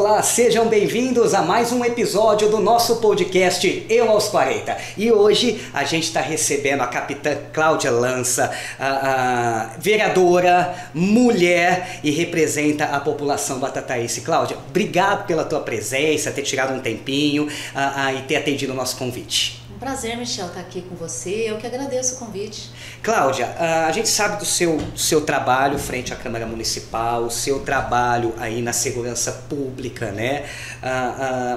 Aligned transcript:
Olá, 0.00 0.22
sejam 0.22 0.66
bem-vindos 0.66 1.34
a 1.34 1.42
mais 1.42 1.72
um 1.72 1.84
episódio 1.84 2.48
do 2.48 2.58
nosso 2.58 3.02
podcast 3.02 3.84
Eu 3.86 4.10
aos 4.10 4.28
40. 4.28 4.74
E 4.96 5.12
hoje 5.12 5.60
a 5.74 5.84
gente 5.84 6.04
está 6.04 6.22
recebendo 6.22 6.80
a 6.80 6.86
capitã 6.86 7.36
Cláudia 7.52 7.90
Lança, 7.90 8.50
a, 8.78 8.86
a 8.88 9.64
vereadora, 9.78 10.74
mulher 10.94 12.00
e 12.02 12.10
representa 12.10 12.86
a 12.86 12.98
população 12.98 13.58
batataense. 13.58 14.22
Cláudia, 14.22 14.56
obrigado 14.70 15.26
pela 15.26 15.44
tua 15.44 15.60
presença, 15.60 16.30
ter 16.30 16.44
tirado 16.44 16.72
um 16.72 16.80
tempinho 16.80 17.46
a, 17.74 18.14
e 18.14 18.22
ter 18.22 18.36
atendido 18.36 18.72
o 18.72 18.76
nosso 18.76 18.96
convite 18.96 19.59
prazer, 19.80 20.14
Michel, 20.18 20.46
estar 20.48 20.60
aqui 20.60 20.82
com 20.82 20.94
você. 20.94 21.46
Eu 21.46 21.56
que 21.56 21.66
agradeço 21.66 22.16
o 22.16 22.18
convite. 22.18 22.70
Cláudia, 23.02 23.46
a 23.86 23.90
gente 23.92 24.10
sabe 24.10 24.36
do 24.36 24.44
seu, 24.44 24.78
seu 24.94 25.22
trabalho 25.22 25.78
frente 25.78 26.12
à 26.12 26.16
Câmara 26.16 26.44
Municipal, 26.44 27.24
o 27.24 27.30
seu 27.30 27.60
trabalho 27.60 28.34
aí 28.38 28.60
na 28.60 28.74
segurança 28.74 29.32
pública, 29.48 30.12
né? 30.12 30.44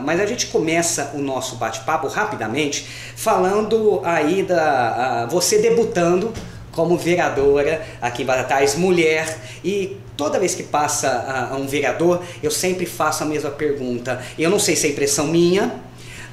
Mas 0.05 0.22
a 0.22 0.26
gente 0.26 0.48
começa 0.48 1.12
o 1.14 1.17
nosso 1.17 1.58
bate-papo 1.58 2.08
rapidamente 2.08 2.88
falando 3.14 4.00
aí 4.05 4.42
da 4.42 5.28
você 5.30 5.62
debutando 5.62 6.31
como 6.72 6.98
vereadora 6.98 7.86
aqui 8.02 8.23
em 8.23 8.26
Batatais, 8.26 8.76
mulher, 8.76 9.38
e 9.64 9.98
toda 10.17 10.40
vez 10.40 10.55
que 10.55 10.64
passa 10.64 11.52
uh, 11.52 11.55
um 11.55 11.67
vereador, 11.67 12.23
eu 12.42 12.50
sempre 12.50 12.86
faço 12.88 13.23
a 13.23 13.28
mesma 13.28 13.52
pergunta. 13.52 14.20
Eu 14.40 14.50
não 14.50 14.58
sei 14.58 14.76
se 14.76 14.88
é 14.88 14.90
impressão 14.90 15.28
minha, 15.28 15.72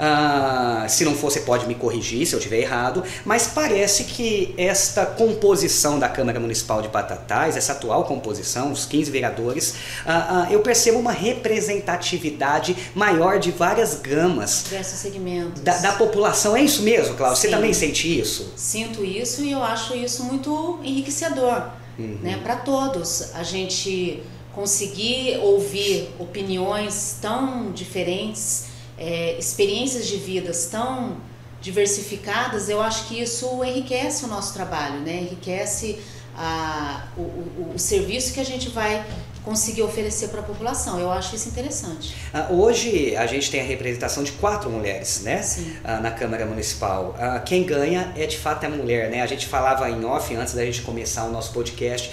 Uh, 0.00 0.88
se 0.88 1.04
não 1.04 1.14
for, 1.14 1.30
você 1.30 1.40
pode 1.40 1.66
me 1.66 1.74
corrigir 1.74 2.26
se 2.26 2.34
eu 2.34 2.38
estiver 2.38 2.60
errado, 2.60 3.04
mas 3.22 3.48
parece 3.48 4.04
que 4.04 4.54
esta 4.56 5.04
composição 5.04 5.98
da 5.98 6.08
Câmara 6.08 6.40
Municipal 6.40 6.80
de 6.80 6.88
Batatais, 6.88 7.54
essa 7.54 7.72
atual 7.72 8.04
composição, 8.04 8.72
os 8.72 8.86
15 8.86 9.10
vereadores, 9.10 9.74
uh, 10.06 10.48
uh, 10.48 10.52
eu 10.52 10.60
percebo 10.60 10.98
uma 10.98 11.12
representatividade 11.12 12.74
maior 12.94 13.38
de 13.38 13.50
várias 13.50 13.96
gamas. 13.96 14.62
Diversos 14.64 14.98
segmentos. 14.98 15.60
Da, 15.60 15.76
da 15.76 15.92
população. 15.92 16.56
É 16.56 16.62
isso 16.62 16.82
mesmo, 16.82 17.14
Cláudio? 17.14 17.36
Você 17.36 17.48
também 17.48 17.74
sente 17.74 18.18
isso? 18.18 18.54
Sinto 18.56 19.04
isso 19.04 19.42
e 19.42 19.52
eu 19.52 19.62
acho 19.62 19.94
isso 19.94 20.24
muito 20.24 20.80
enriquecedor 20.82 21.68
uhum. 21.98 22.18
né, 22.22 22.40
para 22.42 22.56
todos. 22.56 23.34
A 23.34 23.42
gente 23.42 24.22
conseguir 24.54 25.38
ouvir 25.42 26.08
opiniões 26.18 27.16
tão 27.20 27.70
diferentes 27.70 28.69
é, 29.00 29.38
experiências 29.38 30.06
de 30.06 30.16
vidas 30.16 30.66
tão 30.66 31.16
diversificadas, 31.60 32.68
eu 32.68 32.80
acho 32.80 33.08
que 33.08 33.20
isso 33.20 33.64
enriquece 33.64 34.24
o 34.24 34.28
nosso 34.28 34.54
trabalho, 34.54 35.00
né? 35.00 35.22
enriquece 35.22 35.98
a, 36.36 37.08
o, 37.16 37.20
o, 37.20 37.72
o 37.74 37.78
serviço 37.78 38.32
que 38.32 38.40
a 38.40 38.44
gente 38.44 38.68
vai 38.70 39.04
conseguir 39.44 39.82
oferecer 39.82 40.28
para 40.28 40.40
a 40.40 40.42
população. 40.42 40.98
Eu 40.98 41.10
acho 41.10 41.34
isso 41.34 41.48
interessante. 41.48 42.14
Uh, 42.32 42.60
hoje 42.60 43.16
a 43.16 43.26
gente 43.26 43.50
tem 43.50 43.60
a 43.60 43.64
representação 43.64 44.22
de 44.22 44.32
quatro 44.32 44.70
mulheres, 44.70 45.22
né? 45.22 45.40
Uh, 45.84 46.02
na 46.02 46.10
Câmara 46.10 46.44
Municipal. 46.46 47.16
Uh, 47.18 47.42
quem 47.44 47.64
ganha 47.64 48.12
é 48.16 48.26
de 48.26 48.38
fato 48.38 48.64
a 48.64 48.68
mulher, 48.68 49.10
né? 49.10 49.22
A 49.22 49.26
gente 49.26 49.46
falava 49.46 49.88
em 49.90 50.04
off 50.04 50.34
antes 50.34 50.54
da 50.54 50.64
gente 50.64 50.82
começar 50.82 51.24
o 51.24 51.32
nosso 51.32 51.52
podcast. 51.52 52.10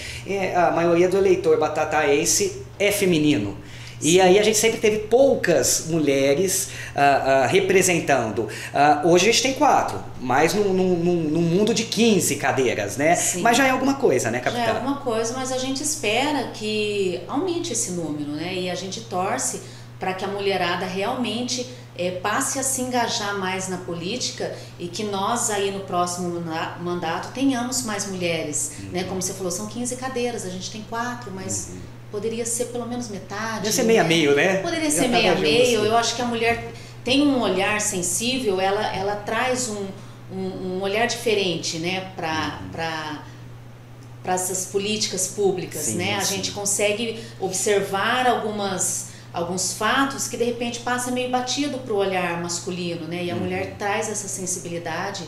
a 0.55 0.71
maioria 0.71 1.09
do 1.09 1.17
eleitor 1.17 1.59
batataense 1.59 2.63
é 2.79 2.91
feminino. 2.91 3.57
E 4.01 4.21
aí 4.21 4.37
a 4.37 4.43
gente 4.43 4.57
sempre 4.57 4.79
teve 4.79 4.99
poucas 4.99 5.87
mulheres 5.87 6.69
uh, 6.95 7.45
uh, 7.45 7.47
representando. 7.47 8.39
Uh, 8.43 9.07
hoje 9.07 9.29
a 9.29 9.31
gente 9.31 9.41
tem 9.41 9.53
quatro, 9.53 10.03
mas 10.21 10.53
num, 10.53 10.73
num, 10.73 10.95
num, 10.95 11.41
mundo 11.41 11.73
de 11.73 11.83
15 11.83 12.35
cadeiras, 12.35 12.97
né? 12.97 13.15
Sim. 13.15 13.41
Mas 13.41 13.57
já 13.57 13.65
é 13.65 13.71
alguma 13.71 13.95
coisa, 13.95 14.29
né, 14.29 14.39
capitã? 14.39 14.63
Já 14.63 14.71
é 14.71 14.75
alguma 14.75 14.97
coisa, 14.97 15.33
mas 15.35 15.51
a 15.51 15.57
gente 15.57 15.81
espera 15.81 16.49
que 16.53 17.21
aumente 17.27 17.73
esse 17.73 17.91
número, 17.91 18.31
né? 18.31 18.53
E 18.53 18.69
a 18.69 18.75
gente 18.75 19.01
torce 19.01 19.61
para 19.99 20.13
que 20.13 20.23
a 20.23 20.27
mulherada 20.27 20.85
realmente 20.85 21.67
é, 21.97 22.11
passe 22.11 22.59
a 22.59 22.63
se 22.63 22.81
engajar 22.83 23.35
mais 23.39 23.67
na 23.67 23.77
política 23.77 24.55
e 24.77 24.87
que 24.87 25.03
nós 25.03 25.49
aí 25.49 25.71
no 25.71 25.79
próximo 25.79 26.43
mandato 26.81 27.33
tenhamos 27.33 27.83
mais 27.83 28.05
mulheres, 28.05 28.73
uhum. 28.79 28.89
né? 28.91 29.03
Como 29.05 29.19
você 29.19 29.33
falou, 29.33 29.51
são 29.51 29.65
15 29.65 29.95
cadeiras, 29.95 30.45
a 30.45 30.49
gente 30.49 30.69
tem 30.69 30.85
quatro, 30.87 31.31
mas 31.33 31.69
uhum 31.71 31.96
poderia 32.11 32.45
ser 32.45 32.65
pelo 32.65 32.85
menos 32.85 33.09
metade. 33.09 33.55
Poderia 33.55 33.71
ser 33.71 33.83
meia 33.83 34.03
meio, 34.03 34.35
né? 34.35 34.57
Poderia 34.57 34.91
ser 34.91 35.07
meia 35.07 35.35
meio. 35.35 35.85
Eu 35.85 35.97
acho 35.97 36.15
que 36.15 36.21
a 36.21 36.25
mulher 36.25 36.71
tem 37.03 37.25
um 37.25 37.39
olhar 37.39 37.79
sensível, 37.79 38.59
ela, 38.59 38.93
ela 38.93 39.15
traz 39.15 39.69
um, 39.69 39.87
um, 40.29 40.75
um 40.75 40.81
olhar 40.81 41.05
diferente, 41.07 41.79
né, 41.79 42.11
para 42.15 42.59
uhum. 42.61 43.19
para 44.21 44.33
essas 44.33 44.65
políticas 44.65 45.27
públicas, 45.29 45.83
sim, 45.83 45.95
né? 45.95 46.15
A 46.15 46.21
sim. 46.21 46.35
gente 46.35 46.51
consegue 46.51 47.23
observar 47.39 48.27
algumas 48.27 49.07
alguns 49.31 49.73
fatos 49.73 50.27
que 50.27 50.35
de 50.35 50.43
repente 50.43 50.79
passa 50.79 51.11
meio 51.11 51.29
batido 51.29 51.77
para 51.77 51.93
o 51.93 51.97
olhar 51.97 52.41
masculino, 52.41 53.07
né? 53.07 53.23
E 53.23 53.31
a 53.31 53.35
uhum. 53.35 53.41
mulher 53.41 53.75
traz 53.77 54.09
essa 54.09 54.27
sensibilidade, 54.27 55.23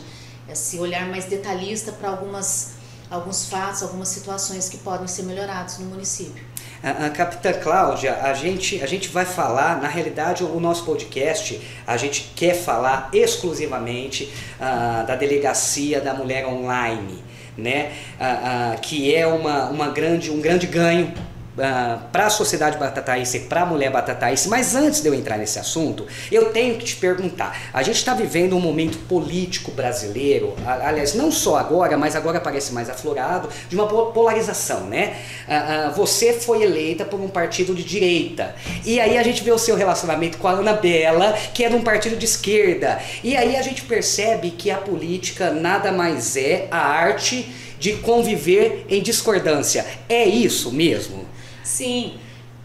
esse 0.50 0.78
olhar 0.78 1.08
mais 1.08 1.24
detalhista 1.24 1.92
para 1.92 2.10
algumas 2.10 2.72
alguns 3.10 3.46
fatos, 3.46 3.82
algumas 3.82 4.08
situações 4.08 4.68
que 4.68 4.78
podem 4.78 5.06
ser 5.06 5.24
melhorados 5.24 5.78
no 5.78 5.86
município. 5.86 6.42
A, 6.82 7.06
a 7.06 7.10
Capitã 7.10 7.52
Cláudia, 7.52 8.22
a 8.22 8.32
gente, 8.32 8.82
a 8.82 8.86
gente 8.86 9.08
vai 9.08 9.24
falar, 9.24 9.80
na 9.82 9.88
realidade, 9.88 10.44
o 10.44 10.60
nosso 10.60 10.84
podcast, 10.84 11.60
a 11.86 11.96
gente 11.96 12.32
quer 12.34 12.54
falar 12.54 13.10
exclusivamente 13.12 14.32
uh, 14.56 15.06
da 15.06 15.16
delegacia 15.16 16.00
da 16.00 16.14
mulher 16.14 16.46
online, 16.46 17.22
né? 17.58 17.92
Uh, 18.18 18.76
uh, 18.76 18.80
que 18.80 19.14
é 19.14 19.26
uma, 19.26 19.66
uma 19.66 19.88
grande, 19.88 20.30
um 20.30 20.40
grande 20.40 20.66
ganho 20.66 21.12
uh, 21.56 21.62
ah, 21.62 21.98
para 22.12 22.26
a 22.26 22.30
sociedade 22.30 22.78
batataense, 22.78 23.40
para 23.40 23.62
a 23.62 23.66
mulher 23.66 23.90
batataense. 23.90 24.48
Mas 24.48 24.74
antes 24.74 25.00
de 25.00 25.08
eu 25.08 25.14
entrar 25.14 25.38
nesse 25.38 25.58
assunto, 25.58 26.06
eu 26.30 26.52
tenho 26.52 26.76
que 26.76 26.84
te 26.84 26.96
perguntar: 26.96 27.56
a 27.72 27.82
gente 27.82 27.96
está 27.96 28.14
vivendo 28.14 28.56
um 28.56 28.60
momento 28.60 28.98
político 29.06 29.70
brasileiro, 29.70 30.54
aliás, 30.66 31.14
não 31.14 31.30
só 31.30 31.56
agora, 31.56 31.96
mas 31.96 32.16
agora 32.16 32.40
parece 32.40 32.72
mais 32.72 32.88
aflorado, 32.88 33.48
de 33.68 33.74
uma 33.74 33.86
polarização, 33.86 34.86
né? 34.86 35.16
Uh, 35.48 35.90
uh, 35.90 35.94
você 35.94 36.32
foi 36.32 36.62
eleita 36.62 37.04
por 37.04 37.20
um 37.20 37.28
partido 37.28 37.74
de 37.74 37.84
direita. 37.84 38.54
E 38.84 39.00
aí 39.00 39.18
a 39.18 39.22
gente 39.22 39.42
vê 39.42 39.52
o 39.52 39.58
seu 39.58 39.76
relacionamento 39.76 40.38
com 40.38 40.48
a 40.48 40.52
Ana 40.52 40.72
Bela, 40.72 41.32
que 41.54 41.64
é 41.64 41.68
de 41.68 41.74
um 41.74 41.82
partido 41.82 42.16
de 42.16 42.24
esquerda. 42.24 43.00
E 43.22 43.36
aí 43.36 43.56
a 43.56 43.62
gente 43.62 43.82
percebe 43.82 44.50
que 44.50 44.70
a 44.70 44.76
política 44.76 45.50
nada 45.50 45.92
mais 45.92 46.36
é 46.36 46.68
a 46.70 46.78
arte 46.78 47.52
de 47.78 47.94
conviver 47.94 48.84
em 48.88 49.02
discordância. 49.02 49.86
É 50.08 50.24
isso 50.24 50.70
mesmo? 50.70 51.29
Sim. 51.70 52.18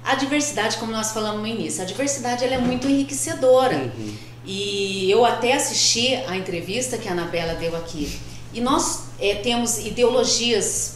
A 0.04 0.16
diversidade, 0.16 0.78
como 0.78 0.92
nós 0.92 1.12
falamos 1.12 1.42
no 1.42 1.48
início, 1.48 1.82
a 1.82 1.86
diversidade 1.86 2.44
ela 2.44 2.56
é 2.56 2.58
muito 2.58 2.88
enriquecedora. 2.88 3.92
Uhum. 3.98 4.16
E 4.46 5.10
eu 5.10 5.26
até 5.26 5.54
assisti 5.54 6.14
a 6.28 6.36
entrevista 6.36 6.98
que 6.98 7.08
a 7.08 7.12
Anabela 7.12 7.56
deu 7.56 7.76
aqui. 7.76 8.20
E 8.54 8.62
nós 8.62 9.06
é, 9.20 9.36
temos 9.36 9.80
ideologias 9.80 10.96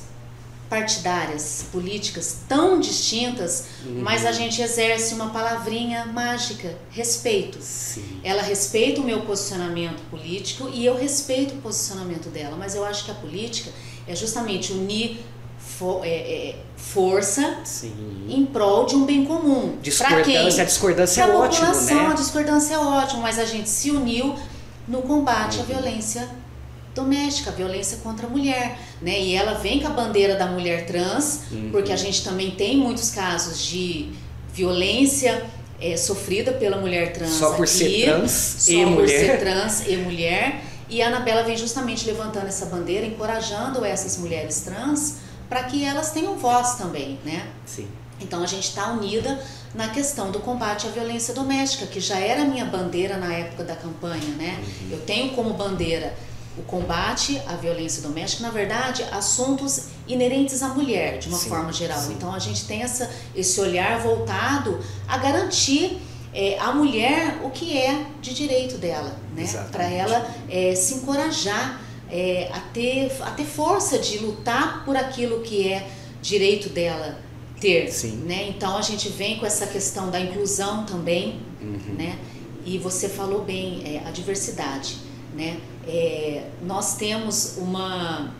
partidárias, 0.69 1.65
políticas 1.71 2.41
tão 2.47 2.79
distintas, 2.79 3.65
uhum. 3.83 4.01
mas 4.03 4.23
a 4.23 4.31
gente 4.31 4.61
exerce 4.61 5.15
uma 5.15 5.31
palavrinha 5.31 6.05
mágica, 6.05 6.77
respeito. 6.91 7.57
Sim. 7.59 8.21
Ela 8.23 8.43
respeita 8.43 9.01
o 9.01 9.03
meu 9.03 9.21
posicionamento 9.21 9.99
político 10.11 10.69
e 10.71 10.85
eu 10.85 10.95
respeito 10.95 11.55
o 11.55 11.57
posicionamento 11.57 12.29
dela, 12.29 12.55
mas 12.55 12.75
eu 12.75 12.85
acho 12.85 13.05
que 13.05 13.11
a 13.11 13.15
política 13.15 13.71
é 14.07 14.15
justamente 14.15 14.71
unir 14.71 15.19
for, 15.79 16.05
é, 16.05 16.09
é, 16.09 16.55
força 16.75 17.59
Sim. 17.63 18.25
em 18.27 18.45
prol 18.45 18.85
de 18.85 18.97
um 18.97 19.05
bem 19.05 19.23
comum. 19.23 19.77
Discordância, 19.81 20.61
a 20.61 20.65
discordância 20.65 21.23
pra 21.23 21.33
é 21.33 21.37
ótimo, 21.37 21.67
né? 21.67 22.07
A 22.07 22.13
discordância 22.13 22.73
é 22.73 22.77
ótimo, 22.77 23.21
mas 23.21 23.39
a 23.39 23.45
gente 23.45 23.69
se 23.69 23.89
uniu 23.89 24.35
no 24.85 25.01
combate 25.01 25.57
uhum. 25.57 25.63
à 25.63 25.65
violência 25.65 26.29
doméstica, 26.93 27.51
violência 27.51 27.99
contra 28.03 28.27
a 28.27 28.29
mulher, 28.29 28.77
né? 29.01 29.21
E 29.21 29.33
ela 29.33 29.53
vem 29.53 29.79
com 29.79 29.87
a 29.87 29.91
bandeira 29.91 30.35
da 30.35 30.47
mulher 30.47 30.85
trans, 30.85 31.43
uhum. 31.49 31.69
porque 31.71 31.93
a 31.93 31.95
gente 31.95 32.25
também 32.25 32.51
tem 32.51 32.75
muitos 32.75 33.11
casos 33.11 33.63
de 33.65 34.11
violência 34.53 35.45
é, 35.79 35.95
sofrida 35.95 36.51
pela 36.51 36.75
mulher 36.75 37.13
trans 37.13 37.31
só 37.31 37.53
por 37.53 37.63
aqui, 37.63 37.71
ser 37.71 38.05
trans 38.05 38.31
só 38.31 38.71
e 38.71 38.83
por 38.83 38.91
mulher. 38.91 39.25
ser 39.25 39.39
trans 39.39 39.87
e 39.87 39.95
mulher. 39.95 40.61
E 40.89 41.01
a 41.01 41.07
Anabela 41.07 41.43
vem 41.43 41.55
justamente 41.55 42.05
levantando 42.05 42.47
essa 42.47 42.65
bandeira, 42.65 43.05
encorajando 43.05 43.85
essas 43.85 44.17
mulheres 44.17 44.59
trans 44.61 45.28
para 45.49 45.63
que 45.63 45.83
elas 45.83 46.11
tenham 46.11 46.37
voz 46.37 46.75
também, 46.75 47.19
né? 47.25 47.47
Sim. 47.65 47.87
Então 48.21 48.43
a 48.43 48.45
gente 48.45 48.69
está 48.69 48.91
unida 48.91 49.41
na 49.73 49.89
questão 49.89 50.31
do 50.31 50.39
combate 50.39 50.87
à 50.87 50.91
violência 50.91 51.33
doméstica, 51.33 51.85
que 51.87 51.99
já 51.99 52.19
era 52.19 52.45
minha 52.45 52.65
bandeira 52.65 53.17
na 53.17 53.33
época 53.33 53.63
da 53.63 53.75
campanha, 53.75 54.35
né? 54.37 54.57
Uhum. 54.59 54.89
Eu 54.91 54.99
tenho 55.01 55.33
como 55.33 55.53
bandeira 55.53 56.13
o 56.57 56.63
combate 56.63 57.41
à 57.47 57.55
violência 57.55 58.01
doméstica, 58.01 58.43
na 58.43 58.49
verdade, 58.49 59.03
assuntos 59.11 59.85
inerentes 60.07 60.61
à 60.61 60.69
mulher, 60.69 61.17
de 61.17 61.29
uma 61.29 61.37
sim, 61.37 61.47
forma 61.47 61.71
geral. 61.71 61.99
Sim. 61.99 62.13
Então 62.13 62.33
a 62.33 62.39
gente 62.39 62.65
tem 62.65 62.81
essa, 62.83 63.09
esse 63.33 63.59
olhar 63.61 63.99
voltado 63.99 64.79
a 65.07 65.17
garantir 65.17 66.01
é, 66.33 66.59
à 66.59 66.71
mulher 66.73 67.39
o 67.43 67.49
que 67.49 67.77
é 67.77 68.05
de 68.21 68.33
direito 68.33 68.77
dela, 68.77 69.15
né? 69.35 69.45
Para 69.71 69.85
ela 69.85 70.29
é, 70.49 70.75
se 70.75 70.95
encorajar 70.95 71.81
é, 72.11 72.49
a, 72.53 72.59
ter, 72.59 73.11
a 73.21 73.31
ter 73.31 73.45
força 73.45 73.99
de 73.99 74.17
lutar 74.19 74.83
por 74.85 74.97
aquilo 74.97 75.41
que 75.41 75.67
é 75.67 75.87
direito 76.21 76.69
dela. 76.69 77.19
ter, 77.59 77.91
Sim. 77.91 78.23
né? 78.25 78.47
Então 78.47 78.77
a 78.77 78.81
gente 78.81 79.09
vem 79.09 79.37
com 79.37 79.45
essa 79.45 79.67
questão 79.67 80.09
da 80.09 80.19
inclusão 80.19 80.85
também, 80.85 81.41
uhum. 81.61 81.95
né? 81.97 82.17
E 82.65 82.77
você 82.77 83.09
falou 83.09 83.43
bem, 83.43 83.83
é, 83.85 84.07
a 84.07 84.11
diversidade, 84.11 84.97
né? 85.33 85.59
É, 85.87 86.43
nós 86.61 86.95
temos 86.95 87.57
uma, 87.57 88.33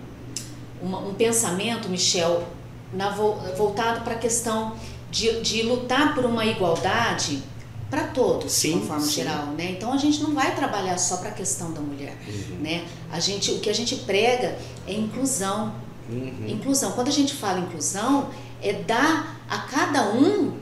uma, 0.81 0.99
um 0.99 1.13
pensamento, 1.13 1.89
Michel, 1.89 2.47
na, 2.93 3.09
voltado 3.09 4.01
para 4.01 4.13
a 4.13 4.17
questão 4.17 4.75
de, 5.11 5.41
de 5.41 5.63
lutar 5.63 6.13
por 6.15 6.25
uma 6.25 6.45
igualdade 6.45 7.41
para 7.89 8.03
todos, 8.03 8.51
sim, 8.51 8.69
de 8.69 8.77
uma 8.77 8.85
forma 8.85 9.01
sim. 9.01 9.11
geral, 9.13 9.47
né? 9.47 9.71
Então 9.71 9.91
a 9.91 9.97
gente 9.97 10.21
não 10.21 10.33
vai 10.33 10.55
trabalhar 10.55 10.97
só 10.97 11.17
para 11.17 11.29
a 11.29 11.33
questão 11.33 11.71
da 11.73 11.81
mulher, 11.81 12.15
uhum. 12.27 12.57
né? 12.59 12.85
A 13.11 13.19
gente, 13.19 13.51
o 13.51 13.59
que 13.59 13.69
a 13.69 13.73
gente 13.73 13.95
prega 13.97 14.57
é 14.87 14.93
inclusão. 14.93 15.73
Uhum. 16.09 16.47
Inclusão. 16.47 16.91
Quando 16.91 17.07
a 17.07 17.11
gente 17.11 17.33
fala 17.33 17.59
inclusão, 17.59 18.29
é 18.61 18.73
dar 18.73 19.43
a 19.49 19.57
cada 19.59 20.11
um 20.11 20.57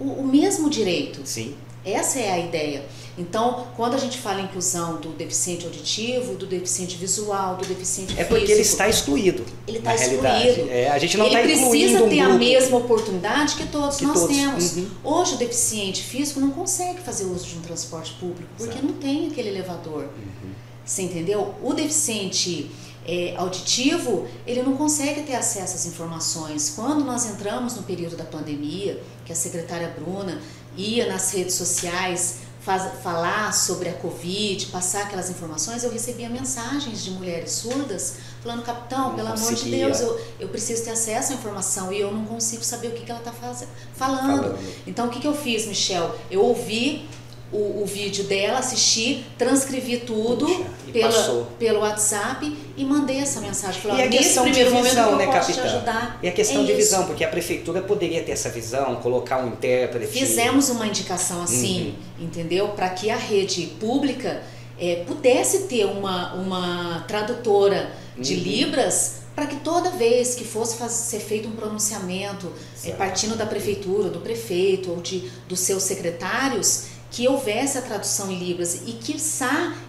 o, 0.00 0.20
o 0.20 0.26
mesmo 0.26 0.68
direito. 0.70 1.20
Sim. 1.24 1.54
Essa 1.84 2.18
é 2.18 2.30
a 2.30 2.38
ideia. 2.38 2.84
Então, 3.16 3.66
quando 3.76 3.94
a 3.94 3.98
gente 3.98 4.18
fala 4.18 4.40
em 4.40 4.44
inclusão 4.44 5.00
do 5.00 5.08
deficiente 5.10 5.64
auditivo, 5.64 6.34
do 6.34 6.46
deficiente 6.46 6.96
visual, 6.96 7.56
do 7.56 7.66
deficiente 7.66 8.12
físico... 8.12 8.20
É 8.20 8.24
porque 8.24 8.52
ele 8.52 8.60
está 8.60 8.88
excluído. 8.88 9.44
Ele 9.66 9.78
está 9.78 9.94
excluído. 9.94 10.70
É, 10.70 10.88
a 10.88 10.98
gente 10.98 11.16
não 11.16 11.26
ele 11.26 11.34
está 11.34 11.48
precisa 11.48 12.04
um 12.04 12.08
ter 12.08 12.20
a 12.20 12.28
mesma 12.28 12.76
oportunidade 12.76 13.56
que 13.56 13.66
todos 13.66 13.96
que 13.96 14.04
nós 14.04 14.20
todos. 14.20 14.36
temos. 14.36 14.76
Uhum. 14.76 14.88
Hoje, 15.02 15.34
o 15.34 15.36
deficiente 15.36 16.02
físico 16.02 16.38
não 16.38 16.50
consegue 16.50 17.00
fazer 17.00 17.24
uso 17.24 17.46
de 17.46 17.58
um 17.58 17.60
transporte 17.62 18.12
público, 18.20 18.50
porque 18.56 18.78
Exato. 18.78 18.86
não 18.86 18.94
tem 18.94 19.26
aquele 19.26 19.48
elevador. 19.48 20.04
Uhum. 20.04 20.50
Você 20.84 21.02
entendeu? 21.02 21.54
O 21.62 21.74
deficiente 21.74 22.70
é, 23.08 23.34
auditivo, 23.38 24.28
ele 24.46 24.62
não 24.62 24.76
consegue 24.76 25.22
ter 25.22 25.34
acesso 25.34 25.74
às 25.74 25.86
informações. 25.86 26.74
Quando 26.76 27.02
nós 27.02 27.24
entramos 27.24 27.74
no 27.74 27.82
período 27.82 28.16
da 28.16 28.24
pandemia, 28.24 29.02
que 29.24 29.32
a 29.32 29.34
secretária 29.34 29.88
Bruna 29.98 30.38
ia 30.76 31.10
nas 31.10 31.32
redes 31.32 31.54
sociais 31.54 32.40
faz, 32.60 33.00
falar 33.02 33.50
sobre 33.54 33.88
a 33.88 33.94
Covid, 33.94 34.66
passar 34.66 35.04
aquelas 35.04 35.30
informações, 35.30 35.82
eu 35.82 35.90
recebia 35.90 36.28
mensagens 36.28 37.02
de 37.02 37.10
mulheres 37.12 37.52
surdas 37.52 38.16
falando, 38.42 38.62
capitão, 38.62 39.08
não 39.08 39.16
pelo 39.16 39.30
conseguia. 39.30 39.86
amor 39.86 39.94
de 39.94 40.00
Deus, 40.00 40.00
eu, 40.00 40.20
eu 40.40 40.48
preciso 40.48 40.84
ter 40.84 40.90
acesso 40.90 41.32
à 41.32 41.34
informação 41.36 41.90
e 41.90 41.98
eu 41.98 42.12
não 42.12 42.26
consigo 42.26 42.62
saber 42.62 42.88
o 42.88 42.90
que, 42.92 43.06
que 43.06 43.10
ela 43.10 43.20
está 43.20 43.32
falando. 43.32 43.68
falando. 43.94 44.58
Então, 44.86 45.06
o 45.06 45.10
que, 45.10 45.18
que 45.18 45.26
eu 45.26 45.34
fiz, 45.34 45.66
Michel? 45.66 46.14
Eu 46.30 46.44
ouvi 46.44 47.08
o, 47.52 47.82
o 47.82 47.86
vídeo 47.86 48.24
dela, 48.24 48.58
assisti, 48.58 49.24
transcrevi 49.38 49.98
tudo 49.98 50.46
Puxa, 50.46 50.64
pela, 50.92 51.48
pelo 51.58 51.80
WhatsApp 51.80 52.56
e 52.76 52.84
mandei 52.84 53.18
essa 53.18 53.40
mensagem. 53.40 53.80
Falei, 53.80 54.04
e 54.04 54.08
a 54.08 54.10
questão 54.10 54.50
de 54.50 54.64
visão, 54.64 55.16
né, 55.16 55.26
capitão? 55.26 55.82
E 56.22 56.28
a 56.28 56.32
questão 56.32 56.62
é 56.62 56.64
de 56.64 56.72
visão, 56.74 57.06
porque 57.06 57.24
a 57.24 57.28
prefeitura 57.28 57.80
poderia 57.80 58.22
ter 58.22 58.32
essa 58.32 58.50
visão, 58.50 58.96
colocar 58.96 59.42
um 59.42 59.48
intérprete. 59.48 60.12
Fizemos 60.12 60.68
uma 60.68 60.86
indicação 60.86 61.42
assim, 61.42 61.94
uhum. 62.18 62.26
entendeu? 62.26 62.68
Para 62.68 62.90
que 62.90 63.10
a 63.10 63.16
rede 63.16 63.66
pública 63.80 64.42
é, 64.78 65.04
pudesse 65.06 65.64
ter 65.68 65.86
uma, 65.86 66.34
uma 66.34 67.04
tradutora 67.08 67.92
de 68.18 68.34
uhum. 68.34 68.40
Libras 68.40 69.18
para 69.34 69.46
que 69.46 69.56
toda 69.56 69.90
vez 69.90 70.34
que 70.34 70.44
fosse 70.44 70.76
fazer, 70.76 70.94
ser 70.94 71.20
feito 71.20 71.46
um 71.46 71.52
pronunciamento, 71.52 72.52
é, 72.84 72.90
partindo 72.90 73.36
da 73.36 73.46
prefeitura, 73.46 74.08
do 74.08 74.18
prefeito 74.18 74.90
ou 74.90 74.96
de, 74.96 75.30
dos 75.48 75.60
seus 75.60 75.84
secretários, 75.84 76.86
que 77.10 77.26
houvesse 77.26 77.78
a 77.78 77.82
tradução 77.82 78.30
em 78.30 78.38
Libras 78.38 78.82
e 78.86 78.92
que 78.92 79.16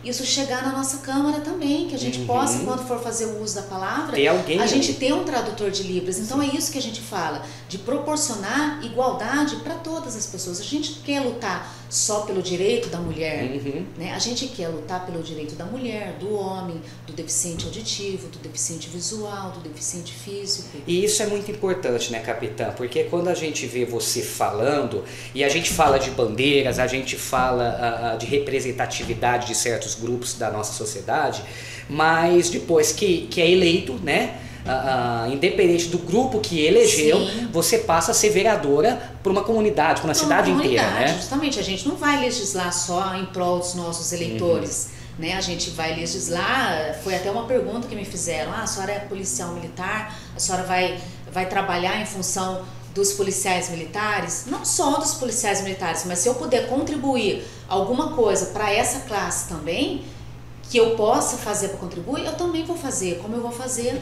isso 0.03 0.25
chegar 0.25 0.63
na 0.63 0.71
nossa 0.71 0.97
Câmara 0.99 1.41
também, 1.41 1.87
que 1.87 1.95
a 1.95 1.99
gente 1.99 2.19
uhum. 2.19 2.27
possa, 2.27 2.59
quando 2.59 2.87
for 2.87 2.99
fazer 3.01 3.25
o 3.25 3.43
uso 3.43 3.55
da 3.55 3.63
palavra, 3.63 4.17
a 4.61 4.67
gente 4.67 4.93
ter 4.93 5.13
um 5.13 5.23
tradutor 5.23 5.69
de 5.69 5.83
Libras. 5.83 6.17
Então 6.17 6.39
Sim. 6.39 6.49
é 6.49 6.55
isso 6.55 6.71
que 6.71 6.77
a 6.77 6.81
gente 6.81 7.01
fala, 7.01 7.43
de 7.67 7.77
proporcionar 7.77 8.83
igualdade 8.83 9.57
para 9.57 9.75
todas 9.75 10.15
as 10.15 10.25
pessoas. 10.25 10.59
A 10.59 10.63
gente 10.63 11.01
quer 11.05 11.21
lutar 11.21 11.69
só 11.89 12.21
pelo 12.21 12.41
direito 12.41 12.87
da 12.89 12.99
mulher, 12.99 13.43
uhum. 13.43 13.85
né? 13.97 14.13
a 14.13 14.19
gente 14.19 14.47
quer 14.47 14.67
lutar 14.67 15.05
pelo 15.05 15.23
direito 15.23 15.55
da 15.55 15.65
mulher, 15.65 16.13
do 16.19 16.33
homem, 16.35 16.79
do 17.07 17.13
deficiente 17.13 17.65
auditivo, 17.65 18.27
do 18.27 18.37
deficiente 18.37 18.87
visual, 18.89 19.51
do 19.51 19.59
deficiente 19.61 20.13
físico. 20.13 20.77
E 20.85 21.03
isso 21.03 21.23
é 21.23 21.25
muito 21.25 21.49
importante, 21.49 22.11
né, 22.11 22.19
capitã? 22.19 22.71
Porque 22.77 23.05
quando 23.05 23.27
a 23.27 23.33
gente 23.33 23.65
vê 23.65 23.85
você 23.85 24.21
falando, 24.21 25.03
e 25.33 25.43
a 25.43 25.49
gente 25.49 25.71
fala 25.71 25.97
de 25.97 26.11
bandeiras, 26.11 26.77
a 26.77 26.85
gente 26.85 27.15
fala 27.15 28.13
uh, 28.13 28.17
de 28.19 28.27
representatividade 28.27 29.47
de 29.47 29.55
certos 29.55 29.95
grupos 29.95 30.35
da 30.35 30.51
nossa 30.51 30.73
sociedade, 30.73 31.43
mas 31.89 32.49
depois 32.49 32.91
que, 32.91 33.27
que 33.27 33.41
é 33.41 33.49
eleito, 33.49 33.93
né? 34.03 34.39
Independente 35.31 35.87
do 35.87 35.97
grupo 35.97 36.39
que 36.39 36.63
elegeu, 36.63 37.17
Sim. 37.17 37.47
você 37.51 37.79
passa 37.79 38.11
a 38.11 38.13
ser 38.13 38.29
vereadora 38.29 39.01
para 39.23 39.31
uma 39.31 39.43
comunidade, 39.43 40.01
para 40.01 40.07
uma, 40.07 40.13
uma 40.13 40.13
cidade 40.13 40.51
inteira, 40.51 40.89
né? 40.91 41.15
Justamente, 41.15 41.59
a 41.59 41.63
gente 41.63 41.87
não 41.87 41.95
vai 41.95 42.19
legislar 42.19 42.71
só 42.73 43.15
em 43.15 43.25
prol 43.27 43.59
dos 43.59 43.73
nossos 43.75 44.11
eleitores. 44.11 44.89
Uhum. 44.91 44.99
Né, 45.19 45.33
a 45.33 45.41
gente 45.41 45.71
vai 45.71 45.93
legislar, 45.97 46.97
foi 47.03 47.13
até 47.13 47.29
uma 47.29 47.43
pergunta 47.43 47.89
que 47.89 47.93
me 47.93 48.05
fizeram, 48.05 48.53
ah, 48.53 48.63
a 48.63 48.65
senhora 48.65 48.93
é 48.93 48.99
policial 48.99 49.51
militar, 49.51 50.17
a 50.33 50.39
senhora 50.39 50.63
vai, 50.63 50.97
vai 51.29 51.45
trabalhar 51.45 52.01
em 52.01 52.05
função 52.05 52.63
dos 52.95 53.11
policiais 53.11 53.69
militares, 53.69 54.45
não 54.47 54.63
só 54.63 54.97
dos 54.97 55.15
policiais 55.15 55.61
militares, 55.61 56.05
mas 56.05 56.19
se 56.19 56.29
eu 56.29 56.35
puder 56.35 56.69
contribuir 56.69 57.43
alguma 57.67 58.13
coisa 58.13 58.47
para 58.47 58.71
essa 58.71 59.01
classe 59.01 59.49
também, 59.49 60.05
que 60.69 60.77
eu 60.77 60.95
possa 60.95 61.37
fazer 61.37 61.69
para 61.69 61.79
contribuir, 61.79 62.25
eu 62.25 62.33
também 62.33 62.63
vou 62.63 62.77
fazer, 62.77 63.19
como 63.21 63.35
eu 63.35 63.41
vou 63.41 63.51
fazer 63.51 64.01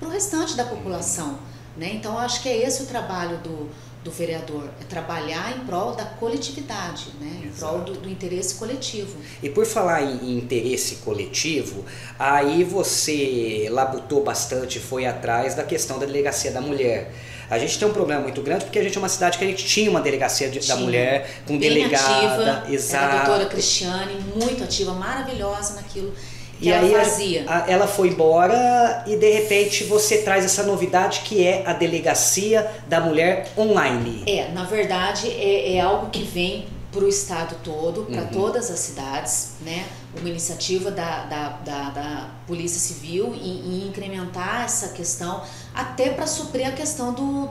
para 0.00 0.08
o 0.08 0.10
restante 0.10 0.56
da 0.56 0.64
população. 0.64 1.38
Né? 1.76 1.92
Então, 1.94 2.18
acho 2.18 2.42
que 2.42 2.48
é 2.48 2.66
esse 2.66 2.82
o 2.82 2.86
trabalho 2.86 3.38
do, 3.38 3.68
do 4.02 4.10
vereador, 4.10 4.64
é 4.80 4.84
trabalhar 4.84 5.56
em 5.56 5.60
prol 5.66 5.94
da 5.94 6.04
coletividade, 6.04 7.08
né? 7.20 7.42
em 7.44 7.48
prol 7.50 7.80
do, 7.80 7.92
do, 7.92 8.08
interesse 8.08 8.54
coletivo. 8.54 9.16
E 9.42 9.48
por 9.48 9.66
falar 9.66 10.02
em, 10.02 10.38
interesse 10.38 10.96
coletivo, 10.96 11.84
aí 12.18 12.64
você 12.64 13.68
labutou 13.70 14.24
bastante, 14.24 14.80
foi 14.80 15.06
atrás 15.06 15.54
da 15.54 15.62
questão 15.62 15.98
da 15.98 16.06
delegacia 16.06 16.50
da 16.50 16.60
mulher. 16.60 17.12
A 17.50 17.58
gente 17.58 17.78
tem 17.78 17.86
um 17.86 17.92
problema 17.92 18.22
muito 18.22 18.40
grande 18.42 18.64
porque 18.64 18.78
a 18.78 18.82
gente 18.82 18.96
é 18.96 18.98
uma 19.00 19.08
cidade 19.08 19.36
que 19.36 19.44
a 19.44 19.46
gente 19.46 19.64
tinha 19.64 19.90
uma 19.90 20.00
delegacia 20.00 20.48
de, 20.48 20.60
tinha. 20.60 20.76
da 20.76 20.82
mulher 20.82 21.42
com 21.46 21.58
delegada, 21.58 22.58
ativa, 22.58 22.72
exato. 22.72 23.04
Era 23.04 23.22
a 23.22 23.24
doutora 23.26 23.48
Cristiane, 23.50 24.14
muito 24.36 24.62
ativa, 24.62 24.94
maravilhosa 24.94 25.74
naquilo 25.74 26.14
que 26.60 26.68
e 26.68 26.72
ela 26.72 26.86
aí 26.86 26.92
fazia. 26.92 27.44
A, 27.46 27.70
ela 27.70 27.86
foi 27.86 28.08
embora 28.08 29.02
e 29.06 29.16
de 29.16 29.30
repente 29.30 29.84
você 29.84 30.18
traz 30.18 30.44
essa 30.44 30.62
novidade 30.62 31.20
que 31.20 31.44
é 31.44 31.64
a 31.66 31.72
delegacia 31.72 32.70
da 32.86 33.00
mulher 33.00 33.50
online. 33.56 34.24
É, 34.26 34.50
na 34.52 34.64
verdade 34.64 35.28
é, 35.28 35.76
é 35.76 35.80
algo 35.80 36.10
que 36.10 36.22
vem 36.22 36.66
para 36.92 37.04
o 37.04 37.08
estado 37.08 37.56
todo, 37.62 38.02
para 38.04 38.22
uhum. 38.22 38.28
todas 38.28 38.70
as 38.70 38.80
cidades, 38.80 39.52
né? 39.64 39.86
Uma 40.18 40.28
iniciativa 40.28 40.90
da, 40.90 41.24
da, 41.24 41.48
da, 41.64 41.90
da 41.90 42.30
Polícia 42.46 42.80
Civil 42.80 43.32
em, 43.34 43.84
em, 43.84 43.88
incrementar 43.88 44.64
essa 44.64 44.88
questão, 44.88 45.42
até 45.72 46.10
para 46.10 46.26
suprir 46.26 46.66
a 46.66 46.72
questão 46.72 47.12
do, 47.12 47.48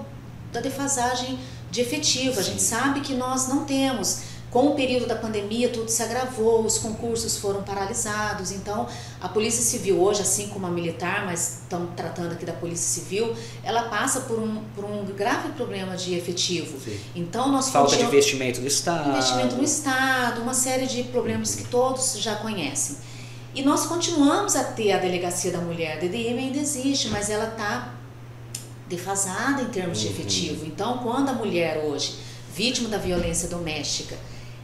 da 0.52 0.60
defasagem 0.60 1.40
de 1.72 1.80
efetivo. 1.80 2.34
Sim. 2.34 2.40
A 2.40 2.44
gente 2.44 2.62
sabe 2.62 3.00
que 3.00 3.14
nós 3.14 3.48
não 3.48 3.64
temos 3.64 4.24
com 4.52 4.70
o 4.70 4.76
período 4.76 5.06
da 5.06 5.16
pandemia, 5.16 5.70
tudo 5.70 5.90
se 5.90 6.02
agravou, 6.02 6.66
os 6.66 6.80
concursos 6.80 7.38
foram 7.38 7.62
paralisados. 7.62 8.52
Então, 8.52 8.88
a 9.22 9.30
Polícia 9.30 9.62
Civil, 9.62 10.02
hoje, 10.02 10.22
assim 10.22 10.48
como 10.48 10.66
a 10.66 10.72
militar, 10.72 11.26
mas 11.26 11.60
estamos 11.62 11.92
tratando 11.96 12.34
aqui 12.34 12.46
da 12.46 12.54
Polícia 12.54 13.02
Civil, 13.02 13.36
ela 13.64 13.84
passa 13.84 14.22
por 14.22 14.40
um, 14.40 14.64
por 14.74 14.86
um 14.86 15.06
grave 15.06 15.50
problema 15.50 15.96
de 15.96 16.16
efetivo. 16.16 16.80
Sim. 16.80 17.00
Então, 17.16 17.52
nós 17.52 17.70
Falta 17.70 17.96
de 17.96 18.04
investimento 18.04 18.60
no 18.60 18.68
Estado. 18.68 19.10
Investimento 19.10 19.56
no 19.56 19.64
Estado, 19.64 20.42
uma 20.42 20.56
série 20.56 20.88
de 20.88 21.04
problemas 21.04 21.54
que 21.54 21.66
todos 21.66 22.18
já 22.18 22.36
conhecem. 22.36 22.98
E 23.54 23.62
nós 23.62 23.86
continuamos 23.86 24.56
a 24.56 24.64
ter 24.64 24.92
a 24.94 24.98
Delegacia 24.98 25.52
da 25.52 25.60
Mulher. 25.60 25.98
A 25.98 26.00
DDM 26.00 26.40
ainda 26.40 26.58
existe, 26.58 27.08
mas 27.10 27.30
ela 27.30 27.50
está 27.50 27.94
defasada 28.88 29.62
em 29.62 29.68
termos 29.68 30.00
uhum. 30.00 30.08
de 30.08 30.12
efetivo. 30.12 30.66
Então, 30.66 30.98
quando 31.00 31.30
a 31.30 31.34
mulher 31.34 31.84
hoje, 31.86 32.16
vítima 32.56 32.90
da 32.90 32.98
violência 32.98 33.48
doméstica, 33.48 34.18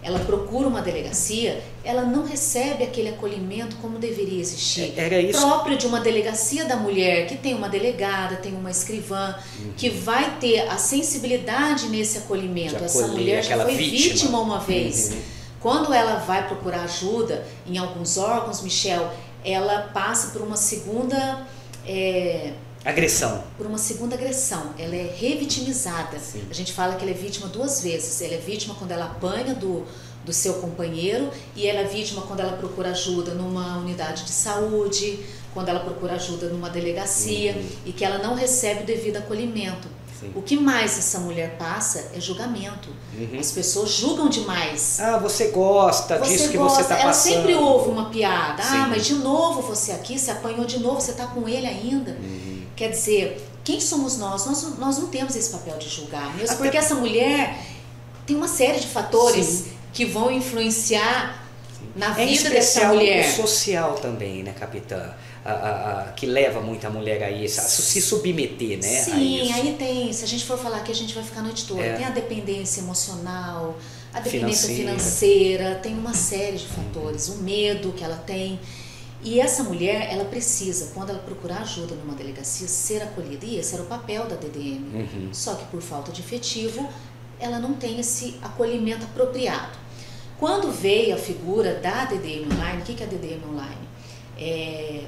ela 0.06 0.20
procura 0.20 0.68
uma 0.68 0.84
delegacia, 0.84 1.64
ela 1.84 2.04
não 2.04 2.24
recebe 2.24 2.84
aquele 2.84 3.10
acolhimento 3.10 3.76
como 3.78 3.98
deveria 3.98 4.40
existir. 4.40 4.94
É, 4.96 5.06
era 5.06 5.20
isso. 5.20 5.42
Próprio 5.42 5.76
de 5.76 5.88
uma 5.88 6.00
delegacia 6.00 6.64
da 6.64 6.76
mulher, 6.76 7.26
que 7.26 7.36
tem 7.36 7.56
uma 7.56 7.68
delegada, 7.68 8.36
tem 8.36 8.54
uma 8.54 8.70
escrivã, 8.70 9.36
uhum. 9.60 9.74
que 9.76 9.90
vai 9.90 10.38
ter 10.40 10.60
a 10.70 10.78
sensibilidade 10.78 11.88
nesse 11.88 12.20
acolhimento. 12.20 12.84
Essa 12.84 13.08
mulher 13.08 13.44
já 13.44 13.58
foi 13.64 13.76
vítima, 13.76 14.14
vítima 14.14 14.40
uma 14.40 14.60
vez. 14.60 15.10
Uhum. 15.10 15.22
Quando 15.60 15.92
ela 15.92 16.18
vai 16.20 16.48
procurar 16.48 16.84
ajuda 16.84 17.44
em 17.66 17.80
alguns 17.80 18.16
órgãos, 18.20 18.62
Michel, 18.62 19.12
ela 19.44 19.90
passa 19.92 20.32
por 20.32 20.44
uma 20.44 20.56
segunda. 20.56 21.48
É, 21.88 22.54
Agressão. 22.86 23.44
Por 23.58 23.65
uma 23.65 23.80
segunda 23.80 24.15
agressão. 24.15 24.74
Ela 24.77 24.96
é 24.96 25.15
revitimizada. 25.18 26.20
Sim. 26.20 26.44
A 26.50 26.54
gente 26.54 26.72
fala 26.72 26.96
que 26.96 27.04
ela 27.04 27.12
é 27.12 27.15
vítima 27.15 27.48
duas 27.48 27.82
vezes. 27.82 28.22
Ela 28.22 28.36
é 28.36 28.38
vítima 28.38 28.75
quando 28.75 28.92
ela 28.92 29.06
apanha 29.06 29.56
do, 29.56 29.84
do 30.24 30.32
seu 30.32 30.54
companheiro 30.56 31.30
e 31.56 31.65
ela 31.65 31.80
é 31.80 31.86
vítima 31.86 32.22
quando 32.22 32.42
ela 32.42 32.54
procura 32.54 32.92
ajuda 32.92 33.34
numa 33.34 33.80
unidade 33.80 34.24
de 34.24 34.32
saúde, 34.32 35.20
quando 35.51 35.70
ela 35.70 35.80
procura 35.80 36.13
ajuda 36.13 36.48
numa 36.50 36.70
delegacia 36.70 37.54
uhum. 37.54 37.70
e 37.88 37.92
que 37.92 38.06
ela 38.06 38.20
não 38.20 38.36
recebe 38.36 38.84
o 38.84 38.86
devido 38.86 39.18
acolhimento. 39.18 39.88
Sim. 40.20 40.32
O 40.34 40.42
que 40.42 40.56
mais 40.56 40.98
essa 40.98 41.20
mulher 41.20 41.58
passa 41.58 42.12
é 42.13 42.22
julgamento. 42.22 42.89
Uhum. 43.18 43.39
As 43.39 43.51
pessoas 43.51 43.89
julgam 43.89 44.30
demais. 44.30 45.00
Ah, 45.00 45.18
você 45.18 45.48
gosta 45.48 46.18
você 46.18 46.32
disso 46.32 46.50
que 46.50 46.58
você 46.58 46.82
está 46.82 46.96
passando. 46.96 47.04
Ela 47.04 47.13
sempre 47.13 47.56
ouve 47.56 47.89
uma 47.89 48.10
piada. 48.10 48.62
Ah, 48.62 48.65
Sim. 48.65 48.77
Ah, 48.77 48.88
mas 48.88 49.06
de 49.06 49.15
novo 49.15 49.62
você 49.62 49.92
aqui, 49.92 50.18
você 50.18 50.32
apanhou 50.32 50.65
de 50.65 50.80
novo, 50.80 51.01
você 51.01 51.12
está 51.12 51.25
com 51.27 51.50
ele 51.50 51.65
ainda. 51.65 52.12
Uhum. 52.12 52.55
Quer 52.75 52.89
dizer, 52.89 53.41
quem 53.63 53.79
somos 53.79 54.17
nós? 54.17 54.46
nós? 54.46 54.77
Nós 54.77 54.98
não 54.98 55.08
temos 55.08 55.36
esse 55.36 55.50
papel 55.50 55.77
de 55.77 55.89
julgar. 55.89 56.36
Mesmo 56.36 56.55
Até... 56.55 56.63
porque 56.63 56.77
essa 56.77 56.96
mulher 56.96 57.58
tem 58.25 58.36
uma 58.36 58.48
série 58.48 58.79
de 58.79 58.88
fatores 58.88 59.46
Sim. 59.46 59.72
que 59.94 60.05
vão 60.05 60.32
influenciar 60.32 61.46
na 61.96 62.20
é 62.20 62.25
vida 62.25 62.50
dessa 62.50 62.88
mulher. 62.89 63.29
social 63.32 63.94
também, 63.96 64.44
né, 64.44 64.53
capitã? 64.58 65.13
A, 65.44 65.51
a, 65.51 66.01
a, 66.01 66.03
que 66.13 66.25
leva 66.25 66.60
muita 66.60 66.89
mulher 66.89 67.24
a 67.24 67.29
isso, 67.29 67.60
a 67.60 67.63
se 67.63 68.01
submeter, 68.01 68.79
né? 68.82 69.03
Sim, 69.03 69.53
aí 69.53 69.75
tem, 69.77 70.12
se 70.12 70.24
a 70.24 70.27
gente 70.27 70.44
for 70.44 70.58
falar 70.58 70.77
aqui, 70.77 70.91
a 70.91 70.96
gente 70.96 71.13
vai 71.13 71.24
ficar 71.24 71.41
a 71.41 71.44
noite 71.44 71.67
toda. 71.67 71.84
É. 71.84 71.94
Tem 71.94 72.05
a 72.05 72.10
dependência 72.10 72.82
emocional, 72.82 73.77
a 74.12 74.22
dependência 74.22 74.70
financeira. 74.70 74.98
financeira, 74.98 75.75
tem 75.75 75.94
uma 75.94 76.15
série 76.15 76.58
de 76.58 76.65
fatores, 76.65 77.27
o 77.29 77.38
medo 77.44 77.91
que 77.91 78.03
ela 78.03 78.17
tem. 78.17 78.60
E 79.25 79.39
essa 79.39 79.63
mulher, 79.63 80.13
ela 80.13 80.25
precisa, 80.25 80.91
quando 80.94 81.10
ela 81.10 81.17
procurar 81.17 81.62
ajuda 81.62 81.96
numa 81.96 82.13
delegacia, 82.13 82.67
ser 82.67 83.01
acolhida. 83.01 83.44
E 83.44 83.58
esse 83.58 83.74
era 83.74 83.82
o 83.82 83.88
papel 83.88 84.27
da 84.27 84.36
DDM. 84.36 84.86
Uhum. 84.94 85.29
Só 85.34 85.55
que 85.55 85.65
por 85.65 85.82
falta 85.82 86.12
de 86.12 86.22
efetivo, 86.22 86.88
ela 87.39 87.58
não 87.58 87.74
tem 87.74 88.00
esse 88.00 88.38
acolhimento 88.44 89.03
apropriado. 89.03 89.79
Quando 90.39 90.72
veio 90.72 91.15
a 91.15 91.17
figura 91.17 91.74
da 91.74 92.05
DDM 92.05 92.53
Online, 92.53 92.82
o 92.84 92.86
que 92.86 93.01
é 93.01 93.05
a 93.08 93.10
DDM 93.10 93.41
Online? 93.50 93.88
É, 94.38 95.05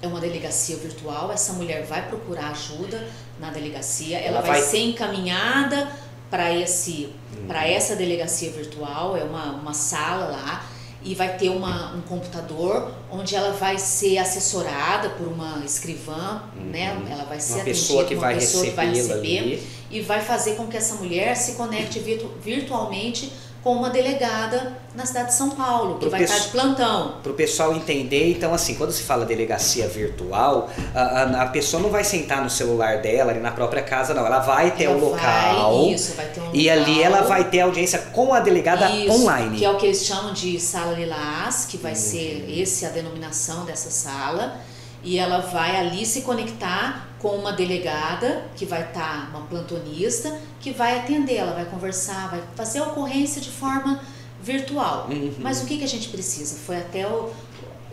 é 0.00 0.06
uma 0.06 0.20
delegacia 0.20 0.76
virtual, 0.76 1.32
essa 1.32 1.54
mulher 1.54 1.84
vai 1.86 2.06
procurar 2.06 2.50
ajuda 2.50 3.04
na 3.40 3.50
delegacia, 3.50 4.16
ela, 4.18 4.38
ela 4.38 4.40
vai, 4.42 4.60
vai, 4.60 4.70
ser 4.70 4.78
encaminhada 4.78 5.90
para 6.30 6.54
esse 6.54 7.12
uhum. 7.36 7.46
para 7.48 7.66
essa 7.66 7.96
delegacia 7.96 8.50
virtual, 8.52 9.16
é 9.16 9.24
uma, 9.24 9.52
uma 9.52 9.74
sala 9.74 10.26
lá 10.26 10.73
e 11.04 11.14
vai 11.14 11.36
ter 11.36 11.50
uma, 11.50 11.94
um 11.94 12.00
computador 12.00 12.90
onde 13.10 13.36
ela 13.36 13.52
vai 13.52 13.78
ser 13.78 14.16
assessorada 14.16 15.10
por 15.10 15.28
uma 15.28 15.62
escrivã, 15.64 16.42
uhum. 16.56 16.70
né? 16.70 16.98
Ela 17.10 17.24
vai 17.24 17.38
ser 17.38 17.56
uma 17.56 17.64
pessoa 17.64 18.04
que 18.04 18.14
uma 18.14 18.22
vai 18.22 18.34
pessoa 18.36 18.64
que 18.64 18.70
vai 18.70 18.88
receber 18.88 19.38
ali. 19.38 19.68
e 19.90 20.00
vai 20.00 20.22
fazer 20.22 20.54
com 20.54 20.66
que 20.66 20.76
essa 20.76 20.94
mulher 20.94 21.36
se 21.36 21.52
conecte 21.52 21.98
virtu 21.98 22.30
virtualmente 22.42 23.30
com 23.64 23.72
uma 23.72 23.88
delegada 23.88 24.74
na 24.94 25.06
cidade 25.06 25.28
de 25.28 25.34
São 25.34 25.48
Paulo, 25.48 25.94
que 25.94 26.00
pro 26.00 26.10
vai 26.10 26.22
estar 26.22 26.38
de 26.38 26.48
plantão. 26.48 27.14
Para 27.22 27.32
o 27.32 27.34
pessoal 27.34 27.74
entender, 27.74 28.30
então 28.30 28.52
assim, 28.52 28.74
quando 28.74 28.92
se 28.92 29.02
fala 29.02 29.24
delegacia 29.24 29.88
virtual, 29.88 30.68
a, 30.94 31.00
a, 31.00 31.42
a, 31.44 31.46
pessoa 31.46 31.82
não 31.82 31.88
vai 31.88 32.04
sentar 32.04 32.44
no 32.44 32.50
celular 32.50 32.98
dela 32.98 33.30
ali 33.30 33.40
na 33.40 33.52
própria 33.52 33.82
casa, 33.82 34.12
não. 34.12 34.26
Ela 34.26 34.40
vai 34.40 34.72
ter 34.72 34.84
ela 34.84 34.96
o 34.96 35.00
local. 35.00 35.78
Vai, 35.86 35.94
isso, 35.94 36.14
vai 36.14 36.26
ter 36.26 36.40
um 36.42 36.50
E 36.52 36.68
local, 36.68 36.84
ali 36.84 37.02
ela 37.02 37.22
vai 37.22 37.48
ter 37.48 37.60
audiência 37.60 37.98
com 38.12 38.34
a 38.34 38.40
delegada 38.40 38.90
isso, 38.90 39.10
online. 39.10 39.56
Que 39.56 39.64
é 39.64 39.70
o 39.70 39.78
que 39.78 39.86
eles 39.86 40.04
chamam 40.04 40.34
de 40.34 40.60
sala 40.60 40.92
lilás, 40.92 41.64
que 41.64 41.78
vai 41.78 41.92
uhum. 41.92 41.98
ser 41.98 42.44
esse 42.46 42.84
a 42.84 42.90
denominação 42.90 43.64
dessa 43.64 43.90
sala. 43.90 44.60
E 45.02 45.18
ela 45.18 45.38
vai 45.38 45.76
ali 45.76 46.04
se 46.04 46.20
conectar 46.20 47.13
com 47.24 47.36
uma 47.36 47.54
delegada, 47.54 48.44
que 48.54 48.66
vai 48.66 48.82
estar, 48.82 49.30
tá, 49.30 49.30
uma 49.30 49.46
plantonista, 49.46 50.38
que 50.60 50.72
vai 50.72 50.98
atender, 50.98 51.36
ela 51.36 51.54
vai 51.54 51.64
conversar, 51.64 52.28
vai 52.28 52.44
fazer 52.54 52.80
a 52.80 52.82
ocorrência 52.82 53.40
de 53.40 53.50
forma 53.50 53.98
virtual. 54.42 55.08
Uhum. 55.08 55.32
Mas 55.38 55.62
o 55.62 55.64
que, 55.64 55.78
que 55.78 55.84
a 55.84 55.88
gente 55.88 56.10
precisa? 56.10 56.54
Foi 56.54 56.76
até 56.76 57.08
o, 57.08 57.32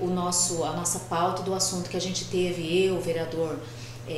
o 0.02 0.08
nosso, 0.08 0.66
a 0.66 0.74
nossa 0.74 1.00
pauta 1.00 1.44
do 1.44 1.54
assunto 1.54 1.90
que 1.90 1.96
a 1.96 2.02
gente 2.02 2.26
teve, 2.26 2.86
eu, 2.86 2.98
o 2.98 3.00
vereador 3.00 3.58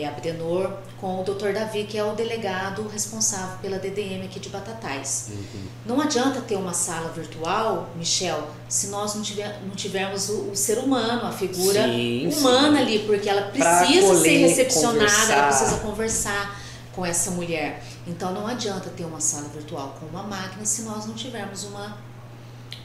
é, 0.01 0.07
Abdenor, 0.07 0.71
com 0.99 1.21
o 1.21 1.23
Dr. 1.23 1.53
Davi, 1.53 1.83
que 1.83 1.97
é 1.97 2.03
o 2.03 2.13
delegado 2.13 2.87
responsável 2.87 3.57
pela 3.61 3.77
DDM 3.77 4.25
aqui 4.25 4.39
de 4.39 4.49
Batatais. 4.49 5.29
Uhum. 5.29 5.65
Não 5.85 6.01
adianta 6.01 6.41
ter 6.41 6.55
uma 6.55 6.73
sala 6.73 7.09
virtual, 7.09 7.89
Michel, 7.95 8.47
se 8.69 8.87
nós 8.87 9.13
não, 9.13 9.21
tiver, 9.21 9.61
não 9.63 9.75
tivermos 9.75 10.29
o, 10.29 10.51
o 10.51 10.55
ser 10.55 10.77
humano, 10.79 11.27
a 11.27 11.31
figura 11.31 11.83
sim, 11.83 12.27
humana 12.27 12.77
sim. 12.77 12.83
ali, 12.83 12.99
porque 12.99 13.29
ela 13.29 13.43
precisa 13.43 14.15
ser 14.15 14.37
recepcionada, 14.37 14.99
conversar. 14.99 15.33
ela 15.33 15.47
precisa 15.47 15.77
conversar 15.77 16.63
com 16.95 17.05
essa 17.05 17.31
mulher. 17.31 17.83
Então 18.07 18.33
não 18.33 18.47
adianta 18.47 18.89
ter 18.89 19.03
uma 19.03 19.19
sala 19.19 19.49
virtual 19.49 19.95
com 19.99 20.05
uma 20.05 20.23
máquina 20.23 20.65
se 20.65 20.83
nós 20.83 21.05
não 21.05 21.13
tivermos 21.13 21.63
uma 21.63 21.97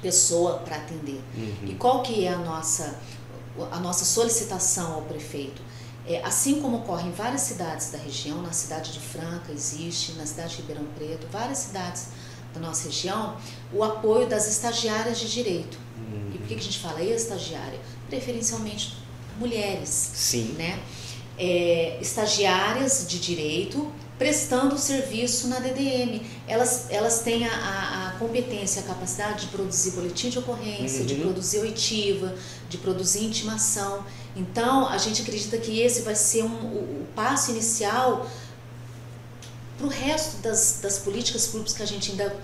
pessoa 0.03 0.59
para 0.59 0.77
atender. 0.77 1.21
Uhum. 1.37 1.69
E 1.69 1.75
qual 1.75 2.03
que 2.03 2.25
é 2.25 2.33
a 2.33 2.38
nossa 2.38 2.99
a 3.73 3.81
nossa 3.81 4.05
solicitação 4.05 4.95
ao 4.95 5.03
prefeito? 5.03 5.61
É, 6.09 6.25
assim 6.25 6.62
como 6.62 6.79
ocorre 6.79 7.07
em 7.07 7.12
várias 7.12 7.43
cidades 7.43 7.91
da 7.91 7.99
região, 7.99 8.41
na 8.41 8.53
cidade 8.53 8.93
de 8.93 8.99
Franca 8.99 9.53
existe, 9.53 10.12
na 10.12 10.25
cidade 10.25 10.57
de 10.57 10.62
Ribeirão 10.62 10.87
Preto, 10.97 11.27
várias 11.31 11.59
cidades 11.59 12.07
da 12.55 12.61
nossa 12.61 12.85
região, 12.85 13.37
o 13.73 13.85
apoio 13.85 14.27
das 14.27 14.49
estagiárias 14.49 15.21
de 15.21 15.31
direito. 15.31 15.79
Uhum. 15.99 16.31
E 16.35 16.38
por 16.38 16.47
que 16.47 16.55
a 16.55 16.59
gente 16.59 16.79
fala 16.79 17.03
estagiária? 17.03 17.79
Preferencialmente 18.09 18.97
mulheres. 19.38 19.88
Sim. 20.15 20.55
Né? 20.57 20.81
É, 21.38 21.99
estagiárias 22.00 23.07
de 23.07 23.19
direito 23.19 23.93
prestando 24.19 24.77
serviço 24.77 25.47
na 25.47 25.61
DDM. 25.61 26.21
Elas, 26.49 26.87
elas 26.91 27.21
têm 27.21 27.47
a, 27.47 27.53
a, 27.53 28.09
a 28.09 28.11
competência, 28.19 28.83
a 28.83 28.85
capacidade 28.85 29.47
de 29.47 29.53
produzir 29.53 29.93
boletim 29.93 30.29
de 30.29 30.38
ocorrência, 30.38 31.00
uhum. 31.00 31.07
de 31.07 31.15
produzir 31.15 31.59
oitiva, 31.61 32.35
de 32.69 32.79
produzir 32.79 33.25
intimação. 33.25 34.05
Então, 34.38 34.88
a 34.88 34.97
gente 34.99 35.23
acredita 35.23 35.59
que 35.59 35.80
esse 35.80 36.02
vai 36.02 36.14
ser 36.14 36.45
um, 36.45 36.47
o, 36.47 37.02
o 37.02 37.07
passo 37.14 37.50
inicial 37.50 38.26
para 39.76 39.87
o 39.87 39.90
resto 39.90 40.37
das, 40.42 40.78
das 40.80 40.99
políticas 40.99 41.49
públicas 41.49 41.75
que 41.75 41.83
a 41.83 41.87
gente 41.87 42.12
ainda 42.12 42.35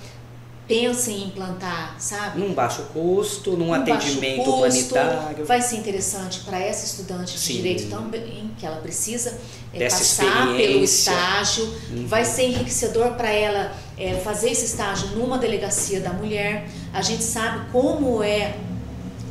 pensa 0.67 1.11
em 1.11 1.25
implantar, 1.25 1.95
sabe? 1.99 2.41
Num 2.41 2.55
baixo 2.55 2.83
custo, 2.93 3.53
num, 3.53 3.67
num 3.67 3.75
atendimento 3.75 4.45
custo, 4.45 4.53
humanitário. 4.57 5.45
Vai 5.45 5.61
ser 5.61 5.77
interessante 5.77 6.41
para 6.41 6.59
essa 6.59 6.87
estudante 6.87 7.35
de 7.35 7.39
Sim. 7.39 7.55
direito 7.57 7.91
também, 7.91 8.51
que 8.59 8.65
ela 8.65 8.77
precisa 8.77 9.39
é, 9.73 9.89
passar 9.89 10.57
pelo 10.57 10.83
estágio. 10.83 11.65
Uhum. 11.91 12.07
Vai 12.07 12.25
ser 12.25 12.45
enriquecedor 12.45 13.13
para 13.13 13.31
ela 13.31 13.77
é, 13.99 14.15
fazer 14.15 14.51
esse 14.51 14.65
estágio 14.65 15.09
numa 15.09 15.37
delegacia 15.37 16.01
da 16.01 16.13
mulher. 16.13 16.67
A 16.93 17.03
gente 17.03 17.23
sabe 17.23 17.71
como 17.71 18.23
é 18.23 18.57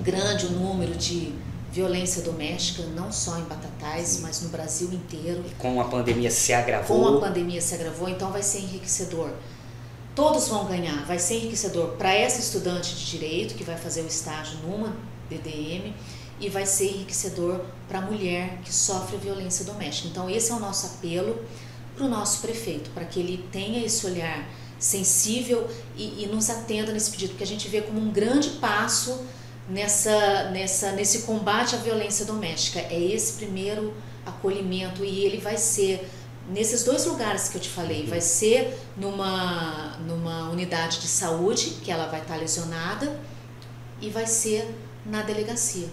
grande 0.04 0.46
o 0.46 0.52
número 0.52 0.94
de 0.96 1.34
violência 1.74 2.22
doméstica, 2.22 2.84
não 2.96 3.12
só 3.12 3.40
em 3.40 3.44
Batatais, 3.46 4.20
mas 4.22 4.44
no 4.44 4.50
Brasil 4.50 4.94
inteiro. 4.94 5.44
Com 5.58 5.82
a 5.82 5.86
pandemia 5.86 6.30
se 6.30 6.54
agravou. 6.54 7.00
Com 7.00 7.18
a 7.18 7.20
pandemia 7.20 7.60
se 7.60 7.74
agravou, 7.74 8.08
então 8.08 8.32
vai 8.32 8.44
ser 8.44 8.60
enriquecedor. 8.60 9.32
Todos 10.16 10.48
vão 10.48 10.66
ganhar, 10.66 11.04
vai 11.08 11.18
ser 11.18 11.38
enriquecedor 11.38 11.96
para 11.98 12.14
essa 12.14 12.40
estudante 12.40 12.94
de 12.94 13.06
direito 13.08 13.56
que 13.56 13.64
vai 13.64 13.76
fazer 13.76 14.02
o 14.02 14.08
estágio 14.08 14.60
numa 14.60 14.96
DDM 15.28 15.96
e 16.40 16.48
vai 16.48 16.68
ser 16.68 16.92
enriquecedor 16.92 17.60
para 17.88 17.98
a 17.98 18.02
mulher 18.02 18.60
que 18.64 18.72
sofre 18.72 19.18
violência 19.18 19.66
doméstica. 19.66 20.08
Então 20.08 20.30
esse 20.30 20.52
é 20.52 20.54
o 20.54 20.60
nosso 20.60 20.86
apelo 20.86 21.44
para 21.96 22.06
o 22.06 22.08
nosso 22.08 22.42
prefeito, 22.42 22.92
para 22.92 23.06
que 23.06 23.20
ele 23.20 23.44
tenha 23.52 23.84
esse 23.84 24.06
olhar 24.06 24.48
sensível 24.78 25.68
e, 25.96 26.24
e 26.24 26.28
nos 26.28 26.52
atenda 26.52 26.92
nesse 26.92 27.10
pedido, 27.10 27.30
porque 27.30 27.44
a 27.44 27.48
gente 27.48 27.68
vê 27.68 27.82
como 27.82 28.00
um 28.00 28.12
grande 28.12 28.50
passo 28.52 29.26
nessa, 29.70 30.50
nessa, 30.52 30.92
nesse 30.92 31.24
combate 31.24 31.76
à 31.76 31.78
violência 31.78 32.26
doméstica. 32.26 32.80
É 32.80 33.00
esse 33.00 33.34
primeiro 33.34 33.94
acolhimento 34.26 35.04
e 35.04 35.26
ele 35.26 35.38
vai 35.38 35.58
ser 35.58 36.10
nesses 36.50 36.84
dois 36.84 37.06
lugares 37.06 37.50
que 37.50 37.58
eu 37.58 37.62
te 37.62 37.70
falei. 37.70 38.06
Vai 38.06 38.22
ser 38.22 38.78
numa, 38.98 39.98
numa 40.08 40.50
unidade 40.50 41.00
de 41.00 41.08
saúde, 41.08 41.78
que 41.84 41.92
ela 41.92 42.08
vai 42.08 42.22
estar 42.22 42.38
lesionada, 42.38 43.20
e 44.02 44.10
vai 44.10 44.28
ser 44.28 44.68
na 45.06 45.22
delegacia. 45.22 45.88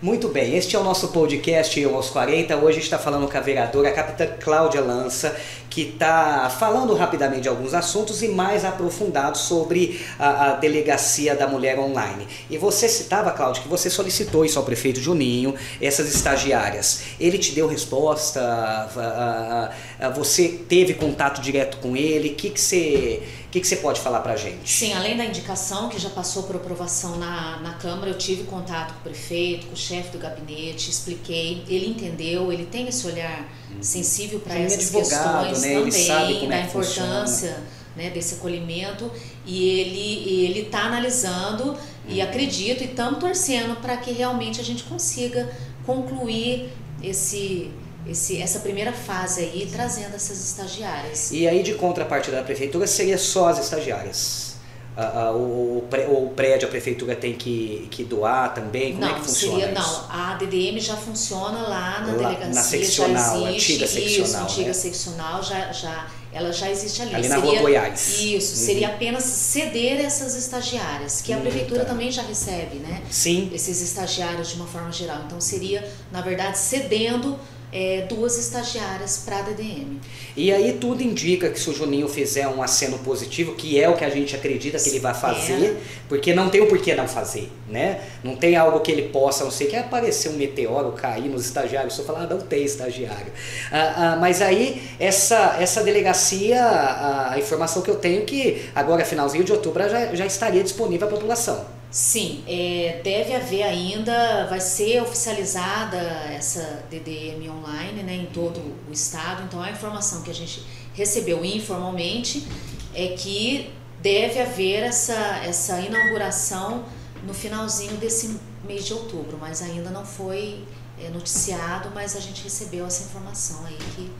Muito 0.00 0.28
bem, 0.28 0.56
este 0.56 0.74
é 0.74 0.78
o 0.80 0.82
nosso 0.82 1.08
podcast 1.08 1.84
aos 1.84 2.10
40. 2.10 2.56
Hoje 2.56 2.80
está 2.80 2.98
falando 2.98 3.30
com 3.30 3.38
a 3.38 3.40
vereadora, 3.40 3.88
a 3.88 3.92
capitã 3.92 4.26
Cláudia 4.26 4.80
Lança, 4.80 5.36
que 5.72 5.80
está 5.80 6.50
falando 6.50 6.92
rapidamente 6.94 7.42
de 7.42 7.48
alguns 7.48 7.72
assuntos 7.72 8.22
e 8.22 8.28
mais 8.28 8.62
aprofundado 8.62 9.38
sobre 9.38 9.98
a, 10.18 10.50
a, 10.50 10.52
delegacia 10.56 11.34
da 11.34 11.48
mulher 11.48 11.78
online. 11.78 12.28
E 12.50 12.58
você 12.58 12.86
citava, 12.86 13.30
Cláudia, 13.30 13.62
que 13.62 13.68
você 13.68 13.88
solicitou 13.88 14.44
isso 14.44 14.58
ao 14.58 14.66
prefeito 14.66 15.00
Juninho, 15.00 15.54
essas 15.80 16.14
estagiárias. 16.14 17.04
Ele 17.18 17.38
te 17.38 17.52
deu 17.52 17.66
resposta? 17.66 18.42
A, 18.42 20.08
você 20.10 20.60
teve 20.68 20.92
contato 20.92 21.40
direto 21.40 21.78
com 21.78 21.96
ele? 21.96 22.28
O 22.28 22.34
que, 22.34 22.50
que 22.50 22.60
você 22.60 23.22
que, 23.52 23.60
que 23.60 23.66
você 23.66 23.76
pode 23.76 24.00
falar 24.00 24.20
para 24.20 24.32
a 24.32 24.36
gente? 24.36 24.68
Sim, 24.68 24.94
além 24.94 25.14
da 25.14 25.26
indicação 25.26 25.90
que 25.90 25.98
já 25.98 26.08
passou 26.08 26.44
por 26.44 26.56
aprovação 26.56 27.16
na, 27.16 27.58
na 27.58 27.74
Câmara, 27.74 28.10
eu 28.10 28.16
tive 28.16 28.44
contato 28.44 28.94
com 28.94 29.00
o 29.00 29.02
prefeito, 29.02 29.66
com 29.66 29.74
o 29.74 29.76
chefe 29.76 30.10
do 30.10 30.18
gabinete, 30.18 30.88
expliquei, 30.88 31.62
ele 31.68 31.90
entendeu, 31.90 32.50
ele 32.50 32.64
tem 32.64 32.88
esse 32.88 33.06
olhar 33.06 33.46
uhum. 33.70 33.82
sensível 33.82 34.40
para 34.40 34.58
essas 34.58 34.88
questões 34.88 35.60
né? 35.60 35.74
também, 35.74 36.48
da 36.48 36.56
é 36.56 36.62
importância 36.62 37.62
né, 37.94 38.08
desse 38.08 38.36
acolhimento, 38.36 39.10
e 39.44 39.68
ele 39.68 40.46
ele 40.46 40.60
está 40.60 40.84
analisando 40.84 41.76
e 42.08 42.20
uhum. 42.20 42.24
acredito 42.24 42.82
e 42.82 42.86
estamos 42.86 43.18
torcendo 43.18 43.76
para 43.82 43.98
que 43.98 44.12
realmente 44.12 44.62
a 44.62 44.64
gente 44.64 44.82
consiga 44.84 45.52
concluir 45.84 46.70
esse 47.02 47.70
esse, 48.06 48.40
essa 48.40 48.60
primeira 48.60 48.92
fase 48.92 49.40
aí, 49.40 49.68
trazendo 49.70 50.14
essas 50.14 50.42
estagiárias. 50.44 51.30
E 51.30 51.46
aí, 51.46 51.62
de 51.62 51.74
contrapartida 51.74 52.36
da 52.36 52.42
prefeitura, 52.42 52.86
seria 52.86 53.18
só 53.18 53.48
as 53.48 53.58
estagiárias? 53.58 54.52
Uh, 54.94 55.00
uh, 55.00 55.36
o, 55.38 56.26
o, 56.26 56.30
prédio, 56.36 56.68
a 56.68 56.70
prefeitura 56.70 57.16
tem 57.16 57.32
que, 57.32 57.88
que 57.90 58.04
doar 58.04 58.52
também? 58.52 58.92
Como 58.92 59.00
não, 59.00 59.08
é 59.08 59.14
que 59.14 59.20
funciona 59.20 59.60
seria, 59.60 59.72
isso? 59.72 60.02
Não, 60.02 60.10
a 60.10 60.34
DDM 60.34 60.78
já 60.78 60.96
funciona 60.96 61.62
lá 61.62 62.00
na 62.00 62.12
lá, 62.12 62.28
delegacia, 62.28 62.54
na 62.54 62.62
seccional, 62.62 63.40
já 63.40 63.50
existe, 63.52 63.72
antiga 63.72 63.86
seccional, 63.86 64.26
isso, 64.26 64.52
antiga 64.52 64.66
né? 64.66 64.72
seccional, 64.74 65.42
já, 65.42 65.72
já, 65.72 66.06
ela 66.30 66.52
já 66.52 66.70
existe 66.70 67.00
ali. 67.00 67.14
Ali 67.14 67.26
seria, 67.26 67.38
na 67.38 67.42
rua 67.42 67.60
Goiás. 67.62 68.18
Isso, 68.20 68.60
uhum. 68.60 68.66
seria 68.66 68.88
apenas 68.88 69.24
ceder 69.24 69.98
essas 69.98 70.34
estagiárias, 70.34 71.22
que 71.22 71.32
a 71.32 71.38
prefeitura 71.38 71.84
tá. 71.84 71.86
também 71.86 72.12
já 72.12 72.20
recebe, 72.20 72.76
né? 72.76 73.00
Sim. 73.10 73.50
Esses 73.54 73.80
estagiários 73.80 74.50
de 74.50 74.56
uma 74.56 74.66
forma 74.66 74.92
geral. 74.92 75.22
Então 75.24 75.40
seria, 75.40 75.90
na 76.10 76.20
verdade, 76.20 76.58
cedendo 76.58 77.38
é, 77.72 78.04
duas 78.08 78.36
estagiárias 78.36 79.22
para 79.24 79.38
a 79.38 79.42
DDM. 79.42 79.98
E 80.36 80.52
aí 80.52 80.74
tudo 80.74 81.02
indica 81.02 81.48
que 81.48 81.58
se 81.58 81.70
o 81.70 81.74
Juninho 81.74 82.06
fizer 82.06 82.46
um 82.46 82.62
aceno 82.62 82.98
positivo, 82.98 83.54
que 83.54 83.80
é 83.80 83.88
o 83.88 83.96
que 83.96 84.04
a 84.04 84.10
gente 84.10 84.36
acredita 84.36 84.78
que 84.78 84.90
ele 84.90 85.00
vai 85.00 85.14
fazer, 85.14 85.78
porque 86.08 86.34
não 86.34 86.50
tem 86.50 86.60
o 86.60 86.66
porquê 86.66 86.94
não 86.94 87.08
fazer, 87.08 87.50
né? 87.68 88.00
Não 88.22 88.36
tem 88.36 88.56
algo 88.56 88.80
que 88.80 88.92
ele 88.92 89.08
possa, 89.08 89.44
não 89.44 89.50
sei, 89.50 89.68
que 89.68 89.76
aparecer 89.76 90.28
um 90.28 90.36
meteoro, 90.36 90.92
cair 90.92 91.28
nos 91.28 91.44
estagiários, 91.46 91.94
só 91.94 92.02
falar, 92.02 92.24
ah, 92.24 92.26
não 92.26 92.40
tem 92.40 92.62
estagiário. 92.62 93.32
Ah, 93.70 93.94
ah, 93.96 94.16
mas 94.16 94.42
aí, 94.42 94.82
essa, 95.00 95.56
essa 95.58 95.82
delegacia, 95.82 96.62
a, 96.62 97.32
a 97.32 97.38
informação 97.38 97.80
que 97.80 97.90
eu 97.90 97.96
tenho 97.96 98.22
é 98.22 98.24
que 98.24 98.62
agora, 98.74 99.04
finalzinho 99.04 99.44
de 99.44 99.52
outubro, 99.52 99.88
já, 99.88 100.14
já 100.14 100.26
estaria 100.26 100.62
disponível 100.62 101.08
à 101.08 101.10
população. 101.10 101.81
Sim, 101.92 102.42
é, 102.48 103.02
deve 103.04 103.34
haver 103.34 103.64
ainda, 103.64 104.46
vai 104.46 104.60
ser 104.60 105.02
oficializada 105.02 105.98
essa 105.98 106.82
DDM 106.88 107.50
online 107.50 108.02
né, 108.02 108.14
em 108.14 108.24
todo 108.24 108.58
o 108.88 108.90
estado. 108.90 109.42
Então 109.42 109.62
a 109.62 109.70
informação 109.70 110.22
que 110.22 110.30
a 110.30 110.34
gente 110.34 110.64
recebeu 110.94 111.44
informalmente 111.44 112.48
é 112.94 113.08
que 113.08 113.70
deve 114.00 114.40
haver 114.40 114.84
essa, 114.84 115.12
essa 115.44 115.80
inauguração 115.80 116.86
no 117.26 117.34
finalzinho 117.34 117.98
desse 117.98 118.40
mês 118.64 118.86
de 118.86 118.94
outubro, 118.94 119.36
mas 119.38 119.60
ainda 119.60 119.90
não 119.90 120.06
foi 120.06 120.64
é, 120.98 121.10
noticiado, 121.10 121.90
mas 121.94 122.16
a 122.16 122.20
gente 122.20 122.42
recebeu 122.42 122.86
essa 122.86 123.04
informação 123.04 123.66
aí 123.66 123.76
que 123.94 124.10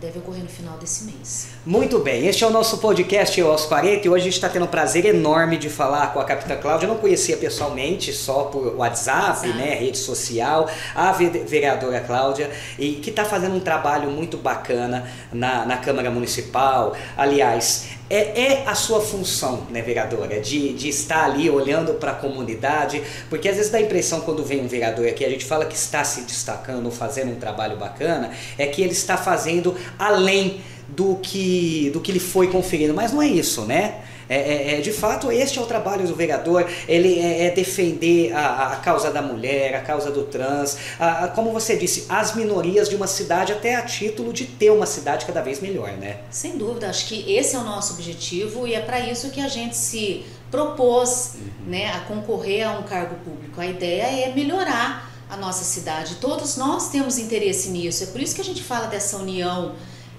deve 0.00 0.18
ocorrer 0.18 0.42
no 0.42 0.48
final 0.48 0.78
desse 0.78 1.04
mês. 1.04 1.48
Muito 1.64 1.98
bem, 1.98 2.26
este 2.26 2.42
é 2.42 2.46
o 2.46 2.50
nosso 2.50 2.78
podcast 2.78 3.38
aos 3.42 3.66
40 3.66 4.06
e 4.06 4.10
hoje 4.10 4.22
a 4.22 4.24
gente 4.24 4.34
está 4.34 4.48
tendo 4.48 4.64
um 4.64 4.68
prazer 4.68 5.04
enorme 5.04 5.58
de 5.58 5.68
falar 5.68 6.14
com 6.14 6.18
a 6.18 6.24
Capitã 6.24 6.56
Cláudia. 6.56 6.86
Eu 6.86 6.94
não 6.94 6.98
conhecia 6.98 7.36
pessoalmente, 7.36 8.10
só 8.12 8.44
por 8.44 8.76
WhatsApp, 8.76 9.46
né, 9.48 9.74
rede 9.74 9.98
social, 9.98 10.68
a 10.94 11.12
vereadora 11.12 12.00
Cláudia, 12.00 12.50
e 12.78 12.94
que 12.94 13.10
está 13.10 13.26
fazendo 13.26 13.54
um 13.54 13.60
trabalho 13.60 14.10
muito 14.10 14.38
bacana 14.38 15.06
na, 15.30 15.66
na 15.66 15.76
Câmara 15.76 16.10
Municipal. 16.10 16.96
Aliás, 17.14 17.99
é, 18.10 18.40
é 18.40 18.64
a 18.66 18.74
sua 18.74 19.00
função, 19.00 19.68
né, 19.70 19.80
vereadora, 19.80 20.40
de, 20.40 20.72
de 20.72 20.88
estar 20.88 21.24
ali 21.24 21.48
olhando 21.48 21.94
para 21.94 22.10
a 22.10 22.14
comunidade, 22.14 23.00
porque 23.30 23.48
às 23.48 23.56
vezes 23.56 23.70
dá 23.70 23.78
a 23.78 23.80
impressão 23.80 24.20
quando 24.22 24.44
vem 24.44 24.60
um 24.60 24.66
vereador 24.66 25.06
aqui, 25.06 25.24
a 25.24 25.30
gente 25.30 25.44
fala 25.44 25.64
que 25.64 25.76
está 25.76 26.02
se 26.02 26.22
destacando, 26.22 26.90
fazendo 26.90 27.30
um 27.30 27.36
trabalho 27.36 27.76
bacana, 27.76 28.32
é 28.58 28.66
que 28.66 28.82
ele 28.82 28.92
está 28.92 29.16
fazendo 29.16 29.76
além 29.96 30.60
do 30.88 31.16
que, 31.16 31.90
do 31.92 32.00
que 32.00 32.10
lhe 32.10 32.18
foi 32.18 32.48
conferido, 32.48 32.92
mas 32.92 33.12
não 33.12 33.22
é 33.22 33.28
isso, 33.28 33.62
né? 33.62 34.02
É, 34.30 34.36
é, 34.36 34.78
é, 34.78 34.80
de 34.80 34.92
fato, 34.92 35.32
este 35.32 35.58
é 35.58 35.62
o 35.62 35.66
trabalho 35.66 36.06
do 36.06 36.14
vereador, 36.14 36.64
ele 36.86 37.18
é, 37.18 37.46
é 37.46 37.50
defender 37.50 38.32
a, 38.32 38.74
a, 38.74 38.76
causa 38.76 39.10
da 39.10 39.20
mulher, 39.20 39.74
a 39.74 39.80
causa 39.80 40.08
do 40.12 40.22
trans, 40.22 40.78
a, 41.00 41.24
a, 41.24 41.28
como 41.28 41.52
você 41.52 41.74
disse, 41.74 42.06
as 42.08 42.36
minorias 42.36 42.88
de 42.88 42.94
uma 42.94 43.08
cidade, 43.08 43.52
até 43.52 43.74
a 43.74 43.82
título 43.82 44.32
de 44.32 44.46
ter 44.46 44.70
uma 44.70 44.86
cidade 44.86 45.26
cada 45.26 45.42
vez 45.42 45.60
melhor, 45.60 45.90
né? 45.94 46.18
Sem 46.30 46.56
dúvida, 46.56 46.88
acho 46.88 47.06
que 47.06 47.34
esse 47.34 47.56
é 47.56 47.58
o 47.58 47.64
nosso 47.64 47.94
objetivo 47.94 48.68
e 48.68 48.74
é 48.74 48.80
para 48.80 49.00
isso 49.00 49.30
que 49.30 49.40
a 49.40 49.48
gente 49.48 49.76
se 49.76 50.24
propôs 50.48 51.32
uhum. 51.34 51.70
né, 51.70 51.90
a 51.92 52.00
concorrer 52.00 52.68
a 52.68 52.78
um 52.78 52.84
cargo 52.84 53.16
público. 53.24 53.60
A 53.60 53.66
ideia 53.66 54.28
é 54.28 54.32
melhorar 54.32 55.10
a 55.28 55.36
nossa 55.36 55.64
cidade. 55.64 56.16
Todos 56.20 56.56
nós 56.56 56.88
temos 56.90 57.18
interesse 57.18 57.70
nisso, 57.70 58.04
é 58.04 58.06
por 58.06 58.20
isso 58.20 58.36
que 58.36 58.40
a 58.40 58.44
gente 58.44 58.62
fala 58.62 58.86
dessa 58.86 59.16
união 59.16 59.74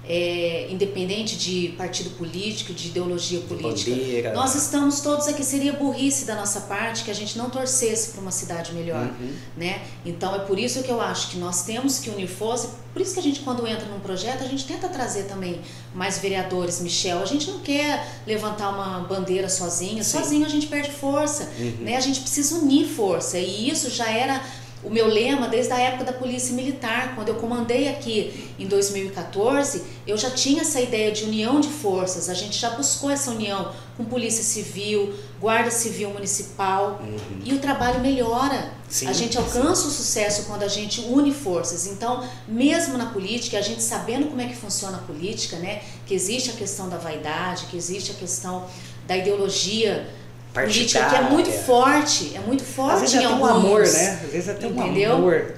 é, 0.08 0.66
independente 0.68 1.36
de 1.36 1.74
partido 1.78 2.10
político, 2.10 2.72
de 2.72 2.88
ideologia 2.88 3.40
política. 3.40 3.90
Bandeira. 3.90 4.32
Nós 4.32 4.54
estamos 4.54 5.00
todos 5.00 5.28
aqui. 5.28 5.44
Seria 5.44 5.72
burrice 5.74 6.24
da 6.24 6.34
nossa 6.34 6.62
parte 6.62 7.04
que 7.04 7.10
a 7.10 7.14
gente 7.14 7.38
não 7.38 7.48
torcesse 7.48 8.10
para 8.10 8.20
uma 8.20 8.32
cidade 8.32 8.72
melhor, 8.72 9.06
uhum. 9.06 9.32
né? 9.56 9.82
Então 10.04 10.34
é 10.34 10.40
por 10.40 10.58
isso 10.58 10.82
que 10.82 10.90
eu 10.90 11.00
acho 11.00 11.30
que 11.30 11.38
nós 11.38 11.64
temos 11.64 12.00
que 12.00 12.10
unir 12.10 12.28
forças. 12.28 12.70
Por 12.92 13.00
isso 13.00 13.14
que 13.14 13.20
a 13.20 13.22
gente 13.22 13.40
quando 13.40 13.66
entra 13.66 13.86
num 13.86 14.00
projeto 14.00 14.42
a 14.42 14.46
gente 14.46 14.66
tenta 14.66 14.88
trazer 14.88 15.24
também 15.24 15.60
mais 15.94 16.18
vereadores. 16.18 16.80
Michel, 16.80 17.22
a 17.22 17.26
gente 17.26 17.48
não 17.48 17.60
quer 17.60 18.06
levantar 18.26 18.70
uma 18.70 19.00
bandeira 19.06 19.48
sozinha. 19.48 20.02
Sim. 20.02 20.18
Sozinho 20.18 20.44
a 20.44 20.48
gente 20.48 20.66
perde 20.66 20.90
força, 20.90 21.48
uhum. 21.58 21.76
né? 21.80 21.96
A 21.96 22.00
gente 22.00 22.20
precisa 22.20 22.56
unir 22.56 22.88
força 22.88 23.38
e 23.38 23.70
isso 23.70 23.88
já 23.88 24.10
era 24.10 24.42
o 24.82 24.90
meu 24.90 25.06
lema 25.06 25.48
desde 25.48 25.72
a 25.72 25.78
época 25.78 26.04
da 26.04 26.12
Polícia 26.12 26.54
Militar. 26.54 27.14
Quando 27.14 27.28
eu 27.28 27.36
comandei 27.36 27.88
aqui 27.88 28.52
em 28.58 28.66
2014, 28.66 29.82
eu 30.06 30.16
já 30.16 30.30
tinha 30.30 30.62
essa 30.62 30.80
ideia 30.80 31.12
de 31.12 31.24
união 31.24 31.60
de 31.60 31.68
forças. 31.68 32.28
A 32.28 32.34
gente 32.34 32.58
já 32.58 32.70
buscou 32.70 33.10
essa 33.10 33.30
união 33.30 33.72
com 33.96 34.04
Polícia 34.04 34.42
Civil, 34.42 35.14
Guarda 35.40 35.70
Civil 35.70 36.10
Municipal 36.10 37.00
uhum. 37.02 37.40
e 37.44 37.52
o 37.52 37.58
trabalho 37.58 38.00
melhora. 38.00 38.72
Sim, 38.88 39.06
a 39.06 39.12
gente 39.12 39.38
alcança 39.38 39.82
sim. 39.82 39.88
o 39.88 39.90
sucesso 39.90 40.44
quando 40.44 40.62
a 40.64 40.68
gente 40.68 41.00
une 41.02 41.32
forças. 41.32 41.86
Então, 41.86 42.26
mesmo 42.46 42.98
na 42.98 43.06
política, 43.06 43.58
a 43.58 43.62
gente 43.62 43.82
sabendo 43.82 44.26
como 44.26 44.40
é 44.40 44.46
que 44.46 44.56
funciona 44.56 44.98
a 44.98 45.00
política, 45.00 45.56
né? 45.58 45.82
Que 46.06 46.14
existe 46.14 46.50
a 46.50 46.54
questão 46.54 46.88
da 46.88 46.98
vaidade, 46.98 47.66
que 47.66 47.76
existe 47.76 48.10
a 48.10 48.14
questão 48.14 48.66
da 49.06 49.16
ideologia 49.16 50.06
política 50.52 51.08
que 51.08 51.14
é 51.14 51.22
muito 51.22 51.50
forte, 51.50 52.36
é 52.36 52.40
muito 52.40 52.64
forte 52.64 52.94
Às 52.94 53.00
vezes 53.00 53.16
em 53.16 53.22
é 53.22 53.26
alguns, 53.26 53.50
um 53.50 53.54
amor, 53.54 53.80
né? 53.80 54.20
Às 54.24 54.30
vezes 54.30 54.48
é 54.48 54.52
até 54.52 54.66
entendeu? 54.66 55.12
um 55.12 55.16
amor. 55.16 55.54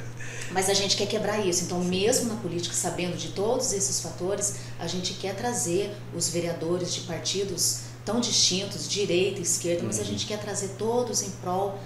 Mas 0.50 0.70
a 0.70 0.74
gente 0.74 0.96
quer 0.96 1.07
quebrar 1.07 1.44
isso. 1.44 1.64
Então, 1.64 1.80
mesmo 1.80 2.28
na 2.28 2.37
política, 2.37 2.74
sabendo 2.74 3.16
de 3.16 3.28
todos 3.28 3.72
esses 3.72 4.00
fatores, 4.00 4.54
a 4.78 4.87
gente 4.87 5.14
quer 5.14 5.35
trazer 5.35 5.92
os 6.14 6.28
vereadores 6.28 6.94
de 6.94 7.00
partidos 7.00 7.80
tão 8.04 8.20
distintos, 8.20 8.88
direita, 8.88 9.40
esquerda, 9.40 9.80
uhum. 9.80 9.87
mas 9.88 9.98
a 9.98 10.02
uhum. 10.02 10.09
gente 10.09 10.26
quer 10.26 10.38
trazer 10.38 10.68
todos 10.78 11.22
em 11.22 11.30
prol 11.42 11.76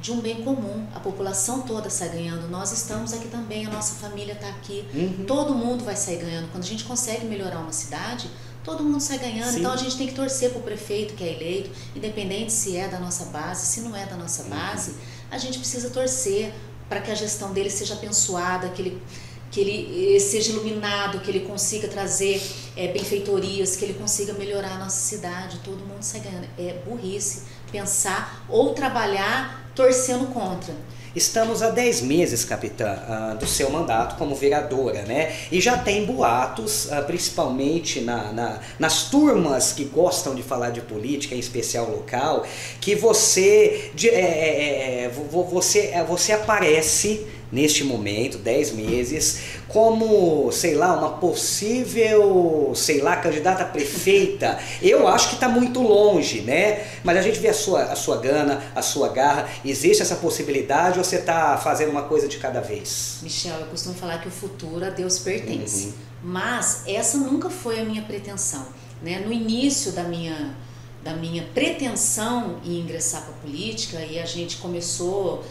de 0.00 0.12
um 0.12 0.20
bem 0.20 0.42
comum. 0.42 0.86
A 0.94 1.00
população 1.00 1.62
toda 1.62 1.88
sai 1.88 2.10
ganhando. 2.10 2.48
Nós 2.48 2.70
estamos 2.72 3.12
aqui 3.12 3.28
também, 3.28 3.66
a 3.66 3.70
nossa 3.70 3.94
família 3.94 4.34
está 4.34 4.48
aqui. 4.48 4.86
Uhum. 4.94 5.24
Todo 5.26 5.54
mundo 5.54 5.84
vai 5.84 5.96
sair 5.96 6.18
ganhando. 6.18 6.50
Quando 6.50 6.64
a 6.64 6.66
gente 6.66 6.84
consegue 6.84 7.24
melhorar 7.24 7.58
uma 7.58 7.72
cidade, 7.72 8.28
todo 8.68 8.84
mundo 8.84 9.00
sai 9.00 9.18
ganhando. 9.18 9.52
Sim. 9.52 9.60
Então 9.60 9.72
a 9.72 9.76
gente 9.76 9.96
tem 9.96 10.06
que 10.06 10.14
torcer 10.14 10.50
para 10.50 10.58
o 10.58 10.62
prefeito 10.62 11.14
que 11.14 11.24
é 11.24 11.32
eleito, 11.32 11.70
independente 11.96 12.52
se 12.52 12.76
é 12.76 12.86
da 12.86 12.98
nossa 12.98 13.26
base, 13.26 13.66
se 13.66 13.80
não 13.80 13.96
é 13.96 14.04
da 14.04 14.16
nossa 14.16 14.42
uhum. 14.42 14.50
base, 14.50 14.94
a 15.30 15.38
gente 15.38 15.58
precisa 15.58 15.88
torcer 15.88 16.52
para 16.88 17.00
que 17.00 17.10
a 17.10 17.14
gestão 17.14 17.52
dele 17.52 17.70
seja 17.70 17.94
abençoada, 17.94 18.68
que 18.68 18.82
ele, 18.82 19.02
que 19.50 19.60
ele 19.60 20.16
eh, 20.16 20.20
seja 20.20 20.52
iluminado, 20.52 21.20
que 21.20 21.30
ele 21.30 21.40
consiga 21.40 21.88
trazer 21.88 22.42
é, 22.76 22.88
benfeitorias, 22.88 23.76
que 23.76 23.84
ele 23.84 23.94
consiga 23.94 24.32
melhorar 24.34 24.72
a 24.72 24.78
nossa 24.78 25.00
cidade. 25.00 25.60
Todo 25.64 25.78
mundo 25.78 26.02
sai 26.02 26.20
ganhando. 26.20 26.48
É 26.58 26.82
burrice 26.86 27.42
pensar 27.72 28.44
ou 28.48 28.74
trabalhar 28.74 29.70
torcendo 29.74 30.26
contra. 30.32 30.74
Estamos 31.18 31.64
há 31.64 31.70
10 31.70 32.02
meses, 32.02 32.44
capitã, 32.44 32.96
uh, 32.96 33.36
do 33.36 33.44
seu 33.44 33.68
mandato 33.70 34.16
como 34.16 34.36
vereadora, 34.36 35.02
né? 35.02 35.34
E 35.50 35.60
já 35.60 35.76
tem 35.76 36.06
boatos, 36.06 36.84
uh, 36.86 37.02
principalmente 37.08 38.00
na, 38.00 38.32
na, 38.32 38.60
nas 38.78 39.10
turmas 39.10 39.72
que 39.72 39.82
gostam 39.84 40.32
de 40.32 40.44
falar 40.44 40.70
de 40.70 40.80
política, 40.80 41.34
em 41.34 41.40
especial 41.40 41.90
local, 41.90 42.46
que 42.80 42.94
você, 42.94 43.90
de, 43.96 44.08
é, 44.08 44.14
é, 44.14 45.04
é 45.06 45.08
você, 45.08 45.90
é, 45.92 46.04
você 46.04 46.30
aparece 46.34 47.26
neste 47.50 47.82
momento, 47.84 48.38
10 48.38 48.72
meses, 48.72 49.40
como, 49.66 50.50
sei 50.52 50.74
lá, 50.74 50.96
uma 50.96 51.10
possível, 51.18 52.72
sei 52.74 53.00
lá, 53.00 53.16
candidata 53.16 53.62
a 53.62 53.66
prefeita. 53.66 54.58
Eu 54.82 55.08
acho 55.08 55.28
que 55.30 55.34
está 55.34 55.48
muito 55.48 55.80
longe, 55.80 56.42
né? 56.42 56.86
Mas 57.02 57.16
a 57.16 57.22
gente 57.22 57.38
vê 57.38 57.48
a 57.48 57.54
sua, 57.54 57.84
a 57.84 57.96
sua 57.96 58.18
gana, 58.18 58.62
a 58.74 58.82
sua 58.82 59.08
garra. 59.08 59.48
Existe 59.64 60.02
essa 60.02 60.16
possibilidade 60.16 60.98
ou 60.98 61.04
você 61.04 61.16
está 61.16 61.56
fazendo 61.56 61.90
uma 61.90 62.02
coisa 62.02 62.28
de 62.28 62.38
cada 62.38 62.60
vez? 62.60 63.18
Michel, 63.22 63.58
eu 63.60 63.66
costumo 63.66 63.94
falar 63.94 64.20
que 64.20 64.28
o 64.28 64.32
futuro 64.32 64.84
a 64.84 64.90
Deus 64.90 65.18
pertence. 65.18 65.86
Uhum. 65.86 65.92
Mas 66.22 66.82
essa 66.86 67.18
nunca 67.18 67.48
foi 67.48 67.80
a 67.80 67.84
minha 67.84 68.02
pretensão. 68.02 68.66
Né? 69.02 69.20
No 69.24 69.32
início 69.32 69.92
da 69.92 70.02
minha, 70.02 70.54
da 71.02 71.14
minha 71.14 71.44
pretensão 71.54 72.58
em 72.64 72.80
ingressar 72.80 73.22
para 73.22 73.30
a 73.30 73.38
política, 73.38 74.00
e 74.00 74.18
a 74.18 74.26
gente 74.26 74.56
começou 74.56 75.44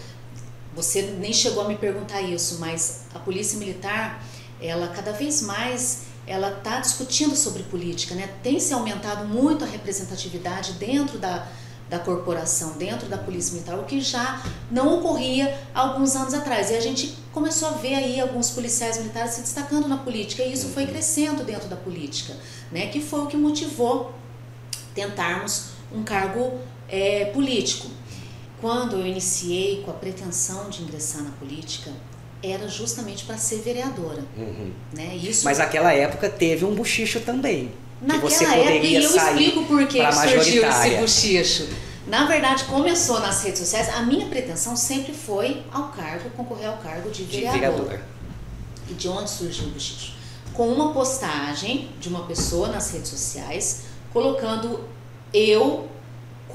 você 0.77 1.01
nem 1.01 1.33
chegou 1.33 1.65
a 1.65 1.67
me 1.67 1.75
perguntar 1.75 2.21
isso, 2.21 2.59
mas 2.59 3.01
a 3.13 3.17
polícia 3.17 3.57
militar, 3.57 4.23
ela 4.61 4.87
cada 4.89 5.11
vez 5.11 5.41
mais 5.41 6.03
ela 6.27 6.51
está 6.51 6.79
discutindo 6.79 7.35
sobre 7.35 7.63
política, 7.63 8.13
né? 8.13 8.29
Tem 8.43 8.59
se 8.59 8.73
aumentado 8.73 9.25
muito 9.25 9.63
a 9.63 9.67
representatividade 9.67 10.73
dentro 10.73 11.17
da, 11.17 11.47
da 11.89 11.97
corporação 11.97 12.73
dentro 12.73 13.07
da 13.07 13.17
Polícia 13.17 13.53
Militar, 13.53 13.79
o 13.79 13.85
que 13.85 14.01
já 14.01 14.43
não 14.69 14.99
ocorria 14.99 15.57
há 15.73 15.79
alguns 15.79 16.15
anos 16.15 16.33
atrás. 16.33 16.69
E 16.69 16.75
a 16.75 16.81
gente 16.81 17.17
começou 17.31 17.69
a 17.69 17.71
ver 17.71 17.95
aí 17.95 18.19
alguns 18.19 18.51
policiais 18.51 18.97
militares 18.97 19.31
se 19.31 19.41
destacando 19.41 19.87
na 19.87 19.97
política, 19.97 20.43
e 20.43 20.53
isso 20.53 20.67
foi 20.67 20.83
uhum. 20.83 20.89
crescendo 20.89 21.43
dentro 21.43 21.67
da 21.69 21.77
política, 21.77 22.35
né? 22.71 22.87
que 22.87 23.01
foi 23.01 23.21
o 23.21 23.27
que 23.27 23.37
motivou 23.37 24.13
tentarmos 24.93 25.69
um 25.91 26.03
cargo 26.03 26.59
é, 26.89 27.25
político. 27.25 27.87
Quando 28.59 28.95
eu 28.95 29.05
iniciei 29.05 29.83
com 29.83 29.91
a 29.91 29.93
pretensão 29.93 30.69
de 30.69 30.81
ingressar 30.81 31.23
na 31.23 31.31
política, 31.31 31.91
era 32.41 32.67
justamente 32.67 33.25
para 33.25 33.37
ser 33.37 33.59
vereadora. 33.61 34.23
Uhum. 34.35 34.71
Né? 34.93 35.15
Isso... 35.15 35.45
Mas 35.45 35.57
naquela 35.59 35.93
época 35.93 36.29
teve 36.29 36.65
um 36.65 36.73
buchicho 36.73 37.19
também. 37.19 37.71
Naquela 38.01 38.29
que 38.29 38.35
você 38.35 38.45
poderia 38.45 38.75
época, 38.75 38.87
e 38.87 38.95
eu 38.95 39.15
explico 39.15 39.65
por 39.65 39.87
que 39.87 40.11
surgiu 40.11 40.67
esse 40.67 40.95
buchicho. 40.97 41.67
Na 42.07 42.25
verdade, 42.25 42.63
começou 42.65 43.19
nas 43.19 43.43
redes 43.43 43.59
sociais. 43.59 43.89
A 43.89 44.01
minha 44.03 44.27
pretensão 44.27 44.75
sempre 44.75 45.13
foi 45.13 45.63
ao 45.71 45.89
cargo, 45.89 46.29
concorrer 46.31 46.69
ao 46.69 46.77
cargo 46.77 47.09
de 47.09 47.23
vereador. 47.23 47.53
De 47.53 47.59
vereador. 47.59 47.99
E 48.89 48.93
de 48.93 49.09
onde 49.09 49.29
surgiu 49.29 49.67
o 49.67 49.71
buchicho? 49.71 50.13
Com 50.53 50.69
uma 50.69 50.93
postagem 50.93 51.89
de 51.99 52.07
uma 52.07 52.25
pessoa 52.25 52.69
nas 52.69 52.91
redes 52.91 53.09
sociais, 53.09 53.81
colocando 54.13 54.87
eu 55.33 55.89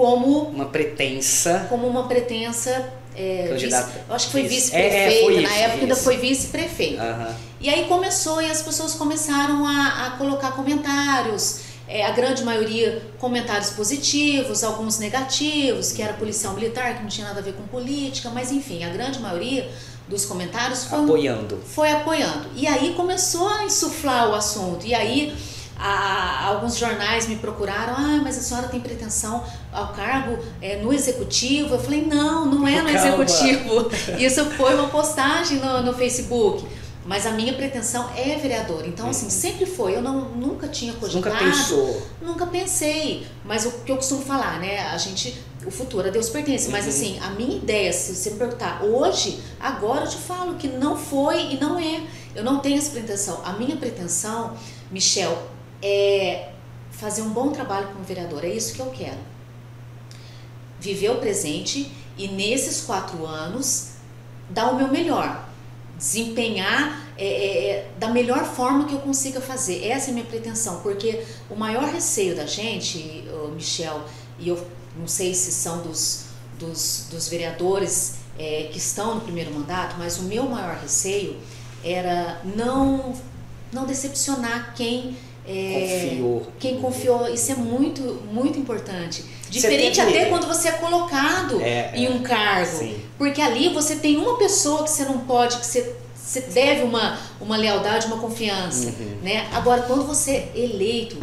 como 0.03 0.49
uma 0.49 0.65
pretensa 0.67 1.67
como 1.69 1.87
uma 1.87 2.09
pretensa 2.09 2.93
é, 3.15 3.55
vice, 3.55 3.67
eu 4.09 4.15
acho 4.15 4.27
que 4.27 4.33
foi 4.33 4.43
vice-prefeita, 4.45 5.33
é, 5.33 5.37
é, 5.37 5.41
na 5.43 5.55
época 5.55 5.83
ainda 5.83 5.97
foi 5.97 6.17
vice-prefeita. 6.17 7.03
Uhum. 7.03 7.35
E 7.61 7.69
aí 7.69 7.85
começou 7.85 8.41
e 8.41 8.51
as 8.51 8.63
pessoas 8.63 8.95
começaram 8.95 9.67
a, 9.67 10.07
a 10.07 10.11
colocar 10.13 10.53
comentários, 10.53 11.61
é, 11.87 12.05
a 12.05 12.11
grande 12.11 12.43
maioria 12.43 13.03
comentários 13.19 13.71
positivos, 13.71 14.65
alguns 14.65 14.99
negativos, 14.99 15.93
que 15.93 16.03
era 16.03 16.15
policial 16.15 16.55
militar, 16.55 16.97
que 16.97 17.03
não 17.03 17.09
tinha 17.09 17.29
nada 17.29 17.41
a 17.41 17.43
ver 17.43 17.53
com 17.53 17.65
política, 17.65 18.31
mas 18.31 18.51
enfim, 18.51 18.83
a 18.83 18.89
grande 18.89 19.21
maioria 19.21 19.71
dos 20.09 20.25
comentários 20.25 20.85
foi 20.85 21.05
apoiando. 21.05 21.61
Foi 21.67 21.93
apoiando. 21.93 22.49
E 22.57 22.67
aí 22.67 22.95
começou 22.95 23.47
a 23.47 23.65
insuflar 23.65 24.31
o 24.31 24.35
assunto. 24.35 24.87
E 24.87 24.95
aí 24.95 25.35
a, 25.83 26.47
alguns 26.47 26.79
jornais 26.79 27.27
me 27.27 27.35
procuraram, 27.35 27.95
ah, 27.95 28.21
mas 28.23 28.39
a 28.39 28.41
senhora 28.41 28.69
tem 28.69 28.79
pretensão 28.79 29.43
ao 29.73 29.93
cargo 29.93 30.39
é, 30.61 30.77
no 30.77 30.93
executivo? 30.93 31.75
Eu 31.75 31.81
falei, 31.81 32.07
não, 32.07 32.47
não 32.47 32.69
é 32.69 32.81
no 32.81 32.93
Calma. 32.93 33.25
executivo. 33.25 33.91
Isso 34.17 34.45
foi 34.53 34.77
uma 34.77 34.89
postagem 34.89 35.59
no, 35.59 35.83
no 35.83 35.93
Facebook. 35.93 36.65
Mas 37.05 37.27
a 37.27 37.33
minha 37.33 37.53
pretensão 37.55 38.09
é 38.17 38.37
vereador. 38.37 38.87
Então, 38.87 39.11
assim, 39.11 39.25
uhum. 39.25 39.31
sempre 39.31 39.67
foi. 39.67 39.97
Eu 39.97 40.03
não, 40.03 40.29
nunca 40.37 40.69
tinha 40.69 40.93
cogitado. 40.93 41.35
Nunca 41.35 41.45
pensou. 41.45 42.03
Nunca 42.21 42.47
pensei. 42.47 43.27
Mas 43.45 43.67
o 43.67 43.73
que 43.85 43.91
eu 43.91 43.97
costumo 43.97 44.23
falar, 44.23 44.61
né? 44.61 44.87
A 44.87 44.97
gente, 44.99 45.37
o 45.67 45.71
futuro 45.73 46.07
a 46.07 46.13
Deus 46.13 46.29
pertence. 46.29 46.67
Uhum. 46.67 46.73
Mas, 46.73 46.87
assim, 46.87 47.19
a 47.19 47.31
minha 47.31 47.57
ideia, 47.57 47.93
se 47.93 48.15
você 48.15 48.31
me 48.31 48.37
perguntar 48.37 48.85
hoje, 48.85 49.41
agora 49.59 50.05
eu 50.05 50.11
te 50.11 50.17
falo 50.17 50.55
que 50.55 50.69
não 50.69 50.97
foi 50.97 51.55
e 51.55 51.61
não 51.61 51.77
é. 51.77 52.03
Eu 52.37 52.45
não 52.45 52.61
tenho 52.61 52.79
essa 52.79 52.93
pretensão. 52.93 53.41
A 53.45 53.55
minha 53.55 53.75
pretensão, 53.75 54.57
Michel, 54.89 55.51
é 55.83 56.51
fazer 56.91 57.23
um 57.23 57.31
bom 57.31 57.51
trabalho 57.51 57.89
como 57.89 58.05
vereador. 58.05 58.45
É 58.45 58.49
isso 58.49 58.75
que 58.75 58.81
eu 58.81 58.91
quero. 58.91 59.19
Viver 60.79 61.11
o 61.11 61.17
presente 61.17 61.91
e 62.17 62.29
nesses 62.29 62.83
quatro 62.83 63.27
anos 63.27 63.93
dar 64.49 64.71
o 64.71 64.77
meu 64.77 64.89
melhor, 64.89 65.49
desempenhar 65.97 67.03
é, 67.17 67.27
é, 67.27 67.71
é, 67.71 67.91
da 67.99 68.09
melhor 68.09 68.45
forma 68.45 68.87
que 68.87 68.95
eu 68.95 69.01
consiga 69.01 69.41
fazer. 69.41 69.87
Essa 69.87 70.09
é 70.09 70.11
a 70.11 70.15
minha 70.15 70.27
pretensão, 70.27 70.81
porque 70.81 71.25
o 71.49 71.55
maior 71.55 71.85
receio 71.85 72.35
da 72.35 72.47
gente, 72.47 73.25
Michel, 73.55 74.03
e 74.39 74.49
eu 74.49 74.67
não 74.97 75.07
sei 75.07 75.35
se 75.35 75.53
são 75.53 75.83
dos, 75.83 76.27
dos, 76.59 77.07
dos 77.11 77.29
vereadores 77.29 78.17
é, 78.39 78.69
que 78.73 78.79
estão 78.79 79.15
no 79.15 79.21
primeiro 79.21 79.53
mandato, 79.53 79.97
mas 79.99 80.19
o 80.19 80.23
meu 80.25 80.45
maior 80.45 80.77
receio 80.77 81.39
era 81.85 82.41
não, 82.57 83.15
não 83.73 83.87
decepcionar 83.87 84.75
quem 84.75 85.17
é, 85.47 86.09
confiou. 86.09 86.47
Quem 86.59 86.81
confiou, 86.81 87.29
isso 87.29 87.53
é 87.53 87.55
muito, 87.55 88.03
muito 88.31 88.59
importante. 88.59 89.25
Diferente 89.51 90.01
até 90.01 90.27
quando 90.27 90.47
você 90.47 90.69
é 90.69 90.73
colocado 90.73 91.61
é, 91.61 91.93
em 91.95 92.09
um 92.09 92.17
é, 92.17 92.21
cargo. 92.21 92.79
Sim. 92.79 93.01
Porque 93.19 93.41
ali 93.41 93.69
você 93.69 93.97
tem 93.97 94.17
uma 94.17 94.39
pessoa 94.39 94.83
que 94.83 94.91
você 94.91 95.05
não 95.05 95.19
pode, 95.19 95.59
que 95.59 95.67
você, 95.67 95.95
você 96.15 96.41
deve 96.41 96.83
uma, 96.83 97.19
uma 97.41 97.57
lealdade, 97.57 98.07
uma 98.07 98.19
confiança. 98.19 98.89
Uhum. 98.89 99.19
Né? 99.23 99.49
Agora, 99.53 99.83
quando 99.83 100.07
você 100.07 100.31
é 100.31 100.53
eleito 100.55 101.17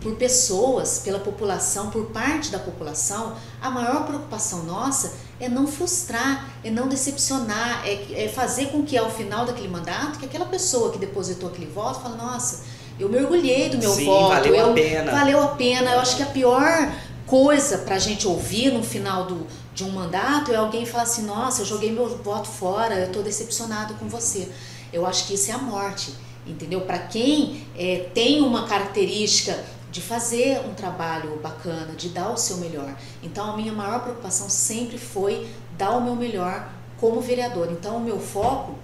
por 0.00 0.16
pessoas, 0.16 1.00
pela 1.00 1.18
população, 1.18 1.90
por 1.90 2.06
parte 2.06 2.50
da 2.50 2.58
população, 2.58 3.36
a 3.60 3.70
maior 3.70 4.06
preocupação 4.06 4.64
nossa 4.64 5.14
é 5.40 5.48
não 5.48 5.66
frustrar, 5.66 6.50
é 6.64 6.70
não 6.70 6.88
decepcionar, 6.88 7.82
é, 7.84 8.24
é 8.24 8.28
fazer 8.28 8.66
com 8.66 8.82
que 8.82 8.96
ao 8.96 9.10
final 9.10 9.46
daquele 9.46 9.68
mandato, 9.68 10.18
que 10.18 10.26
aquela 10.26 10.46
pessoa 10.46 10.90
que 10.90 10.98
depositou 10.98 11.48
aquele 11.48 11.70
voto 11.70 12.00
fale, 12.00 12.16
nossa, 12.16 12.64
eu 12.98 13.08
me 13.08 13.18
orgulhei 13.18 13.68
do 13.68 13.78
meu 13.78 13.92
Sim, 13.92 14.04
voto. 14.04 14.34
Valeu 14.34 14.54
eu, 14.54 14.70
a 14.70 14.74
pena. 14.74 15.12
Valeu 15.12 15.42
a 15.42 15.48
pena. 15.48 15.90
Eu 15.92 16.00
acho 16.00 16.16
que 16.16 16.22
a 16.22 16.26
pior 16.26 16.92
coisa 17.26 17.78
para 17.78 17.94
a 17.94 17.98
gente 17.98 18.26
ouvir 18.26 18.72
no 18.72 18.82
final 18.82 19.26
do, 19.26 19.46
de 19.74 19.84
um 19.84 19.90
mandato 19.90 20.52
é 20.52 20.56
alguém 20.56 20.84
falar 20.84 21.04
assim: 21.04 21.24
nossa, 21.24 21.62
eu 21.62 21.66
joguei 21.66 21.92
meu 21.92 22.08
voto 22.18 22.48
fora, 22.48 22.94
eu 22.94 23.06
estou 23.06 23.22
decepcionado 23.22 23.94
com 23.94 24.08
você. 24.08 24.48
Eu 24.92 25.06
acho 25.06 25.26
que 25.26 25.34
isso 25.34 25.50
é 25.50 25.54
a 25.54 25.58
morte, 25.58 26.12
entendeu? 26.46 26.80
Para 26.80 26.98
quem 26.98 27.66
é, 27.76 28.08
tem 28.14 28.40
uma 28.40 28.66
característica 28.66 29.56
de 29.92 30.00
fazer 30.00 30.60
um 30.66 30.74
trabalho 30.74 31.38
bacana, 31.42 31.94
de 31.94 32.08
dar 32.08 32.30
o 32.30 32.36
seu 32.36 32.56
melhor. 32.56 32.94
Então, 33.22 33.52
a 33.52 33.56
minha 33.56 33.72
maior 33.72 34.00
preocupação 34.00 34.50
sempre 34.50 34.98
foi 34.98 35.48
dar 35.76 35.92
o 35.92 36.00
meu 36.02 36.16
melhor 36.16 36.68
como 36.98 37.20
vereador. 37.20 37.68
Então, 37.70 37.96
o 37.96 38.00
meu 38.00 38.18
foco, 38.18 38.74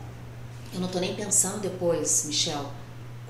eu 0.72 0.80
não 0.80 0.86
estou 0.86 1.00
nem 1.00 1.14
pensando 1.14 1.60
depois, 1.60 2.24
Michel 2.26 2.64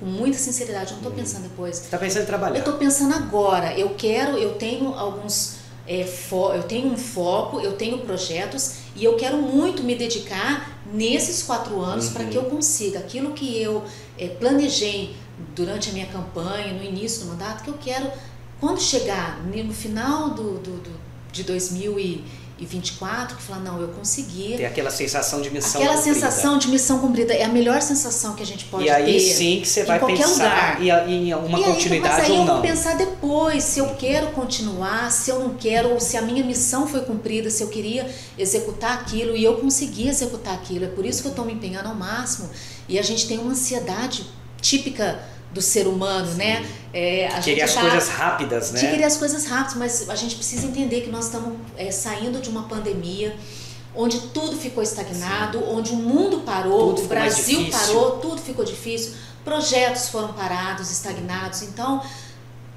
com 0.05 0.11
muita 0.11 0.37
sinceridade, 0.37 0.91
eu 0.91 0.91
não 0.91 0.97
estou 0.99 1.13
uhum. 1.13 1.19
pensando 1.19 1.43
depois. 1.45 1.77
Você 1.77 1.85
está 1.85 1.97
pensando 1.97 2.23
em 2.25 2.27
trabalhar? 2.27 2.57
Eu 2.57 2.59
estou 2.59 2.75
pensando 2.75 3.15
agora. 3.15 3.73
Eu 3.79 3.95
quero, 3.95 4.37
eu 4.37 4.55
tenho 4.57 4.93
alguns. 4.93 5.57
É, 5.87 6.07
eu 6.55 6.63
tenho 6.63 6.93
um 6.93 6.97
foco, 6.97 7.61
eu 7.61 7.73
tenho 7.73 7.99
projetos 7.99 8.77
e 8.95 9.05
eu 9.05 9.17
quero 9.17 9.39
muito 9.39 9.83
me 9.83 9.95
dedicar 9.95 10.79
nesses 10.93 11.43
quatro 11.43 11.81
anos 11.81 12.07
uhum. 12.07 12.13
para 12.13 12.25
que 12.27 12.37
eu 12.37 12.45
consiga 12.45 12.99
aquilo 12.99 13.33
que 13.33 13.61
eu 13.61 13.83
é, 14.19 14.29
planejei 14.29 15.17
durante 15.55 15.91
a 15.91 15.93
minha 15.93 16.07
campanha, 16.07 16.73
no 16.73 16.83
início 16.83 17.25
do 17.25 17.29
mandato, 17.29 17.65
que 17.65 17.69
eu 17.69 17.79
quero, 17.79 18.11
quando 18.61 18.81
chegar 18.81 19.43
no 19.45 19.75
final 19.75 20.31
do, 20.31 20.59
do, 20.59 20.83
do 20.83 21.05
de 21.33 21.43
2000 21.43 21.99
e 21.99 22.25
e 22.57 22.65
24 22.65 23.37
que 23.37 23.43
fala, 23.43 23.61
não, 23.61 23.81
eu 23.81 23.89
consegui. 23.89 24.55
Tem 24.57 24.67
aquela 24.67 24.91
sensação 24.91 25.41
de 25.41 25.51
missão 25.51 25.81
aquela 25.81 25.97
cumprida. 25.97 26.17
Aquela 26.19 26.31
sensação 26.31 26.59
de 26.59 26.69
missão 26.69 26.99
cumprida 27.01 27.35
é 27.35 27.43
a 27.43 27.49
melhor 27.49 27.83
sensação 27.83 28.35
que 28.35 28.43
a 28.45 28.47
gente 28.47 28.67
pode 28.67 28.85
ter. 28.85 28.91
E 28.91 28.93
aí 28.93 29.13
ter 29.13 29.21
sim 29.21 29.61
que 29.61 29.67
você 29.67 29.83
vai 29.83 29.99
pensar 29.99 30.79
lugar. 30.79 31.09
em 31.09 31.35
uma 31.35 31.61
e 31.61 31.65
continuidade 31.65 32.15
aí, 32.15 32.21
mas 32.21 32.31
aí 32.31 32.39
ou 32.39 32.45
não. 32.45 32.47
eu 32.47 32.53
vou 32.55 32.63
pensar 32.63 32.97
depois 32.97 33.65
se 33.65 33.81
eu 33.81 33.89
quero 33.97 34.29
continuar, 34.29 35.11
se 35.11 35.31
eu 35.31 35.41
não 35.41 35.55
quero, 35.55 35.91
ou 35.91 35.99
se 35.99 36.17
a 36.17 36.23
minha 36.23 36.45
missão 36.45 36.87
foi 36.87 37.01
cumprida, 37.01 37.51
se 37.51 37.61
eu 37.61 37.69
queria 37.69 38.09
executar 38.39 38.99
aquilo 38.99 39.37
e 39.37 39.43
eu 39.43 39.57
consegui 39.57 40.09
executar 40.09 40.55
aquilo. 40.55 40.85
É 40.85 40.89
por 40.89 41.05
isso 41.05 41.23
que 41.23 41.29
eu 41.29 41.33
estou 41.33 41.45
me 41.45 41.53
empenhando 41.53 41.89
ao 41.89 41.95
máximo. 41.95 42.49
E 42.89 43.01
a 43.01 43.03
gente 43.03 43.27
tem 43.27 43.39
uma 43.39 43.51
ansiedade 43.51 44.27
típica 44.61 45.21
do 45.55 45.63
ser 45.63 45.87
humano, 45.87 46.31
Sim. 46.31 46.39
né? 46.39 46.69
É, 46.93 47.29
a 47.29 47.41
querer 47.41 47.63
as 47.63 47.75
tá, 47.75 47.81
coisas 47.81 48.09
rápidas, 48.09 48.73
né? 48.73 48.81
De 48.81 48.87
querer 48.89 49.05
as 49.05 49.17
coisas 49.17 49.47
rápidas, 49.47 49.75
mas 49.77 50.11
a 50.11 50.15
gente 50.15 50.35
precisa 50.37 50.67
entender 50.67 51.01
que 51.01 51.11
nós 51.11 51.27
estamos 51.27 51.57
é, 51.77 51.91
saindo 51.91 52.41
de 52.41 52.51
uma 52.51 52.65
pandemia 52.65 53.35
onde 53.97 54.19
tudo 54.29 54.57
ficou 54.57 54.83
estagnado, 54.83 55.59
Sim. 55.59 55.65
onde 55.69 55.93
o 55.93 55.97
mundo 55.97 56.41
parou, 56.41 56.95
tudo 56.95 57.05
o 57.05 57.09
Brasil 57.09 57.71
parou, 57.71 58.19
tudo 58.19 58.41
ficou 58.41 58.65
difícil, 58.65 59.15
projetos 59.45 60.09
foram 60.09 60.33
parados, 60.33 60.91
estagnados. 60.91 61.63
Então, 61.63 62.03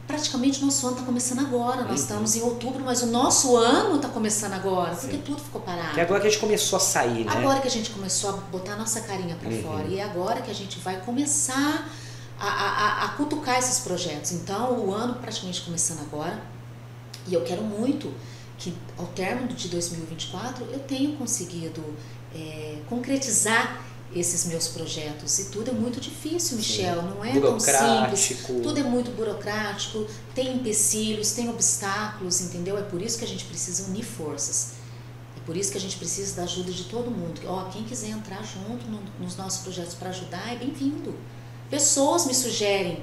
praticamente 0.08 0.62
o 0.62 0.66
nosso 0.66 0.86
ano 0.86 0.96
está 0.96 1.06
começando 1.06 1.40
agora. 1.40 1.82
Nós 1.82 1.90
uhum. 1.90 1.96
estamos 1.96 2.36
em 2.36 2.42
outubro, 2.42 2.84
mas 2.84 3.02
o 3.02 3.08
nosso 3.08 3.56
ano 3.58 3.98
está 3.98 4.08
começando 4.08 4.54
agora, 4.54 4.94
Sim. 4.96 5.02
porque 5.02 5.18
tudo 5.18 5.42
ficou 5.42 5.62
parado. 5.62 6.00
É 6.00 6.04
agora 6.04 6.22
que 6.22 6.28
a 6.28 6.30
gente 6.30 6.40
começou 6.40 6.78
a 6.78 6.80
sair, 6.80 7.26
né? 7.26 7.32
Agora 7.36 7.60
que 7.60 7.68
a 7.68 7.72
gente 7.72 7.90
começou 7.90 8.30
a 8.30 8.34
botar 8.34 8.76
nossa 8.76 9.02
carinha 9.02 9.36
para 9.36 9.50
uhum. 9.50 9.62
fora. 9.62 9.86
E 9.88 10.00
é 10.00 10.04
agora 10.04 10.42
que 10.42 10.52
a 10.52 10.56
gente 10.56 10.80
vai 10.80 10.98
começar 11.02 11.56
a, 11.56 12.07
a, 12.46 13.06
a 13.06 13.10
cutucar 13.10 13.58
esses 13.58 13.80
projetos. 13.80 14.32
Então, 14.32 14.74
o 14.80 14.94
ano 14.94 15.16
praticamente 15.16 15.62
começando 15.62 16.02
agora, 16.02 16.42
e 17.28 17.34
eu 17.34 17.44
quero 17.44 17.64
muito 17.64 18.14
que 18.58 18.74
ao 18.98 19.06
término 19.08 19.50
de 19.50 19.68
2024 19.68 20.66
eu 20.72 20.80
tenha 20.80 21.16
conseguido 21.16 21.84
é, 22.34 22.80
concretizar 22.88 23.84
esses 24.16 24.46
meus 24.46 24.70
projetos. 24.70 25.38
E 25.40 25.46
tudo 25.46 25.70
é 25.70 25.74
muito 25.74 26.00
difícil, 26.00 26.58
Michel, 26.58 27.02
Sim. 27.02 27.08
não 27.10 27.26
é 27.26 27.40
tão 27.40 27.60
simples. 27.60 28.64
Tudo 28.64 28.80
é 28.80 28.84
muito 28.84 29.12
burocrático, 29.12 30.08
tem 30.34 30.56
empecilhos, 30.56 31.32
tem 31.32 31.50
obstáculos, 31.50 32.42
entendeu? 32.42 32.78
É 32.78 32.82
por 32.82 33.02
isso 33.02 33.18
que 33.18 33.26
a 33.26 33.28
gente 33.28 33.46
precisa 33.46 33.84
unir 33.90 34.04
forças. 34.04 34.74
É 35.36 35.40
por 35.46 35.56
isso 35.56 35.72
que 35.72 35.78
a 35.78 35.82
gente 35.82 35.98
precisa 35.98 36.36
da 36.38 36.44
ajuda 36.44 36.72
de 36.72 36.86
todo 36.86 37.12
mundo. 37.12 37.42
Ó, 37.46 37.66
quem 37.66 37.84
quiser 37.84 38.10
entrar 38.10 38.42
junto 38.44 38.86
no, 38.88 39.00
nos 39.20 39.36
nossos 39.36 39.62
projetos 39.62 39.94
para 39.94 40.10
ajudar 40.10 40.54
é 40.54 40.56
bem-vindo. 40.56 41.14
Pessoas 41.70 42.26
me 42.26 42.34
sugerem 42.34 43.00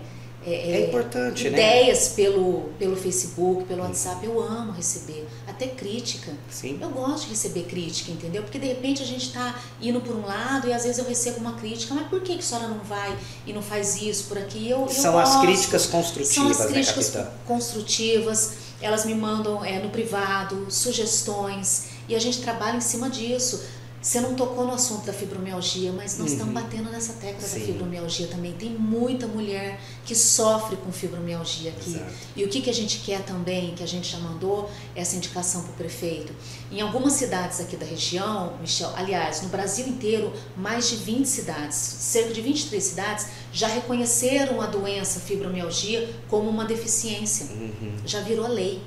é, 0.47 0.73
é 0.73 0.89
importante, 0.89 1.47
ideias 1.47 2.11
né? 2.11 2.15
pelo, 2.17 2.69
pelo 2.79 2.97
Facebook, 2.97 3.65
pelo 3.65 3.83
WhatsApp. 3.83 4.27
Eu 4.27 4.43
amo 4.43 4.73
receber, 4.73 5.27
até 5.47 5.69
crítica. 5.69 6.33
Sim. 6.51 6.79
Eu 6.81 6.91
gosto 6.91 7.25
de 7.25 7.31
receber 7.31 7.63
crítica, 7.63 8.13
entendeu? 8.13 8.43
Porque 8.43 8.59
de 8.59 8.67
repente 8.67 9.03
a 9.03 9.07
gente 9.07 9.27
está 9.27 9.59
indo 9.81 10.03
por 10.03 10.15
um 10.15 10.27
lado 10.27 10.69
e 10.69 10.73
às 10.73 10.83
vezes 10.83 10.99
eu 10.99 11.07
recebo 11.07 11.41
uma 11.41 11.55
crítica, 11.55 11.95
mas 11.95 12.09
por 12.09 12.21
que, 12.21 12.35
que 12.35 12.41
a 12.41 12.43
senhora 12.43 12.69
não 12.69 12.81
vai 12.81 13.17
e 13.47 13.55
não 13.55 13.63
faz 13.63 14.01
isso 14.03 14.25
por 14.25 14.37
aqui? 14.37 14.69
Eu, 14.69 14.83
eu 14.83 14.89
São 14.89 15.13
gosto. 15.13 15.35
as 15.35 15.41
críticas 15.41 15.87
construtivas, 15.87 16.35
São 16.35 16.67
as 16.67 16.71
críticas 16.71 17.15
né, 17.15 17.31
construtivas. 17.47 18.53
Elas 18.83 19.07
me 19.07 19.15
mandam 19.15 19.65
é, 19.65 19.79
no 19.79 19.89
privado 19.89 20.67
sugestões 20.69 21.87
e 22.07 22.15
a 22.15 22.19
gente 22.19 22.43
trabalha 22.43 22.77
em 22.77 22.83
cima 22.83 23.09
disso. 23.09 23.65
Você 24.05 24.21
não 24.21 24.35
tocou 24.35 24.67
no 24.67 24.75
assunto 24.75 25.07
da 25.07 25.15
fibromialgia, 25.15 25.91
mas 25.91 26.19
nós 26.19 26.29
Uhum. 26.29 26.35
estamos 26.37 26.53
batendo 26.53 26.91
nessa 26.91 27.15
tecla 27.15 27.41
Sim. 27.41 27.59
da 27.61 27.65
fibromialgia 27.65 28.27
também. 28.27 28.53
Tem 28.53 28.69
muita 28.69 29.27
mulher 29.27 29.81
que 30.05 30.15
sofre 30.15 30.77
com 30.77 30.93
fibromialgia 30.93 31.71
aqui. 31.71 31.95
Exato. 31.95 32.13
E 32.37 32.45
o 32.45 32.49
que, 32.51 32.61
que 32.61 32.69
a 32.69 32.73
gente 32.75 32.99
quer 32.99 33.23
também, 33.25 33.75
que 33.75 33.83
a 33.83 33.87
gente 33.89 34.13
já 34.13 34.19
mandou 34.19 34.71
essa 34.95 35.17
indicação 35.17 35.63
para 35.63 35.71
o 35.71 35.75
prefeito. 35.77 36.35
Em 36.71 36.83
algumas 36.83 37.15
cidades 37.15 37.61
aqui 37.61 37.79
da 37.79 37.87
região, 37.87 38.53
Michel, 38.61 38.93
aliás, 38.95 39.41
no 39.41 39.49
Brasil 39.49 39.87
inteiro, 39.89 40.31
mais 40.55 40.91
de 40.91 40.97
20 40.97 41.25
cidades, 41.25 41.75
cerca 41.77 42.35
de 42.35 42.43
23 42.43 42.85
cidades, 42.85 43.27
já 43.55 43.69
reconheceram 43.69 44.61
a 44.61 44.67
doença 44.67 45.19
fibromialgia 45.19 46.15
como 46.29 46.51
uma 46.51 46.67
deficiência 46.67 47.47
Uhum. 47.47 47.97
já 48.05 48.21
virou 48.21 48.49
lei. 48.49 48.83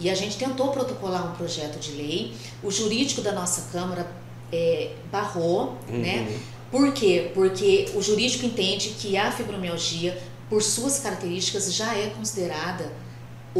E 0.00 0.08
a 0.08 0.14
gente 0.14 0.38
tentou 0.38 0.68
protocolar 0.72 1.30
um 1.30 1.36
projeto 1.36 1.78
de 1.78 1.92
lei, 1.92 2.34
o 2.62 2.70
jurídico 2.70 3.20
da 3.20 3.32
nossa 3.32 3.70
Câmara 3.70 4.24
é, 4.52 4.90
barrou, 5.10 5.76
Uhum. 5.88 5.98
né? 5.98 6.26
Por 6.70 6.92
quê? 6.92 7.30
Porque 7.32 7.88
o 7.94 8.02
jurídico 8.02 8.44
entende 8.44 8.90
que 8.98 9.16
a 9.16 9.30
fibromialgia, 9.30 10.18
por 10.50 10.62
suas 10.62 10.98
características, 10.98 11.72
já 11.72 11.96
é 11.96 12.08
considerada 12.10 12.90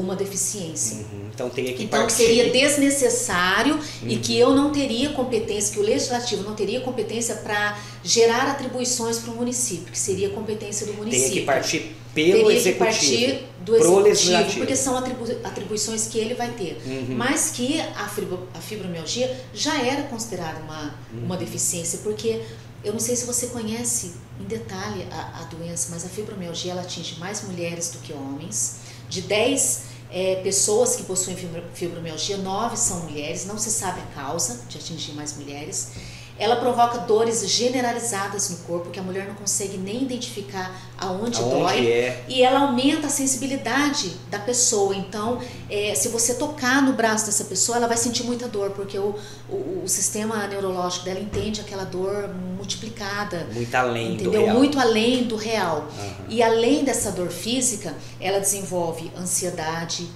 uma 0.00 0.14
deficiência. 0.14 0.96
Uhum. 0.98 1.28
Então 1.34 1.48
teria 1.50 1.72
que 1.72 1.84
Então 1.84 2.00
partir. 2.00 2.14
seria 2.16 2.50
desnecessário 2.50 3.78
e 4.02 4.14
Uhum. 4.14 4.20
que 4.20 4.38
eu 4.38 4.54
não 4.54 4.70
teria 4.70 5.10
competência, 5.10 5.72
que 5.74 5.80
o 5.80 5.82
legislativo 5.82 6.42
não 6.42 6.54
teria 6.54 6.80
competência 6.80 7.36
para 7.36 7.78
gerar 8.04 8.50
atribuições 8.50 9.18
para 9.18 9.32
o 9.32 9.36
município, 9.36 9.92
que 9.92 9.98
seria 9.98 10.30
competência 10.30 10.86
do 10.86 10.92
município 10.94 11.28
Teria 11.28 11.40
que 11.40 11.46
partir 11.46 11.96
pelo 12.14 12.32
teria 12.44 12.56
executivo. 12.56 12.72
que 12.72 12.78
partir 12.78 13.46
do 13.64 13.76
executivo, 14.06 14.58
porque 14.58 14.76
são 14.76 14.96
atribu- 14.96 15.36
atribuições 15.44 16.06
que 16.06 16.18
ele 16.18 16.34
vai 16.34 16.50
ter. 16.52 16.80
Uhum. 16.86 17.14
Mas 17.16 17.50
que 17.50 17.80
a, 17.80 18.08
fibro- 18.08 18.48
a 18.54 18.60
fibromialgia 18.60 19.34
já 19.52 19.82
era 19.82 20.02
considerada 20.04 20.60
uma, 20.60 20.94
Uhum. 21.12 21.24
uma 21.24 21.36
deficiência, 21.36 21.98
porque 22.04 22.40
eu 22.84 22.92
não 22.92 23.00
sei 23.00 23.16
se 23.16 23.26
você 23.26 23.48
conhece 23.48 24.12
em 24.40 24.44
detalhe 24.44 25.04
a, 25.10 25.40
a 25.40 25.42
doença, 25.44 25.88
mas 25.90 26.04
a 26.04 26.08
fibromialgia 26.08 26.72
ela 26.72 26.82
atinge 26.82 27.18
mais 27.18 27.42
mulheres 27.42 27.88
do 27.90 27.98
que 27.98 28.12
homens. 28.12 28.76
De 29.08 29.22
10 29.22 29.82
eh, 30.10 30.40
pessoas 30.42 30.96
que 30.96 31.02
possuem 31.04 31.36
fibro- 31.36 31.62
fibromialgia, 31.74 32.36
9 32.38 32.76
são 32.76 33.00
mulheres, 33.00 33.44
não 33.46 33.58
se 33.58 33.70
sabe 33.70 34.00
a 34.00 34.20
causa 34.20 34.60
de 34.68 34.78
atingir 34.78 35.12
mais 35.12 35.36
mulheres. 35.36 35.92
Ela 36.38 36.56
provoca 36.56 36.98
dores 36.98 37.48
generalizadas 37.48 38.50
no 38.50 38.56
corpo, 38.58 38.90
que 38.90 39.00
a 39.00 39.02
mulher 39.02 39.26
não 39.26 39.34
consegue 39.34 39.78
nem 39.78 40.02
identificar 40.02 40.74
aonde, 40.98 41.40
Aonde 41.40 41.54
dói 41.54 41.86
é? 41.86 42.24
e 42.28 42.42
ela 42.42 42.60
aumenta 42.60 43.06
a 43.06 43.10
sensibilidade 43.10 44.12
da 44.30 44.38
pessoa. 44.38 44.94
Então, 44.94 45.38
é, 45.70 45.94
se 45.94 46.08
você 46.08 46.34
tocar 46.34 46.82
no 46.82 46.92
braço 46.92 47.26
dessa 47.26 47.44
pessoa, 47.44 47.78
ela 47.78 47.86
vai 47.86 47.96
sentir 47.96 48.24
muita 48.24 48.48
dor, 48.48 48.70
porque 48.70 48.98
o, 48.98 49.14
o, 49.48 49.82
o 49.84 49.88
sistema 49.88 50.46
neurológico 50.46 51.04
dela 51.06 51.20
entende 51.20 51.60
aquela 51.60 51.84
dor 51.84 52.28
multiplicada. 52.56 53.46
Muito 53.52 53.74
além 53.74 54.16
do 54.16 54.22
Entendeu? 54.24 54.42
real. 54.42 54.56
Muito 54.56 54.78
além 54.78 55.24
do 55.24 55.36
real. 55.36 55.88
Aham. 55.98 56.26
E 56.28 56.42
além 56.42 56.84
dessa 56.84 57.12
dor 57.12 57.28
física, 57.28 57.94
ela 58.20 58.38
desenvolve 58.40 59.10
ansiedade, 59.18 60.06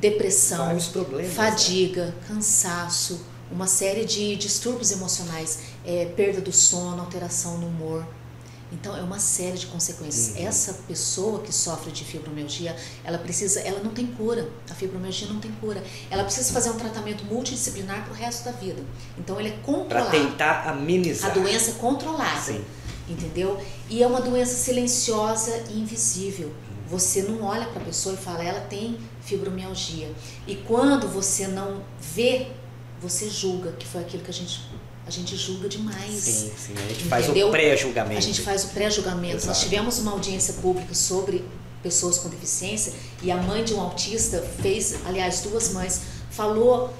depressão, 0.00 0.74
né? 0.74 1.24
fadiga, 1.24 2.14
cansaço, 2.26 3.20
uma 3.50 3.66
série 3.66 4.04
de 4.04 4.36
distúrbios 4.36 4.90
emocionais, 4.90 5.58
é, 5.84 6.06
perda 6.16 6.40
do 6.40 6.52
sono, 6.52 7.00
alteração 7.00 7.58
no 7.58 7.66
humor. 7.66 8.06
Então 8.70 8.94
é 8.96 9.00
uma 9.00 9.18
série 9.18 9.56
de 9.56 9.66
consequências. 9.66 10.36
Uhum. 10.36 10.46
Essa 10.46 10.74
pessoa 10.86 11.40
que 11.40 11.52
sofre 11.52 11.90
de 11.90 12.04
fibromialgia, 12.04 12.76
ela 13.02 13.16
precisa, 13.18 13.60
ela 13.60 13.80
não 13.82 13.92
tem 13.92 14.06
cura. 14.06 14.48
A 14.70 14.74
fibromialgia 14.74 15.26
não 15.28 15.40
tem 15.40 15.50
cura. 15.52 15.82
Ela 16.10 16.24
precisa 16.24 16.52
fazer 16.52 16.70
um 16.70 16.76
tratamento 16.76 17.24
multidisciplinar 17.24 18.04
para 18.04 18.12
o 18.12 18.14
resto 18.14 18.44
da 18.44 18.52
vida. 18.52 18.82
Então 19.16 19.40
ele 19.40 19.48
é 19.48 19.52
Para 19.52 19.62
controlado. 19.62 20.10
tentar 20.10 20.68
amenizar. 20.68 21.30
A 21.30 21.34
doença 21.34 21.70
é 21.70 21.74
controlada, 21.74 22.40
Sim. 22.40 22.62
entendeu? 23.08 23.58
E 23.88 24.02
é 24.02 24.06
uma 24.06 24.20
doença 24.20 24.54
silenciosa 24.54 25.64
e 25.70 25.80
invisível. 25.80 26.52
Você 26.90 27.22
não 27.22 27.42
olha 27.42 27.66
para 27.68 27.82
a 27.82 27.84
pessoa 27.84 28.14
e 28.14 28.18
fala, 28.18 28.42
ela 28.42 28.60
tem 28.60 28.98
fibromialgia. 29.22 30.10
E 30.46 30.56
quando 30.56 31.08
você 31.08 31.46
não 31.46 31.82
vê, 32.00 32.48
você 33.00 33.28
julga, 33.28 33.72
que 33.72 33.86
foi 33.86 34.00
aquilo 34.00 34.22
que 34.22 34.30
a 34.30 34.34
gente 34.34 34.60
a 35.06 35.10
gente 35.10 35.34
julga 35.36 35.70
demais. 35.70 36.12
Sim, 36.12 36.52
sim. 36.54 36.74
A 36.76 36.88
gente 36.88 37.04
faz 37.04 37.24
Entendeu? 37.24 37.48
o 37.48 37.50
pré-julgamento. 37.50 38.18
A 38.18 38.20
gente 38.20 38.42
faz 38.42 38.64
o 38.64 38.68
pré-julgamento. 38.68 39.46
Nós 39.46 39.58
tivemos 39.58 39.98
uma 40.00 40.12
audiência 40.12 40.52
pública 40.54 40.92
sobre 40.92 41.42
pessoas 41.82 42.18
com 42.18 42.28
deficiência 42.28 42.92
e 43.22 43.30
a 43.30 43.36
mãe 43.38 43.64
de 43.64 43.72
um 43.72 43.80
autista 43.80 44.46
fez, 44.60 44.96
aliás, 45.06 45.40
duas 45.40 45.72
mães, 45.72 46.02
falou 46.30 46.92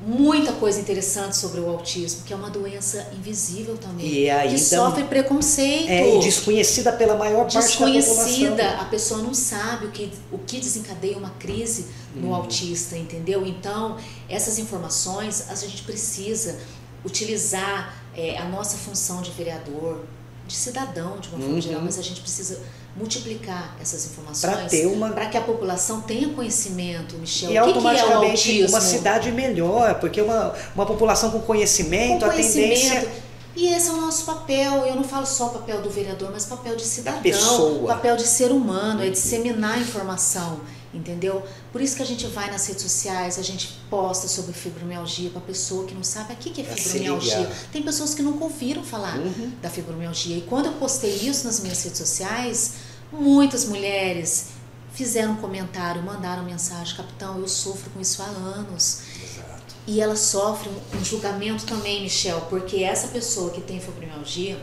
muita 0.00 0.52
coisa 0.52 0.80
interessante 0.80 1.36
sobre 1.36 1.60
o 1.60 1.68
autismo, 1.68 2.22
que 2.24 2.32
é 2.32 2.36
uma 2.36 2.50
doença 2.50 3.08
invisível 3.18 3.76
também, 3.76 4.06
E 4.06 4.30
ainda- 4.30 4.54
que 4.54 4.60
sofre 4.60 5.04
preconceito. 5.04 5.88
É, 5.88 6.16
e 6.16 6.20
desconhecida 6.20 6.92
pela 6.92 7.16
maior 7.16 7.42
parte 7.42 7.54
da 7.54 7.60
Desconhecida, 7.60 8.50
população. 8.50 8.80
a 8.80 8.84
pessoa 8.84 9.22
não 9.22 9.34
sabe 9.34 9.86
o 9.86 9.90
que, 9.90 10.12
o 10.30 10.38
que 10.38 10.60
desencadeia 10.60 11.16
uma 11.18 11.30
crise 11.30 11.86
no 12.14 12.28
Uhum. 12.28 12.34
autista, 12.34 12.96
entendeu? 12.96 13.44
Então, 13.44 13.96
essas 14.28 14.58
informações 14.58 15.46
a 15.50 15.54
gente 15.54 15.82
precisa 15.82 16.58
utilizar 17.04 17.94
é, 18.16 18.36
a 18.36 18.44
nossa 18.46 18.76
função 18.76 19.22
de 19.22 19.30
vereador, 19.30 20.04
de 20.46 20.52
cidadão, 20.54 21.18
de 21.20 21.28
uma 21.28 21.38
forma 21.38 21.54
Uhum. 21.54 21.60
geral, 21.60 21.82
mas 21.82 21.98
a 21.98 22.02
gente 22.02 22.20
precisa 22.20 22.60
multiplicar 22.98 23.76
essas 23.80 24.02
Para 24.04 24.12
informações 24.12 24.70
ter 24.70 24.86
uma 24.86 25.10
para 25.10 25.26
que 25.26 25.36
a 25.36 25.40
população 25.40 26.00
tenha 26.00 26.28
conhecimento, 26.30 27.16
Michel. 27.16 27.50
E 27.52 27.58
o 27.60 27.64
que, 27.64 27.72
que 27.72 27.78
é 27.78 27.82
o 27.82 27.86
automaticamente 27.88 28.64
uma 28.64 28.80
cidade 28.80 29.30
melhor, 29.32 29.94
porque 30.00 30.20
uma, 30.20 30.54
uma 30.74 30.84
população 30.86 31.30
com 31.30 31.40
conhecimento, 31.40 32.20
com 32.24 32.26
a 32.26 32.34
tendência. 32.34 32.64
conhecimento. 32.66 33.28
E 33.56 33.66
esse 33.74 33.88
é 33.88 33.92
o 33.92 33.96
nosso 34.00 34.24
papel. 34.24 34.84
Eu 34.86 34.94
não 34.94 35.02
falo 35.02 35.26
só 35.26 35.46
o 35.46 35.50
papel 35.50 35.82
do 35.82 35.90
vereador, 35.90 36.30
mas 36.32 36.44
o 36.44 36.48
papel 36.48 36.76
de 36.76 36.84
cidadão, 36.84 37.20
pessoa. 37.22 37.82
o 37.82 37.86
papel 37.86 38.16
de 38.16 38.22
ser 38.24 38.52
humano, 38.52 39.02
é 39.02 39.06
Uhum. 39.06 39.10
disseminar 39.10 39.80
informação, 39.80 40.60
entendeu? 40.94 41.42
Por 41.72 41.80
isso 41.80 41.96
que 41.96 42.02
a 42.02 42.06
gente 42.06 42.24
vai 42.28 42.48
nas 42.52 42.66
redes 42.68 42.82
sociais, 42.84 43.36
a 43.36 43.42
gente 43.42 43.80
posta 43.90 44.28
sobre 44.28 44.52
fibromialgia 44.52 45.30
para 45.30 45.40
a 45.40 45.44
pessoa 45.44 45.84
que 45.86 45.94
não 45.94 46.04
sabe 46.04 46.34
o 46.34 46.36
que 46.36 46.60
é 46.60 46.64
se 46.76 46.82
fibromialgia. 46.90 47.50
Tem 47.72 47.82
pessoas 47.82 48.14
que 48.14 48.22
nunca 48.22 48.44
ouviram 48.44 48.84
falar 48.84 49.18
Uhum. 49.18 49.50
da 49.60 49.68
fibromialgia. 49.68 50.36
E 50.36 50.42
quando 50.42 50.66
eu 50.66 50.72
postei 50.74 51.10
isso 51.10 51.44
nas 51.44 51.58
minhas 51.58 51.82
redes 51.82 51.98
sociais, 51.98 52.74
muitas 53.12 53.64
mulheres 53.66 54.48
fizeram 54.92 55.32
um 55.32 55.36
comentário, 55.36 56.02
mandaram 56.02 56.42
mensagem, 56.44 56.96
capitão, 56.96 57.38
eu 57.38 57.48
sofro 57.48 57.90
com 57.90 58.00
isso 58.00 58.20
há 58.22 58.26
anos. 58.26 59.00
Exato. 59.22 59.74
E 59.86 60.00
ela 60.00 60.16
sofre 60.16 60.68
um, 60.98 61.04
julgamento 61.04 61.64
também, 61.64 62.02
Michel, 62.02 62.40
porque 62.50 62.82
essa 62.82 63.08
pessoa 63.08 63.50
que 63.50 63.60
tem 63.60 63.80
fibromialgia, 63.80 64.58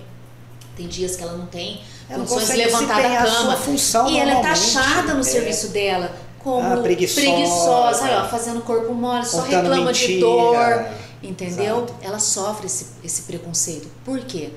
tem 0.75 0.87
dias 0.87 1.15
que 1.15 1.23
ela 1.23 1.33
não 1.37 1.45
tem 1.45 1.81
Ela 2.09 2.19
não 2.19 2.25
condições 2.25 2.57
de 2.57 2.63
consegue 2.65 2.85
levantar 2.85 3.01
da 3.01 3.23
cama. 3.25 3.27
sua 3.41 3.55
função 3.55 4.09
E 4.09 4.19
ela 4.19 4.31
é 4.31 4.41
taxada 4.41 5.13
no 5.13 5.21
É. 5.21 5.23
serviço 5.23 5.69
dela 5.69 6.13
como 6.39 6.73
Ah, 6.73 6.77
preguiçosa. 6.77 7.21
preguiçosa, 7.21 8.05
aí, 8.05 8.15
ó, 8.17 8.27
fazendo 8.27 8.61
corpo 8.61 8.93
mole, 8.93 9.25
só 9.25 9.41
reclama 9.41 9.91
de 9.93 10.01
mentira. 10.01 10.19
dor, 10.19 10.85
entendeu? 11.23 11.77
Exato. 11.77 11.95
Ela 12.01 12.19
sofre 12.19 12.65
esse, 12.67 12.87
esse 13.03 13.21
preconceito. 13.23 13.87
Por 14.03 14.19
quê? 14.19 14.51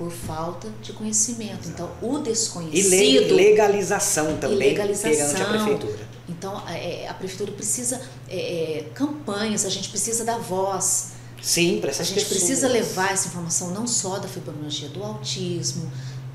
Por 0.00 0.10
falta 0.10 0.66
de 0.82 0.94
conhecimento. 0.94 1.68
Então, 1.68 1.90
o 2.00 2.18
E 2.18 2.22
desconhecido. 2.22 3.34
le- 3.34 3.50
legalização 3.50 4.38
também 4.38 4.56
legalização. 4.56 5.10
perante 5.34 5.42
a 5.42 5.44
prefeitura. 5.44 5.98
Então, 6.26 6.62
é, 6.68 7.06
a 7.06 7.12
prefeitura 7.12 7.52
precisa 7.52 8.00
é, 8.26 8.78
é, 8.78 8.82
campanhas, 8.94 9.66
a 9.66 9.68
gente 9.68 9.90
precisa 9.90 10.24
dar 10.24 10.38
voz. 10.38 11.08
Sim, 11.42 11.78
para 11.82 11.90
A 11.90 11.92
essas 11.92 12.06
gente 12.06 12.20
pessoas. 12.20 12.38
precisa 12.38 12.66
levar 12.68 13.12
essa 13.12 13.28
informação 13.28 13.72
não 13.74 13.86
só 13.86 14.18
da 14.18 14.26
fibromialgia, 14.26 14.88
do 14.88 15.04
autismo, 15.04 15.90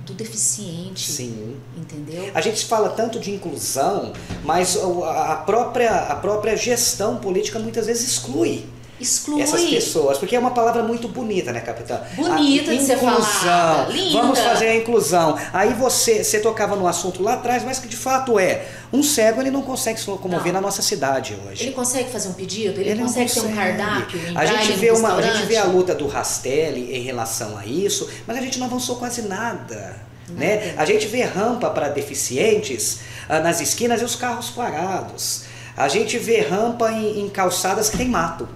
do 0.06 0.14
deficiente, 0.14 1.12
Sim. 1.12 1.56
entendeu? 1.76 2.30
A 2.36 2.42
gente 2.42 2.66
fala 2.66 2.90
tanto 2.90 3.20
de 3.20 3.32
inclusão, 3.32 4.14
mas 4.44 4.78
a 4.78 5.34
a 5.34 5.36
própria, 5.38 5.92
a 5.92 6.16
própria 6.18 6.56
gestão 6.56 7.18
política 7.18 7.58
muitas 7.58 7.88
vezes 7.88 8.08
exclui 8.10 8.68
Exclui. 9.00 9.42
essas 9.42 9.64
pessoas, 9.66 10.18
porque 10.18 10.36
é 10.36 10.40
uma 10.40 10.52
palavra 10.52 10.82
muito 10.82 11.08
bonita, 11.08 11.52
né, 11.52 11.60
capitã? 11.60 12.00
Bonita 12.16 12.72
A 12.72 12.76
de 12.76 12.84
ser 12.84 12.98
falada, 12.98 13.92
linda. 13.92 14.22
Vamos 14.22 14.40
fazer 14.40 14.68
a 14.68 14.76
inclusão. 14.76 15.38
Aí 15.52 15.74
você, 15.74 16.24
você 16.24 16.40
tocava 16.40 16.76
no 16.76 16.88
assunto 16.88 17.22
lá 17.22 17.34
atrás, 17.34 17.64
mas 17.64 17.80
que 17.80 17.88
de 17.88 17.98
fato 17.98 18.40
é, 18.40 18.66
um 18.94 19.04
cego 19.04 19.42
ele 19.42 19.52
não 19.52 19.62
consegue 19.62 20.00
se 20.00 20.10
locomover 20.10 20.48
Não. 20.48 20.54
na 20.54 20.62
nossa 20.62 20.82
cidade 20.82 21.38
hoje. 21.46 21.64
Ele 21.64 21.74
consegue 21.74 22.10
fazer 22.10 22.30
um 22.30 22.34
pedido? 22.34 22.80
Ele, 22.80 22.92
Ele 22.92 23.02
não 23.02 23.08
consegue, 23.08 23.32
ter 23.32 23.40
um 23.40 23.44
consegue. 23.44 23.78
cardápio? 23.78 24.20
A 24.34 24.46
gente, 24.46 24.72
em 24.72 24.76
um 24.76 24.78
vê 24.78 24.92
uma, 24.92 25.16
a 25.16 25.22
gente 25.22 25.46
vê 25.46 25.58
a 25.58 25.66
luta 25.66 25.94
do 25.94 26.08
Rastelli 26.08 26.96
em 26.96 27.02
relação 27.02 27.58
a 27.58 27.66
isso, 27.66 28.10
mas 28.26 28.38
a 28.38 28.42
gente 28.42 28.58
não 28.60 28.68
avançou 28.68 28.96
quase 28.96 29.24
nada. 29.24 29.96
Né? 30.30 30.74
A 30.78 30.86
gente 30.86 31.06
vê 31.08 31.22
rampa 31.22 31.70
para 31.70 31.90
deficientes 31.90 33.00
ah, 33.30 33.40
nas 33.40 33.62
esquinas 33.62 34.02
e 34.02 34.06
os 34.06 34.16
carros 34.16 34.50
parados. 34.50 35.44
A 35.78 35.88
gente 35.88 36.18
vê 36.18 36.40
rampa 36.40 36.92
em, 36.92 37.22
em 37.22 37.30
calçadas 37.30 37.90
que 37.90 37.98
tem 37.98 38.08
mato. 38.08 38.48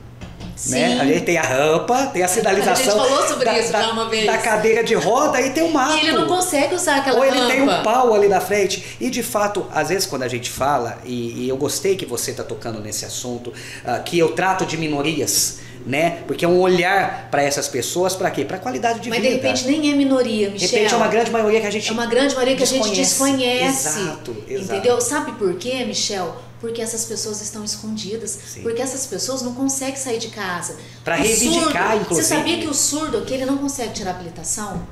Né? 0.68 1.00
A 1.00 1.06
gente 1.06 1.22
tem 1.22 1.38
a 1.38 1.42
rampa, 1.42 2.08
tem 2.08 2.22
a 2.22 2.28
sinalização. 2.28 2.74
A 2.74 3.06
gente 3.06 3.10
falou 3.10 3.28
sobre 3.28 3.46
da, 3.46 3.60
isso 3.60 3.72
da, 3.72 3.92
uma 3.92 4.10
vez. 4.10 4.26
Da 4.26 4.38
cadeira 4.38 4.84
de 4.84 4.94
roda 4.94 5.40
e 5.42 5.52
tem 5.52 5.64
o 5.64 5.72
mato. 5.72 5.98
E 5.98 6.02
ele 6.02 6.12
não 6.12 6.28
consegue 6.28 6.76
usar 6.76 6.98
aquela 6.98 7.18
Ou 7.18 7.24
rampa. 7.24 7.38
ele 7.38 7.48
tem 7.48 7.62
um 7.62 7.84
pau 7.84 8.14
ali 8.14 8.28
na 8.28 8.42
frente. 8.42 8.98
E 9.00 9.10
de 9.10 9.24
fato, 9.24 9.66
às 9.74 9.90
vezes 9.90 10.06
quando 10.06 10.24
a 10.24 10.28
gente 10.28 10.50
fala, 10.50 10.98
e, 11.06 11.46
e 11.46 11.50
eu 11.50 11.56
gostei 11.56 11.96
que 11.96 12.06
você 12.06 12.32
está 12.32 12.44
tocando 12.44 12.80
nesse 12.82 13.06
assunto, 13.06 13.50
uh, 13.50 14.04
que 14.04 14.20
eu 14.20 14.34
trato 14.34 14.66
de 14.66 14.78
minorias. 14.78 15.60
Né? 15.86 16.24
Porque 16.28 16.44
é 16.44 16.48
um 16.48 16.60
olhar 16.60 17.30
para 17.32 17.42
essas 17.42 17.70
pessoas, 17.70 18.14
para 18.14 18.30
quê? 18.30 18.44
Para 18.44 18.58
qualidade 18.60 19.00
de 19.00 19.10
Mas 19.10 19.20
vida. 19.22 19.30
de 19.30 19.42
repente 19.42 19.66
nem 19.66 19.92
é 19.92 19.96
minoria, 19.96 20.50
Michel. 20.50 20.68
De 20.68 20.76
repente 20.76 20.94
é 20.94 20.98
uma 20.98 21.08
grande 21.08 21.32
maioria 21.32 21.62
que 21.62 21.68
a 21.68 21.72
gente 21.72 21.90
É 21.90 21.94
uma 21.94 22.06
grande 22.06 22.36
maioria 22.36 22.56
que 22.56 22.62
desconhece. 22.62 22.92
a 22.92 22.94
gente 22.94 23.08
desconhece. 23.08 23.88
Exato, 23.88 24.38
exato. 24.48 24.74
Entendeu? 24.74 25.00
Sabe 25.00 25.32
por 25.32 25.56
quê, 25.56 25.86
Michel? 25.86 26.36
Porque 26.60 26.82
essas 26.82 27.06
pessoas 27.06 27.42
estão 27.42 27.64
escondidas. 27.64 28.32
Sim. 28.32 28.62
Porque 28.64 28.82
essas 28.82 29.06
pessoas 29.06 29.42
não 29.42 29.54
conseguem 29.54 29.96
sair 29.96 30.20
de 30.20 30.28
casa. 30.30 30.76
Pra 31.04 31.16
O 31.16 31.22
reivindicar, 31.22 31.92
surdo, 31.92 32.02
inclusive. 32.02 32.28
Você 32.28 32.36
sabia 32.36 32.60
que 32.60 32.68
o 32.68 32.74
surdo 32.74 33.18
aqui 33.20 33.34
ele 33.34 33.46
não 33.46 33.58
consegue 33.58 33.94
tirar 33.94 34.12
habilitação? 34.12 34.86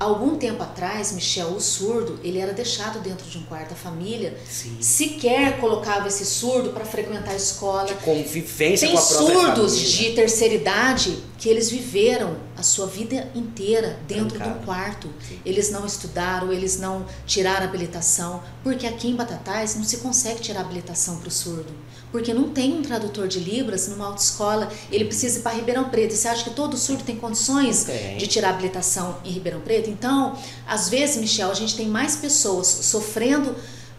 Algum 0.00 0.36
tempo 0.36 0.62
atrás, 0.62 1.10
Michel, 1.10 1.48
o 1.48 1.60
surdo, 1.60 2.20
ele 2.22 2.38
era 2.38 2.52
deixado 2.52 3.00
dentro 3.00 3.28
de 3.28 3.36
um 3.36 3.42
quarto. 3.42 3.72
A 3.72 3.76
família 3.76 4.38
Sim. 4.48 4.76
sequer 4.80 5.58
colocava 5.58 6.06
esse 6.06 6.24
surdo 6.24 6.70
para 6.70 6.84
frequentar 6.84 7.32
a 7.32 7.36
escola. 7.36 7.92
convivência 7.94 8.86
Tem 8.86 8.96
com 8.96 9.02
a 9.02 9.06
própria 9.06 9.36
surdos 9.40 9.72
família. 9.74 10.10
de 10.10 10.14
terceira 10.14 10.54
idade 10.54 11.18
que 11.36 11.48
eles 11.48 11.68
viveram 11.68 12.36
a 12.56 12.62
sua 12.62 12.86
vida 12.86 13.28
inteira 13.34 13.98
dentro 14.06 14.36
Trancado. 14.38 14.60
do 14.60 14.64
quarto. 14.64 15.08
Sim. 15.28 15.40
Eles 15.44 15.70
não 15.70 15.84
estudaram, 15.84 16.52
eles 16.52 16.78
não 16.78 17.04
tiraram 17.26 17.66
habilitação, 17.66 18.42
porque 18.62 18.86
aqui 18.86 19.08
em 19.08 19.16
Batatais 19.16 19.74
não 19.74 19.82
se 19.84 19.96
consegue 19.98 20.40
tirar 20.40 20.60
habilitação 20.60 21.18
para 21.18 21.28
o 21.28 21.30
surdo. 21.30 21.72
Porque 22.10 22.32
não 22.32 22.48
tem 22.50 22.72
um 22.74 22.82
tradutor 22.82 23.28
de 23.28 23.38
Libras 23.38 23.86
numa 23.88 24.06
autoescola, 24.06 24.70
ele 24.90 25.04
precisa 25.04 25.40
ir 25.40 25.42
para 25.42 25.52
Ribeirão 25.52 25.90
Preto. 25.90 26.14
Você 26.14 26.26
acha 26.26 26.42
que 26.44 26.50
todo 26.50 26.76
surdo 26.76 27.04
tem 27.04 27.16
condições 27.16 27.86
de 28.16 28.26
tirar 28.26 28.50
habilitação 28.50 29.18
em 29.24 29.30
Ribeirão 29.30 29.60
Preto? 29.60 29.90
Então, 29.90 30.34
às 30.66 30.88
vezes, 30.88 31.16
Michel, 31.18 31.50
a 31.50 31.54
gente 31.54 31.76
tem 31.76 31.86
mais 31.86 32.16
pessoas 32.16 32.66
sofrendo 32.66 33.54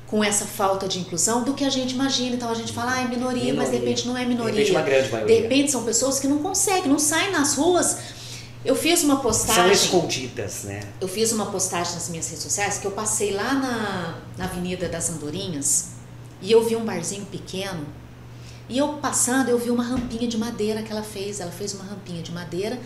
com 0.07 0.23
essa 0.23 0.43
falta 0.45 0.87
de 0.87 0.99
inclusão 0.99 1.43
do 1.43 1.53
que 1.53 1.63
a 1.63 1.69
gente 1.69 1.93
imagina. 1.93 2.35
Então 2.35 2.49
a 2.49 2.55
gente 2.55 2.73
fala, 2.73 2.95
ah, 2.95 3.01
é 3.01 3.07
minoria, 3.07 3.53
mas 3.53 3.65
de 3.69 3.73
Minoria. 3.73 3.79
repente 3.79 4.07
não 4.07 4.17
é 4.17 4.25
minoria. 4.25 4.53
De 4.53 4.59
repente 4.61 4.71
uma 4.75 4.81
grande 4.81 5.11
maioria. 5.11 5.35
De 5.35 5.41
repente 5.43 5.71
são 5.71 5.83
pessoas 5.83 6.19
que 6.19 6.27
não 6.27 6.39
conseguem, 6.39 6.87
não 6.89 6.97
saem 6.97 7.31
nas 7.31 7.53
ruas. 7.55 7.95
Eu 8.65 8.75
fiz 8.75 9.03
uma 9.03 9.13
São 9.13 9.21
postagem. 9.21 9.71
escondidas, 9.71 10.63
né? 10.63 10.81
Eu 10.99 11.07
fiz 11.07 11.31
uma 11.31 11.45
postagem 11.45 11.93
nas 11.93 12.09
minhas 12.09 12.27
redes 12.27 12.43
sociais 12.43 12.79
que 12.79 12.85
eu 12.87 12.91
passei 12.91 13.31
lá 13.33 13.53
na, 13.53 14.17
na 14.37 14.45
Avenida 14.45 14.89
das 14.89 15.11
Andorinhas 15.11 15.89
e 16.41 16.51
eu 16.51 16.65
vi 16.67 16.75
um 16.75 16.83
barzinho 16.83 17.25
pequeno. 17.27 17.85
E 18.69 18.77
eu 18.77 18.87
passando, 18.93 19.49
eu 19.49 19.57
vi 19.57 19.69
uma 19.71 19.83
rampinha 19.83 20.27
de 20.27 20.37
madeira 20.37 20.81
que 20.83 20.91
ela 20.91 21.01
fez. 21.03 21.39
Ela 21.39 21.51
fez 21.51 21.73
uma 21.73 21.83
rampinha 21.83 22.21
de 22.21 22.31
madeira 22.31 22.79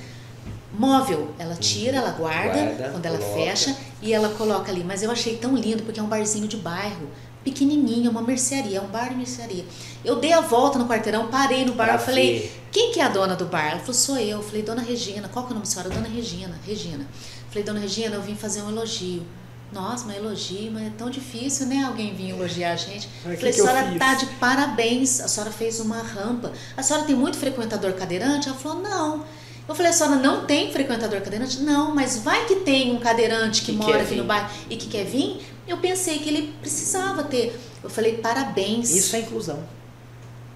móvel. 0.74 1.32
Ela 1.38 1.56
tira, 1.56 1.98
ela 1.98 2.12
guarda, 2.12 2.54
Guarda, 2.64 2.90
quando 2.92 3.06
ela 3.06 3.18
coloca. 3.18 3.36
fecha 3.36 3.76
e 4.02 4.14
ela 4.14 4.30
coloca 4.30 4.72
ali. 4.72 4.84
Mas 4.84 5.04
eu 5.04 5.12
achei 5.12 5.38
tão 5.38 5.56
lindo 5.56 5.84
porque 5.84 6.00
é 6.00 6.04
um 6.04 6.08
barzinho 6.08 6.48
de 6.48 6.58
bairro, 6.58 7.08
pequenininho, 7.44 8.10
uma 8.10 8.22
mercearia, 8.22 8.78
é 8.78 8.82
um 8.82 8.88
bar 8.88 9.10
de 9.10 9.16
mercearia. 9.16 9.66
Eu 10.04 10.16
dei 10.16 10.34
a 10.34 10.42
volta 10.42 10.80
no 10.80 10.88
quarteirão, 10.88 11.28
parei 11.28 11.66
no 11.66 11.74
bar, 11.74 11.86
Pra 11.86 11.96
eu 11.96 12.00
falei, 12.00 12.40
ver. 12.40 12.62
quem 12.72 12.92
que 12.92 13.00
é 13.00 13.04
a 13.04 13.10
dona 13.10 13.36
do 13.36 13.46
bar? 13.46 13.72
Ela 13.72 13.80
falou, 13.80 13.94
sou 13.94 14.18
eu. 14.18 14.38
Eu 14.38 14.44
falei, 14.44 14.64
dona 14.64 14.82
Regina, 14.82 15.28
qual 15.28 15.46
que 15.46 15.52
é 15.52 15.54
o 15.54 15.60
nome 15.60 15.68
da 15.68 15.72
senhora? 15.72 15.90
Dona 15.94 16.08
Regina, 16.08 16.58
Regina. 16.66 17.06
Falei, 17.50 17.64
dona 17.64 17.80
Regina, 17.80 18.16
eu 18.16 18.22
vim 18.22 18.36
fazer 18.36 18.62
um 18.64 18.70
elogio. 18.70 19.24
Nossa, 19.74 20.06
mas 20.06 20.18
elogio, 20.18 20.72
mas 20.72 20.88
é 20.88 20.92
tão 20.98 21.10
difícil, 21.10 21.66
né? 21.66 21.84
Alguém 21.84 22.14
vir 22.14 22.30
elogiar 22.30 22.74
a 22.74 22.76
gente. 22.76 23.10
Mas 23.26 23.40
Falei, 23.40 23.54
que 23.54 23.62
a 23.62 23.64
senhora 23.64 23.96
tá 23.98 24.14
de 24.16 24.26
parabéns. 24.38 25.20
A 25.20 25.28
senhora 25.28 25.52
fez 25.52 25.80
uma 25.80 26.02
rampa. 26.02 26.52
A 26.78 26.84
senhora 26.84 27.06
tem 27.06 27.16
muito 27.16 27.38
frequentador 27.38 27.94
cadeirante? 27.94 28.48
Ela 28.48 28.58
falou, 28.58 28.82
não. 28.82 29.26
Eu 29.68 29.74
falei, 29.74 29.92
a 29.92 29.94
senhora 29.94 30.18
não 30.18 30.46
tem 30.46 30.72
frequentador 30.72 31.22
cadeirante? 31.22 31.60
Não, 31.62 31.96
mas 31.96 32.18
vai 32.18 32.46
que 32.46 32.58
tem 32.58 32.92
um 32.96 33.00
cadeirante 33.00 33.62
que, 33.62 33.72
Que 33.72 33.78
mora 33.78 34.02
aqui 34.02 34.10
vir. 34.10 34.18
no 34.18 34.26
bairro 34.26 34.50
e 34.70 34.76
que 34.76 34.88
quer 34.88 35.06
vir. 35.06 35.42
Eu 35.68 35.78
pensei 35.78 36.20
que 36.20 36.30
ele 36.30 36.54
precisava 36.60 37.24
ter. 37.24 37.58
Eu 37.82 37.90
falei, 37.90 38.18
parabéns. 38.18 38.92
Isso 38.92 39.16
é 39.16 39.20
inclusão. 39.20 39.64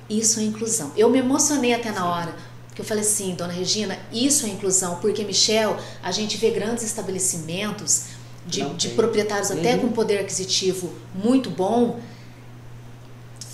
Isso 0.09 0.39
é 0.39 0.43
inclusão. 0.43 0.91
Eu 0.95 1.09
me 1.09 1.19
emocionei 1.19 1.73
até 1.73 1.91
na 1.91 2.05
hora. 2.05 2.35
Porque 2.67 2.81
eu 2.81 2.85
falei 2.85 3.03
assim, 3.03 3.33
dona 3.33 3.51
Regina, 3.51 3.97
isso 4.11 4.45
é 4.45 4.49
inclusão. 4.49 4.97
Porque, 4.97 5.23
Michel, 5.23 5.77
a 6.03 6.11
gente 6.11 6.37
vê 6.37 6.51
grandes 6.51 6.83
estabelecimentos 6.83 8.03
de, 8.47 8.63
de 8.75 8.89
proprietários 8.89 9.51
até 9.51 9.73
Uhum. 9.75 9.79
com 9.81 9.87
poder 9.89 10.19
aquisitivo 10.19 10.91
muito 11.13 11.49
bom. 11.49 11.99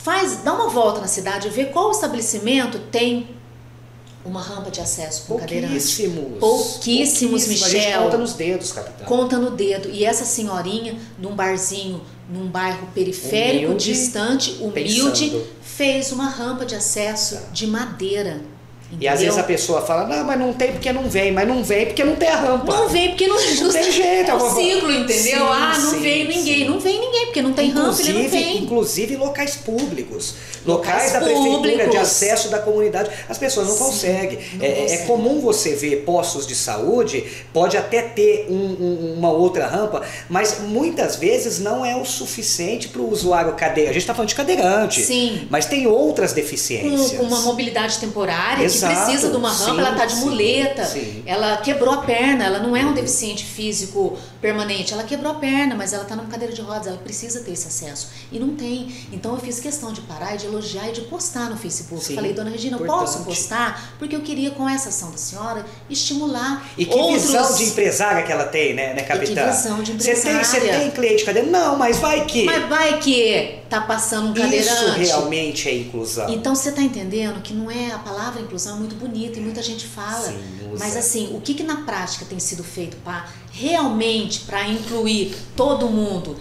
Faz, 0.03 0.37
dá 0.43 0.53
uma 0.53 0.69
volta 0.69 0.99
na 0.99 1.07
cidade, 1.07 1.49
vê 1.49 1.65
qual 1.65 1.91
estabelecimento 1.91 2.77
tem 2.91 3.29
uma 4.25 4.41
rampa 4.41 4.69
de 4.71 4.79
acesso 4.81 5.25
com. 5.27 5.37
Pouquíssimos. 5.37 6.39
Pouquíssimos, 6.39 7.43
A 7.43 7.47
gente 7.47 7.63
Michel. 7.75 8.03
conta 8.03 8.17
nos 8.17 8.33
dedos, 8.33 8.71
capitão. 8.71 9.05
Conta 9.05 9.37
no 9.37 9.51
dedo. 9.51 9.89
E 9.89 10.05
essa 10.05 10.23
senhorinha, 10.25 10.97
num 11.17 11.35
barzinho, 11.35 12.01
num 12.29 12.47
bairro 12.47 12.87
periférico, 12.93 13.65
Humilde, 13.65 13.83
distante, 13.85 14.51
humilde, 14.61 15.25
pensando. 15.29 15.47
fez 15.61 16.11
uma 16.11 16.29
rampa 16.29 16.65
de 16.65 16.75
acesso 16.75 17.37
de 17.51 17.67
madeira. 17.67 18.41
E 18.99 19.07
às 19.07 19.19
vezes 19.19 19.35
a 19.35 19.39
entendeu? 19.41 19.55
pessoa 19.57 19.81
fala, 19.81 20.07
não, 20.07 20.23
mas 20.23 20.39
não 20.39 20.53
tem 20.53 20.71
porque 20.71 20.91
não 20.93 21.03
vem, 21.09 21.31
mas 21.31 21.47
não 21.47 21.63
vem 21.63 21.85
porque 21.87 22.03
não 22.03 22.15
tem 22.15 22.29
a 22.29 22.35
rampa. 22.35 22.73
Não 22.75 22.87
vem 22.89 23.09
porque 23.09 23.27
não, 23.27 23.35
Não 23.35 23.71
tem 23.71 23.91
jeito, 23.91 24.31
É 24.31 24.37
vou- 24.37 24.49
ciclo, 24.55 24.91
entendeu? 24.91 25.13
Sim, 25.23 25.33
ah, 25.51 25.77
não 25.79 25.91
sim, 25.91 25.99
veio 25.99 26.27
ninguém. 26.27 26.57
sim. 26.59 26.65
Não 26.69 26.79
vem 26.79 26.99
ninguém, 26.99 27.25
porque 27.25 27.41
não 27.41 27.53
tem 27.53 27.69
rampa, 27.71 27.79
ele 28.01 28.13
não 28.13 28.19
inclusive, 28.21 28.27
vem. 28.27 28.57
inclusive 28.63 29.15
locais 29.15 29.55
públicos, 29.55 30.35
Locais 30.65 31.11
locais, 31.11 31.11
da 31.13 31.19
prefeitura 31.19 31.55
públicos. 31.57 31.91
de 31.91 31.97
acesso 31.97 32.49
da 32.49 32.59
comunidade, 32.59 33.09
as 33.27 33.37
pessoas 33.37 33.67
não 33.67 33.75
conseguem. 33.77 34.39
não 34.53 34.63
é, 34.65 34.69
é 34.69 34.81
conseguem. 34.83 35.05
comum 35.07 35.39
você 35.41 35.73
ver 35.75 35.97
postos 36.05 36.47
de 36.47 36.55
saúde, 36.55 37.23
pode 37.51 37.75
até 37.75 38.01
ter 38.01 38.47
um- 38.49 38.55
um- 38.55 39.15
uma 39.17 39.31
outra 39.31 39.67
rampa, 39.67 40.01
mas 40.29 40.59
muitas 40.61 41.15
vezes 41.17 41.59
não 41.59 41.85
é 41.85 41.95
o 41.95 42.05
suficiente 42.05 42.87
para 42.87 43.01
o 43.01 43.09
usuário 43.11 43.53
cadeira. 43.53 43.89
A 43.89 43.93
gente 43.93 44.03
está 44.03 44.13
falando 44.13 44.29
de 44.29 44.35
cadeirante, 44.35 45.01
Sim. 45.03 45.47
mas 45.49 45.65
tem 45.65 45.85
outras 45.87 46.31
Com, 46.31 46.35
deficiências. 46.35 47.11
com 47.17 47.23
uma 47.23 47.41
mobilidade 47.41 47.97
temporária 47.99 48.63
Exato, 48.63 48.82
que 48.87 48.95
precisa 48.95 49.29
de 49.29 49.37
uma 49.37 49.49
rampa, 49.49 49.71
sim, 49.71 49.79
ela 49.79 49.95
tá 49.95 50.05
de 50.05 50.13
sim, 50.13 50.25
muleta, 50.25 50.85
sim. 50.85 51.23
ela 51.25 51.57
quebrou 51.57 51.93
a 51.93 51.97
perna, 51.97 52.43
ela 52.45 52.59
não 52.59 52.75
é 52.75 52.85
um 52.85 52.93
deficiente 52.93 53.43
físico 53.45 54.17
permanente, 54.41 54.93
ela 54.93 55.03
quebrou 55.03 55.31
a 55.31 55.35
perna, 55.35 55.73
mas 55.75 55.93
ela 55.93 56.03
tá 56.03 56.15
numa 56.15 56.27
cadeira 56.27 56.53
de 56.53 56.61
rodas, 56.61 56.87
ela 56.87 56.97
precisa 56.97 57.41
ter 57.41 57.51
esse 57.51 57.67
acesso. 57.67 58.09
E 58.31 58.39
não 58.39 58.55
tem. 58.55 58.93
Então 59.11 59.33
eu 59.33 59.39
fiz 59.39 59.59
questão 59.59 59.93
de 59.93 60.01
parar 60.01 60.35
e 60.35 60.37
de 60.37 60.45
elogiar 60.45 60.89
e 60.89 60.91
de 60.91 61.01
postar 61.01 61.49
no 61.49 61.57
Facebook. 61.57 62.13
Falei, 62.13 62.33
dona 62.33 62.49
Regina, 62.49 62.77
eu 62.77 62.83
importante. 62.83 63.13
posso 63.13 63.23
postar? 63.23 63.95
Porque 63.97 64.15
eu 64.15 64.21
queria, 64.21 64.51
com 64.51 64.67
essa 64.67 64.89
ação 64.89 65.11
da 65.11 65.17
senhora, 65.17 65.65
estimular 65.89 66.69
E 66.77 66.85
que 66.85 66.93
outros... 66.93 67.23
visão 67.23 67.55
de 67.55 67.63
empresária 67.63 68.23
que 68.23 68.31
ela 68.31 68.45
tem, 68.45 68.73
né, 68.73 68.93
né 68.93 69.03
capitã? 69.03 69.49
visão 69.49 69.81
de 69.81 69.93
Você 69.93 70.13
tem, 70.13 70.21
você 70.21 70.29
empresária. 70.29 70.79
tem 70.79 70.91
cliente 70.91 71.23
cadeira? 71.23 71.49
Não, 71.49 71.77
mas 71.77 71.99
vai 71.99 72.25
que. 72.25 72.43
Mas 72.43 72.67
vai 72.67 72.99
que 72.99 73.59
tá 73.69 73.81
passando 73.81 74.29
um 74.29 74.33
cadeirante. 74.33 75.01
Isso 75.01 75.15
realmente 75.15 75.69
é 75.69 75.75
inclusão. 75.75 76.29
Então 76.29 76.53
você 76.53 76.69
está 76.69 76.81
entendendo 76.81 77.41
que 77.41 77.53
não 77.53 77.71
é 77.71 77.91
a 77.91 77.97
palavra 77.97 78.41
inclusão 78.41 78.72
é 78.73 78.79
muito 78.79 78.95
bonita 78.95 79.39
e 79.39 79.41
muita 79.41 79.61
gente 79.61 79.85
fala. 79.85 80.27
Sim, 80.27 80.43
mas 80.79 80.95
assim, 80.97 81.35
o 81.35 81.41
que, 81.41 81.53
que 81.53 81.63
na 81.63 81.77
prática 81.83 82.25
tem 82.25 82.39
sido 82.39 82.63
feito 82.63 82.97
para 82.97 83.25
realmente 83.51 84.41
para 84.41 84.67
incluir 84.67 85.35
todo 85.55 85.87
mundo? 85.87 86.35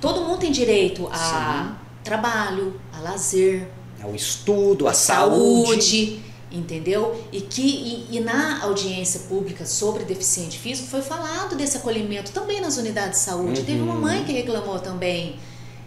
Todo 0.00 0.20
mundo 0.22 0.38
tem 0.38 0.52
direito 0.52 1.08
a 1.12 1.76
trabalho, 2.04 2.78
a 2.92 3.00
lazer, 3.00 3.68
É 4.00 4.06
o 4.06 4.14
estudo, 4.14 4.86
a, 4.86 4.90
a 4.90 4.94
saúde. 4.94 5.66
saúde, 5.72 6.22
entendeu? 6.52 7.24
E 7.32 7.40
que 7.40 7.62
e, 8.10 8.16
e 8.16 8.20
na 8.20 8.62
audiência 8.62 9.20
pública 9.28 9.64
sobre 9.66 10.04
deficiente 10.04 10.58
físico 10.58 10.88
foi 10.88 11.02
falado 11.02 11.56
desse 11.56 11.78
acolhimento 11.78 12.30
também 12.32 12.60
nas 12.60 12.76
unidades 12.76 13.18
de 13.20 13.24
saúde. 13.24 13.62
Teve 13.62 13.80
uma 13.80 13.94
Uhum. 13.94 14.00
mãe 14.02 14.24
que 14.24 14.32
reclamou 14.32 14.78
também, 14.78 15.36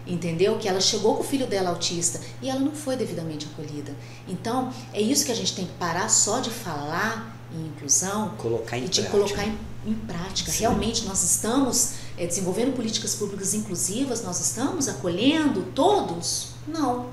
entendeu? 0.06 0.58
Que 0.58 0.68
ela 0.68 0.80
chegou 0.80 1.16
com 1.16 1.22
o 1.22 1.26
filho 1.26 1.46
dela 1.46 1.70
autista 1.70 2.20
e 2.42 2.48
ela 2.48 2.60
não 2.60 2.72
foi 2.72 2.96
devidamente 2.96 3.46
acolhida. 3.52 3.94
Então, 4.28 4.72
é 4.92 5.00
isso 5.00 5.24
que 5.24 5.32
a 5.32 5.34
gente 5.34 5.54
tem 5.54 5.66
que 5.66 5.72
parar 5.72 6.08
só 6.08 6.40
de 6.40 6.50
falar 6.50 7.36
em 7.52 7.66
inclusão 7.66 8.30
Colocar 8.38 8.78
em 8.78 8.84
e 8.84 8.88
de 8.88 9.02
prática. 9.02 9.10
colocar 9.10 9.44
em, 9.44 9.58
em 9.86 9.94
prática. 9.94 10.50
Sim. 10.50 10.60
Realmente 10.60 11.04
nós 11.04 11.22
estamos 11.22 11.94
é, 12.16 12.26
desenvolvendo 12.26 12.74
políticas 12.74 13.14
públicas 13.14 13.54
inclusivas, 13.54 14.22
nós 14.22 14.40
estamos 14.40 14.88
acolhendo 14.88 15.62
todos? 15.74 16.48
Não. 16.66 17.06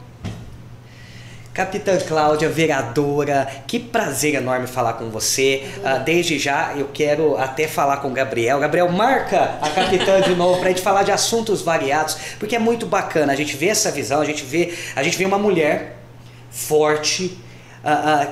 Capitã 1.57 1.97
Cláudia, 1.97 2.47
vereadora, 2.47 3.47
que 3.65 3.79
prazer 3.79 4.35
enorme 4.35 4.67
falar 4.67 4.93
com 4.93 5.09
você. 5.09 5.63
Ah, 5.83 5.97
desde 5.97 6.37
já 6.37 6.75
eu 6.77 6.87
quero 6.93 7.35
até 7.35 7.67
falar 7.67 7.97
com 7.97 8.09
o 8.09 8.11
Gabriel. 8.11 8.59
Gabriel, 8.59 8.87
marca 8.91 9.57
a 9.59 9.67
capitã 9.67 10.21
de 10.21 10.35
novo 10.35 10.59
para 10.59 10.67
a 10.67 10.69
gente 10.69 10.83
falar 10.83 11.01
de 11.01 11.11
assuntos 11.11 11.63
variados, 11.63 12.15
porque 12.37 12.55
é 12.55 12.59
muito 12.59 12.85
bacana. 12.85 13.33
A 13.33 13.35
gente 13.35 13.57
vê 13.57 13.69
essa 13.69 13.89
visão, 13.89 14.21
a 14.21 14.25
gente 14.25 14.43
vê, 14.43 14.71
a 14.95 15.01
gente 15.01 15.17
vê 15.17 15.25
uma 15.25 15.39
mulher 15.39 15.97
forte, 16.51 17.35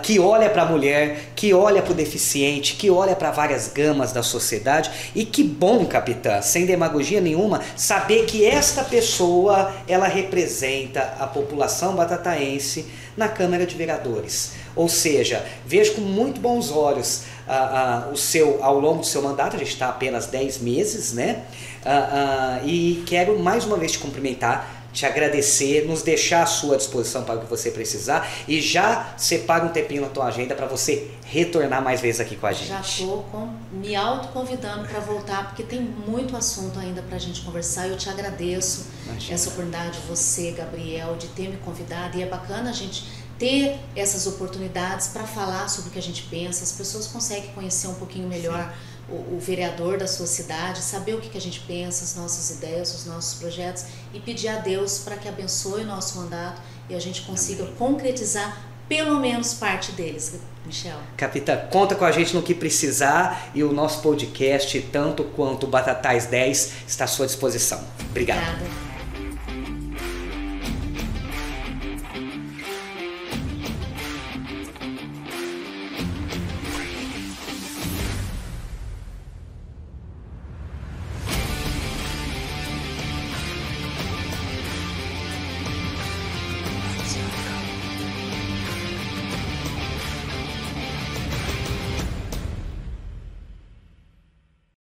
que 0.02 0.20
olha 0.20 0.50
para 0.50 0.64
a 0.64 0.66
mulher, 0.66 1.32
que 1.36 1.54
olha 1.54 1.82
para 1.82 1.92
o 1.92 1.96
deficiente, 1.96 2.76
que 2.76 2.90
olha 2.90 3.16
para 3.16 3.32
várias 3.32 3.68
gamas 3.68 4.12
da 4.12 4.22
sociedade. 4.22 4.92
E 5.16 5.26
que 5.26 5.44
bom, 5.44 5.86
capitã, 5.86 6.42
sem 6.42 6.66
demagogia 6.66 7.22
nenhuma, 7.22 7.62
saber 7.76 8.26
que 8.26 8.46
esta 8.46 8.84
pessoa 8.84 9.74
ela 9.88 10.08
representa 10.08 11.16
a 11.20 11.28
população 11.28 11.96
batataense 11.96 12.86
na 13.16 13.28
Câmara 13.28 13.66
de 13.66 13.76
Vereadores. 13.76 14.54
Ou 14.76 14.90
seja, 14.90 15.46
vejo 15.66 15.94
com 15.94 16.02
muito 16.02 16.42
bons 16.42 16.70
olhos 16.70 17.24
uh, 17.48 18.10
uh, 18.10 18.14
o 18.14 18.18
seu, 18.18 18.64
ao 18.64 18.80
longo 18.80 19.00
do 19.00 19.06
seu 19.06 19.22
mandato, 19.22 19.56
a 19.56 19.60
gente 19.60 19.72
está 19.72 19.88
apenas 19.88 20.28
10 20.28 20.60
meses, 20.60 21.14
né? 21.14 21.44
Uh, 21.86 22.68
e 22.68 23.04
quero 23.06 23.40
mais 23.40 23.64
uma 23.64 23.78
vez 23.78 23.94
te 23.94 24.00
cumprimentar 24.00 24.85
te 24.96 25.06
agradecer, 25.06 25.86
nos 25.86 26.02
deixar 26.02 26.44
à 26.44 26.46
sua 26.46 26.78
disposição 26.78 27.26
para 27.26 27.36
o 27.36 27.42
que 27.42 27.46
você 27.48 27.70
precisar 27.70 28.28
e 28.48 28.62
já 28.62 29.14
separa 29.18 29.66
um 29.66 29.70
tempinho 29.70 30.02
na 30.02 30.08
tua 30.08 30.26
agenda 30.28 30.56
para 30.56 30.66
você 30.66 31.12
retornar 31.26 31.84
mais 31.84 32.00
vezes 32.00 32.22
aqui 32.22 32.38
com 32.38 32.48
a 32.48 32.54
gente. 32.54 32.70
Já 32.70 32.80
estou 32.80 33.26
me 33.74 33.94
autoconvidando 33.94 34.88
para 34.88 35.02
voltar 35.02 35.48
porque 35.48 35.64
tem 35.64 35.82
muito 35.82 36.38
assunto 36.38 36.80
ainda 36.80 37.02
para 37.02 37.18
a 37.18 37.20
gente 37.20 37.42
conversar. 37.42 37.90
Eu 37.90 37.98
te 37.98 38.10
agradeço 38.10 38.86
Imagina. 39.06 39.34
essa 39.34 39.50
oportunidade 39.50 40.00
de 40.00 40.08
você, 40.08 40.52
Gabriel, 40.52 41.18
de 41.18 41.28
ter 41.28 41.50
me 41.50 41.58
convidado 41.58 42.18
e 42.18 42.24
é 42.24 42.26
bacana 42.26 42.70
a 42.70 42.74
gente 42.74 43.26
ter 43.38 43.78
essas 43.98 44.26
oportunidades 44.28 45.10
para 45.10 45.24
falar 45.24 45.68
sobre 45.68 45.90
o 45.90 45.92
que 45.92 46.00
a 46.00 46.02
gente 46.02 46.24
pensa. 46.24 46.64
As 46.64 46.72
pessoas 46.72 47.06
conseguem 47.08 47.52
conhecer 47.52 47.88
um 47.90 47.96
pouquinho 47.96 48.30
melhor. 48.30 48.74
Sim 48.74 48.95
o, 49.10 49.36
o, 49.36 49.40
vereador 49.40 49.98
da 49.98 50.08
sua 50.08 50.26
cidade, 50.26 50.82
saber 50.82 51.14
o 51.14 51.22
que, 51.22 51.30
que 51.30 51.38
a 51.38 51.42
gente 51.42 51.60
pensa, 51.62 52.04
as 52.04 52.16
nossas 52.16 52.58
ideias, 52.58 52.94
os 52.94 53.06
nossos 53.06 53.40
projetos 53.40 53.86
e 54.14 54.20
pedir 54.20 54.48
a 54.48 54.58
Deus 54.58 55.00
para 55.00 55.16
que 55.16 55.28
abençoe 55.28 55.82
o 55.82 55.86
nosso 55.86 56.18
mandato 56.18 56.62
e 56.90 56.96
a 56.96 57.00
gente 57.00 57.22
consiga 57.22 57.64
Amém. 57.64 57.76
concretizar 57.76 58.66
pelo 58.88 59.20
menos 59.20 59.54
parte 59.54 59.92
deles. 59.92 60.40
Michel. 60.66 60.98
Capitã, 61.16 61.58
conta 61.72 61.94
com 61.94 62.06
a 62.06 62.12
gente 62.12 62.34
no 62.34 62.42
que 62.42 62.56
precisar 62.56 63.52
e 63.54 63.64
o 63.64 63.72
nosso 63.72 64.02
podcast, 64.02 64.80
tanto 64.92 65.24
quanto 65.24 65.66
o 65.66 65.68
Batatais 65.68 66.26
10, 66.26 66.74
está 66.88 67.06
à 67.06 67.08
sua 67.08 67.28
disposição. 67.28 67.84
Obrigado. 68.10 68.40
Obrigada. 68.40 68.85